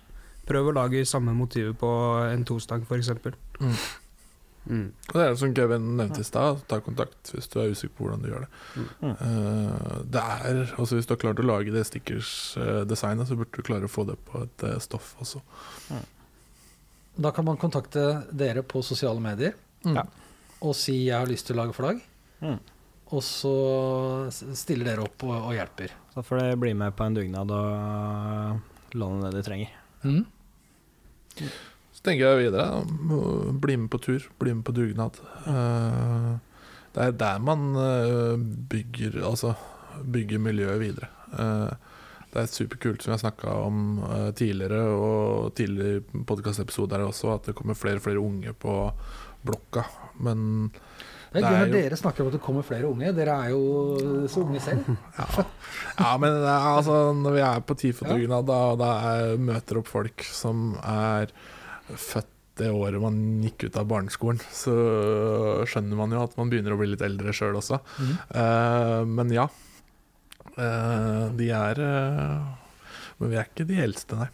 Prøv 0.49 0.69
å 0.71 0.73
lage 0.73 1.05
samme 1.05 1.33
motivet 1.37 1.77
på 1.77 1.89
en 2.33 2.45
tostang, 2.45 2.81
f.eks. 2.87 3.09
Mm. 3.59 3.73
Mm. 4.69 4.91
Og 5.09 5.13
det 5.15 5.23
er 5.25 5.35
som 5.39 5.53
Kevin 5.55 5.85
nevnte 5.97 6.19
i 6.21 6.23
stad, 6.27 6.59
ta 6.67 6.79
kontakt 6.83 7.31
hvis 7.33 7.47
du 7.49 7.59
er 7.61 7.71
usikker 7.71 7.95
på 7.97 8.03
hvordan 8.05 8.21
du 8.21 8.27
gjør 8.29 8.43
det. 8.45 8.49
Mm. 9.01 9.13
Eh, 9.13 9.99
det 10.13 10.21
er, 10.23 10.59
altså 10.77 10.95
Hvis 10.97 11.05
du 11.09 11.13
har 11.15 11.21
klart 11.21 11.39
å 11.39 11.45
lage 11.47 11.71
det 11.73 11.85
stickers-designet, 11.87 13.27
så 13.29 13.37
burde 13.39 13.55
du 13.55 13.61
klare 13.65 13.85
å 13.87 13.93
få 13.93 14.05
det 14.09 14.17
på 14.27 14.43
et 14.43 14.63
eh, 14.67 14.79
stoff 14.83 15.15
også. 15.23 15.41
Da 17.19 17.31
kan 17.35 17.45
man 17.45 17.57
kontakte 17.59 18.03
dere 18.31 18.63
på 18.63 18.81
sosiale 18.85 19.19
medier 19.23 19.53
Mm. 19.85 19.95
Ja. 19.95 20.03
og 20.61 20.75
si 20.75 21.05
'jeg 21.07 21.15
har 21.17 21.25
lyst 21.25 21.45
til 21.47 21.55
å 21.55 21.63
lage 21.63 21.73
flagg'. 21.73 22.01
Mm. 22.41 22.59
Og 23.13 23.21
så 23.23 24.29
stiller 24.53 24.85
dere 24.85 25.03
opp 25.03 25.23
og, 25.23 25.31
og 25.47 25.53
hjelper. 25.55 25.89
Så 26.19 26.23
får 26.23 26.37
de 26.37 26.55
bli 26.59 26.73
med 26.75 26.91
på 26.99 27.05
en 27.07 27.13
dugnad 27.15 27.51
og 27.55 28.95
låne 28.99 29.29
det 29.29 29.37
de 29.37 29.43
trenger. 29.45 29.69
Mm. 30.03 30.25
Så 31.95 32.01
tenker 32.03 32.25
jeg 32.25 32.41
videre, 32.41 32.81
bli 33.63 33.77
med 33.79 33.87
på 33.93 34.01
tur, 34.03 34.25
bli 34.35 34.51
med 34.57 34.65
på 34.67 34.73
dugnad. 34.75 35.15
Eh, 35.47 36.33
det 36.91 37.05
er 37.05 37.15
der 37.21 37.39
man 37.39 37.63
eh, 37.79 38.35
bygger, 38.73 39.15
altså, 39.29 39.53
bygger 40.03 40.43
miljøet 40.43 40.83
videre. 40.83 41.07
Eh, 41.31 41.71
det 42.33 42.43
er 42.43 42.51
superkult, 42.51 43.07
som 43.07 43.15
jeg 43.15 43.23
snakka 43.23 43.55
om 43.69 44.03
eh, 44.09 44.29
tidligere, 44.35 44.83
og 44.91 45.55
tidligere 45.55 46.25
podkastepisoder 46.27 47.07
også, 47.07 47.31
at 47.37 47.47
det 47.47 47.55
kommer 47.55 47.79
flere 47.79 48.03
og 48.03 48.09
flere 48.09 48.27
unge 48.27 48.57
på 48.59 48.75
blokka. 49.47 49.87
Men 50.19 50.73
Det 51.29 51.43
er 51.43 51.45
gøy 51.45 51.59
når 51.59 51.73
dere 51.75 51.99
snakker 51.99 52.23
om 52.23 52.31
at 52.31 52.35
det 52.37 52.41
kommer 52.41 52.65
flere 52.65 52.89
unge. 52.89 53.11
Dere 53.13 53.35
er 53.43 53.53
jo 53.53 54.25
så 54.31 54.43
unge 54.47 54.63
selv. 54.63 54.89
Ja, 55.19 55.45
ja 55.99 56.11
men 56.21 56.33
er, 56.39 56.67
altså, 56.71 56.97
når 57.13 57.35
vi 57.35 57.45
er 57.45 57.63
på 57.67 57.77
TIFO-dugnad, 57.77 58.47
da, 58.49 58.59
da 58.79 58.89
jeg 59.03 59.39
møter 59.51 59.81
opp 59.81 59.89
folk 59.91 60.25
som 60.25 60.73
er 60.81 61.33
født 61.89 62.35
det 62.59 62.69
året 62.75 62.99
man 62.99 63.19
gikk 63.45 63.69
ut 63.69 63.77
av 63.79 63.87
barneskolen, 63.87 64.41
så 64.51 64.73
skjønner 65.69 65.99
man 65.99 66.11
jo 66.15 66.23
at 66.25 66.35
man 66.39 66.51
begynner 66.51 66.75
å 66.75 66.79
bli 66.81 66.91
litt 66.91 67.03
eldre 67.05 67.31
sjøl 67.35 67.55
også. 67.59 67.79
Mm. 67.99 68.15
Uh, 68.35 69.01
men 69.07 69.35
ja. 69.35 69.47
Uh, 70.59 71.29
de 71.39 71.45
er 71.55 71.79
uh, 71.79 72.49
Men 73.19 73.31
vi 73.31 73.37
er 73.39 73.47
ikke 73.47 73.67
de 73.69 73.77
eldste, 73.79 74.17
nei. 74.19 74.27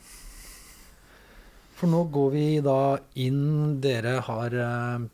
For 1.76 1.92
nå 1.92 2.06
går 2.14 2.30
vi 2.34 2.46
da 2.64 2.96
inn 3.20 3.82
Dere 3.84 4.14
har 4.24 4.54
eh, 4.56 5.08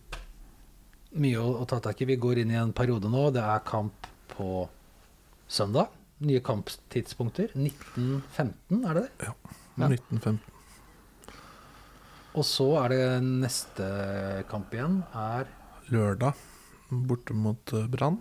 mye 1.20 1.40
å, 1.42 1.48
å 1.62 1.66
ta 1.68 1.80
tak 1.84 2.02
i. 2.02 2.06
Vi 2.14 2.16
går 2.22 2.42
inn 2.44 2.52
i 2.54 2.60
en 2.60 2.72
periode 2.76 3.10
nå. 3.12 3.28
Det 3.36 3.42
er 3.44 3.64
kamp 3.68 4.08
på 4.36 4.68
søndag. 5.52 5.92
Nye 6.22 6.40
kamptidspunkter. 6.46 7.52
1915, 7.58 8.86
er 8.86 8.94
det 9.00 9.04
det? 9.08 9.28
Ja. 9.32 9.36
1915. 9.88 10.40
Og 12.38 12.46
så 12.48 12.68
er 12.86 12.94
det 12.94 13.06
neste 13.26 13.88
kamp 14.52 14.72
igjen. 14.76 15.02
er 15.18 15.50
Lørdag 15.92 16.38
borte 16.92 17.36
mot 17.36 17.74
eh, 17.76 17.88
Brann. 17.92 18.20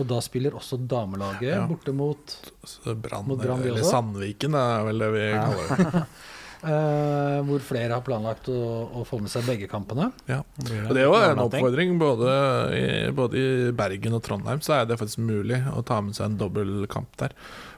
Og 0.00 0.08
da 0.10 0.18
spiller 0.24 0.56
også 0.58 0.78
damelaget 0.90 1.52
Ja. 1.52 1.66
borte 1.68 1.92
mot 1.94 2.32
Så 2.66 2.94
Brann, 2.98 3.28
eller? 3.30 3.82
Sandviken, 3.84 4.54
er 4.58 4.84
vel 4.88 4.98
det 5.04 5.10
vi 5.14 5.26
kaller 5.36 5.68
det. 5.92 6.02
eh, 6.62 7.38
Hvor 7.48 7.64
flere 7.64 7.94
har 7.94 8.04
planlagt 8.06 8.50
å, 8.52 8.58
å 9.00 9.04
få 9.08 9.20
med 9.22 9.32
seg 9.32 9.46
begge 9.48 9.68
kampene. 9.70 10.10
Og 10.58 10.92
det 10.94 11.02
er 11.02 11.08
jo 11.08 11.16
en 11.18 11.42
oppfordring. 11.44 11.96
Både 12.00 12.34
i, 12.76 12.84
både 13.14 13.40
i 13.40 13.72
Bergen 13.76 14.18
og 14.18 14.22
Trondheim 14.26 14.62
så 14.64 14.78
er 14.80 14.88
det 14.88 14.98
faktisk 15.00 15.22
mulig 15.24 15.60
å 15.72 15.82
ta 15.86 16.00
med 16.04 16.18
seg 16.18 16.30
en 16.30 16.38
dobbeltkamp 16.40 17.18
der. 17.20 17.34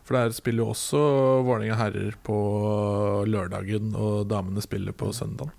For 0.06 0.18
der 0.18 0.34
spiller 0.34 0.64
jo 0.64 0.72
også 0.72 1.00
Vålerenga 1.46 1.76
herrer 1.78 2.16
på 2.26 2.36
lørdagen, 3.30 3.92
og 3.94 4.24
damene 4.30 4.64
spiller 4.64 4.96
på 4.96 5.12
søndag. 5.14 5.52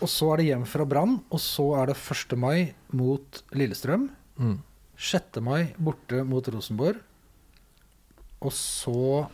Og 0.00 0.08
så 0.12 0.30
er 0.32 0.40
det 0.40 0.46
hjem 0.50 0.64
fra 0.68 0.84
Brann, 0.88 1.18
og 1.32 1.40
så 1.40 1.70
er 1.80 1.90
det 1.90 1.98
1. 1.98 2.36
mai 2.40 2.72
mot 2.96 3.42
Lillestrøm. 3.56 4.10
Mm. 4.40 4.58
6. 4.96 5.40
mai 5.44 5.74
borte 5.76 6.22
mot 6.24 6.48
Rosenborg. 6.52 7.00
Og 8.44 8.52
så 8.52 9.26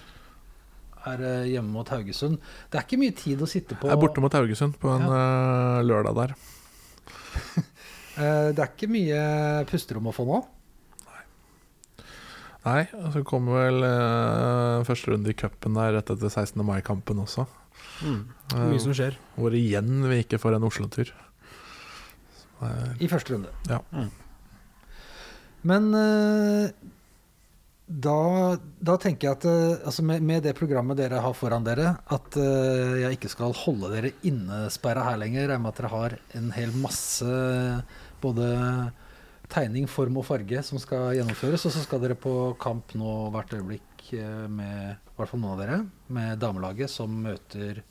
er 1.11 1.23
hjemme 1.51 1.73
mot 1.75 1.89
Haugesund. 1.93 2.39
Det 2.71 2.79
er 2.81 2.87
ikke 2.87 2.99
mye 3.03 3.15
tid 3.19 3.43
å 3.43 3.49
sitte 3.51 3.75
på 3.79 3.89
Jeg 3.91 3.97
er 3.97 4.01
borte 4.03 4.23
mot 4.25 4.35
Haugesund 4.39 4.77
på 4.83 4.91
en 4.95 5.07
ja. 5.09 5.83
lørdag 5.87 6.15
der. 6.23 6.35
Eh, 8.13 8.51
Det 8.53 8.61
er 8.61 8.69
ikke 8.69 8.91
mye 8.93 9.21
pusterom 9.71 10.11
å 10.11 10.13
få 10.13 10.27
nå. 10.29 10.39
Nei, 11.09 11.23
Nei 12.67 12.83
så 13.15 13.23
kommer 13.25 13.57
vel 13.63 13.87
eh, 13.89 14.83
første 14.85 15.15
runde 15.15 15.33
i 15.33 15.37
cupen 15.41 15.79
der 15.79 15.95
rett 15.97 16.13
etter 16.13 16.29
16. 16.29 16.61
mai-kampen 16.69 17.23
også. 17.25 17.47
Mm. 18.05 18.19
Eh, 18.53 18.67
Mye 18.69 18.83
som 18.85 18.93
skjer. 18.93 19.17
hvor 19.39 19.57
igjen 19.57 20.05
vi 20.11 20.19
ikke 20.27 20.37
får 20.43 20.59
en 20.59 20.69
Oslo-tur. 20.69 21.09
Eh, 22.69 22.93
I 23.01 23.09
første 23.09 23.33
runde. 23.33 23.55
Ja. 23.73 23.81
Mm. 23.97 24.11
Men 25.73 25.89
eh, 25.97 26.69
da, 27.93 28.57
da 28.81 28.97
tenker 29.01 29.29
jeg 29.29 29.37
at 29.37 29.45
eh, 29.51 29.85
altså 29.85 30.05
med, 30.07 30.25
med 30.25 30.45
det 30.47 30.55
programmet 30.57 30.97
dere 30.97 31.21
har 31.21 31.35
foran 31.37 31.65
dere, 31.67 31.95
at 32.15 32.39
uh, 32.41 32.97
jeg 33.03 33.19
ikke 33.19 33.31
skal 33.33 33.55
holde 33.57 33.91
dere 33.93 34.13
innesperra 34.29 35.05
her 35.11 35.21
lenger. 35.21 35.43
Jeg 35.43 35.51
regner 35.51 35.65
med 35.65 35.73
at 35.75 35.81
dere 35.83 35.93
har 35.93 36.17
en 36.39 36.51
hel 36.57 36.73
masse 36.81 37.29
både 38.23 38.49
tegning, 39.53 39.89
form 39.91 40.17
og 40.23 40.27
farge 40.27 40.63
som 40.65 40.81
skal 40.81 41.13
gjennomføres. 41.19 41.67
Og 41.69 41.75
så 41.75 41.85
skal 41.85 42.03
dere 42.03 42.17
på 42.19 42.35
kamp 42.63 42.95
nå 42.99 43.17
hvert 43.35 43.53
øyeblikk 43.59 44.13
eh, 44.17 44.47
med 44.49 44.95
i 44.95 45.17
hvert 45.19 45.33
fall 45.33 45.43
noen 45.43 45.57
av 45.57 45.65
dere, 45.65 45.81
med 46.13 46.41
damelaget 46.43 46.93
som 46.93 47.13
møter 47.27 47.83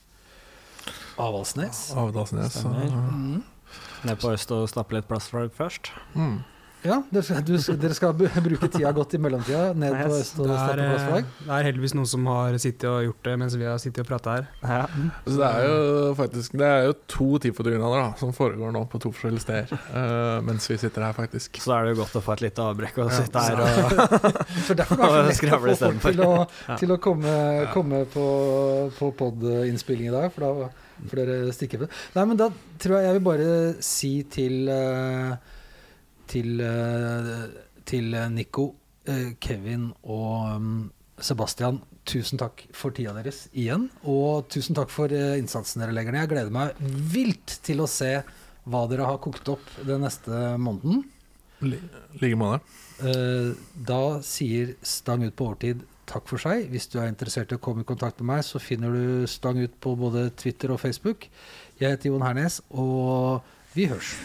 Avaldsnes. 1.21 1.91
Avaldsnes, 1.93 2.63
ja. 2.65 3.01
Mm. 3.13 3.43
Ned 4.07 4.17
på 4.17 4.31
øst 4.33 4.49
og 4.55 4.65
stappe 4.71 4.97
litt 4.97 5.05
plastflagg 5.09 5.53
først. 5.53 5.91
Mm. 6.17 6.39
Ja, 6.81 6.95
dere 7.13 7.21
skal, 7.21 7.43
du, 7.45 7.53
dere 7.77 7.93
skal 7.93 8.13
bruke 8.17 8.67
tida 8.73 8.89
godt 8.95 9.13
i 9.13 9.19
mellomtida 9.21 9.67
ned 9.77 9.93
på 9.99 10.15
øst 10.17 10.39
og 10.41 10.47
Det 10.49 10.55
er, 10.55 10.61
starte 10.61 11.17
eh, 11.19 11.27
det 11.45 11.51
er 11.59 11.67
heldigvis 11.67 11.93
noen 11.93 12.07
som 12.09 12.25
har 12.31 12.57
sittet 12.63 12.87
og 12.89 13.03
gjort 13.05 13.27
det 13.27 13.35
mens 13.37 13.57
vi 13.59 13.67
har 13.69 13.77
sittet 13.83 14.01
og 14.01 14.09
prata 14.09 14.33
her. 14.39 14.47
Ja. 14.65 14.79
Så 15.27 15.35
det 15.37 15.49
er 15.51 15.67
jo 15.67 16.15
faktisk 16.17 16.55
Det 16.57 16.69
er 16.71 16.87
jo 16.87 16.95
to 17.13 17.27
TIFO-dugnader 17.45 18.01
da, 18.01 18.07
som 18.17 18.33
foregår 18.33 18.73
nå 18.73 18.81
på 18.89 19.01
to 19.03 19.11
forskjellige 19.13 19.43
steder. 19.45 19.75
uh, 19.93 20.41
mens 20.47 20.65
vi 20.71 20.79
sitter 20.81 21.05
her, 21.05 21.13
faktisk. 21.17 21.61
Så 21.61 21.75
er 21.77 21.85
det 21.85 21.93
jo 21.95 22.01
godt 22.01 22.17
å 22.17 22.23
få 22.25 22.33
et 22.39 22.45
lite 22.47 22.65
avbrekk 22.71 22.97
og 23.05 23.11
Ja. 23.11 23.21
sitte 23.21 23.45
her 23.45 23.61
og 23.61 23.69
Så 24.67 24.77
derfor 24.81 25.05
er 25.05 25.05
det 25.05 25.11
så 25.11 25.21
lett 25.21 25.35
å 25.35 25.39
skravle 25.41 25.77
få 25.77 25.85
folk 25.85 26.01
istedenfor. 26.01 26.17
til 26.17 26.25
å, 26.25 26.33
Ja. 26.71 26.79
til 26.81 26.95
å 26.97 26.99
komme, 27.03 27.37
komme 27.77 28.03
på, 28.09 28.25
på 28.97 29.11
pod-innspilling 29.21 30.09
i 30.09 30.15
dag, 30.17 30.31
for 30.33 30.47
da 30.47 30.71
får 31.13 31.21
dere 31.21 31.53
stikke 31.55 31.79
på. 31.81 31.87
Nei, 32.17 32.25
men 32.29 32.37
da 32.41 32.49
tror 32.81 32.97
jeg 32.99 33.05
jeg 33.11 33.17
vil 33.19 33.25
bare 33.25 33.49
si 33.85 34.11
til 34.33 34.69
eh, 34.69 35.33
til, 36.31 36.61
eh, 36.63 37.45
til 37.87 38.15
Nico, 38.31 38.71
eh, 39.07 39.33
Kevin 39.39 39.91
og 40.03 40.55
um, 40.55 40.91
Sebastian, 41.21 41.81
tusen 42.07 42.39
takk 42.41 42.63
for 42.73 42.95
tida 42.95 43.13
deres 43.17 43.45
igjen. 43.53 43.89
Og 44.09 44.47
tusen 44.51 44.77
takk 44.77 44.91
for 44.93 45.11
eh, 45.13 45.37
innsatsen 45.41 45.83
dere 45.83 45.95
legger 45.95 46.15
ned. 46.15 46.25
Jeg 46.25 46.33
gleder 46.33 46.55
meg 46.55 46.81
vilt 47.13 47.59
til 47.65 47.83
å 47.83 47.89
se 47.89 48.19
hva 48.71 48.85
dere 48.89 49.09
har 49.09 49.21
kokt 49.21 49.49
opp 49.51 49.73
den 49.87 50.05
neste 50.05 50.55
måneden. 50.61 51.03
I 51.61 51.75
like 52.17 52.37
måte. 52.37 52.61
Da 53.01 54.03
sier 54.25 54.75
Stang 54.85 55.21
ut 55.25 55.35
på 55.37 55.47
overtid 55.49 55.83
takk 56.09 56.27
for 56.29 56.41
seg. 56.41 56.67
Hvis 56.73 56.89
du 56.91 56.99
er 57.01 57.09
interessert 57.09 57.53
i 57.53 57.57
å 57.57 57.61
komme 57.61 57.85
i 57.85 57.89
kontakt 57.89 58.21
med 58.21 58.31
meg, 58.33 58.45
så 58.45 58.61
finner 58.61 58.93
du 58.93 59.29
Stang 59.29 59.61
ut 59.61 59.77
på 59.81 59.95
både 59.97 60.29
Twitter 60.37 60.73
og 60.73 60.81
Facebook. 60.81 61.29
Jeg 61.81 61.95
heter 61.95 62.11
Jon 62.11 62.25
Hernes, 62.25 62.61
og 62.69 63.45
vi 63.77 63.89
hørs. 63.89 64.15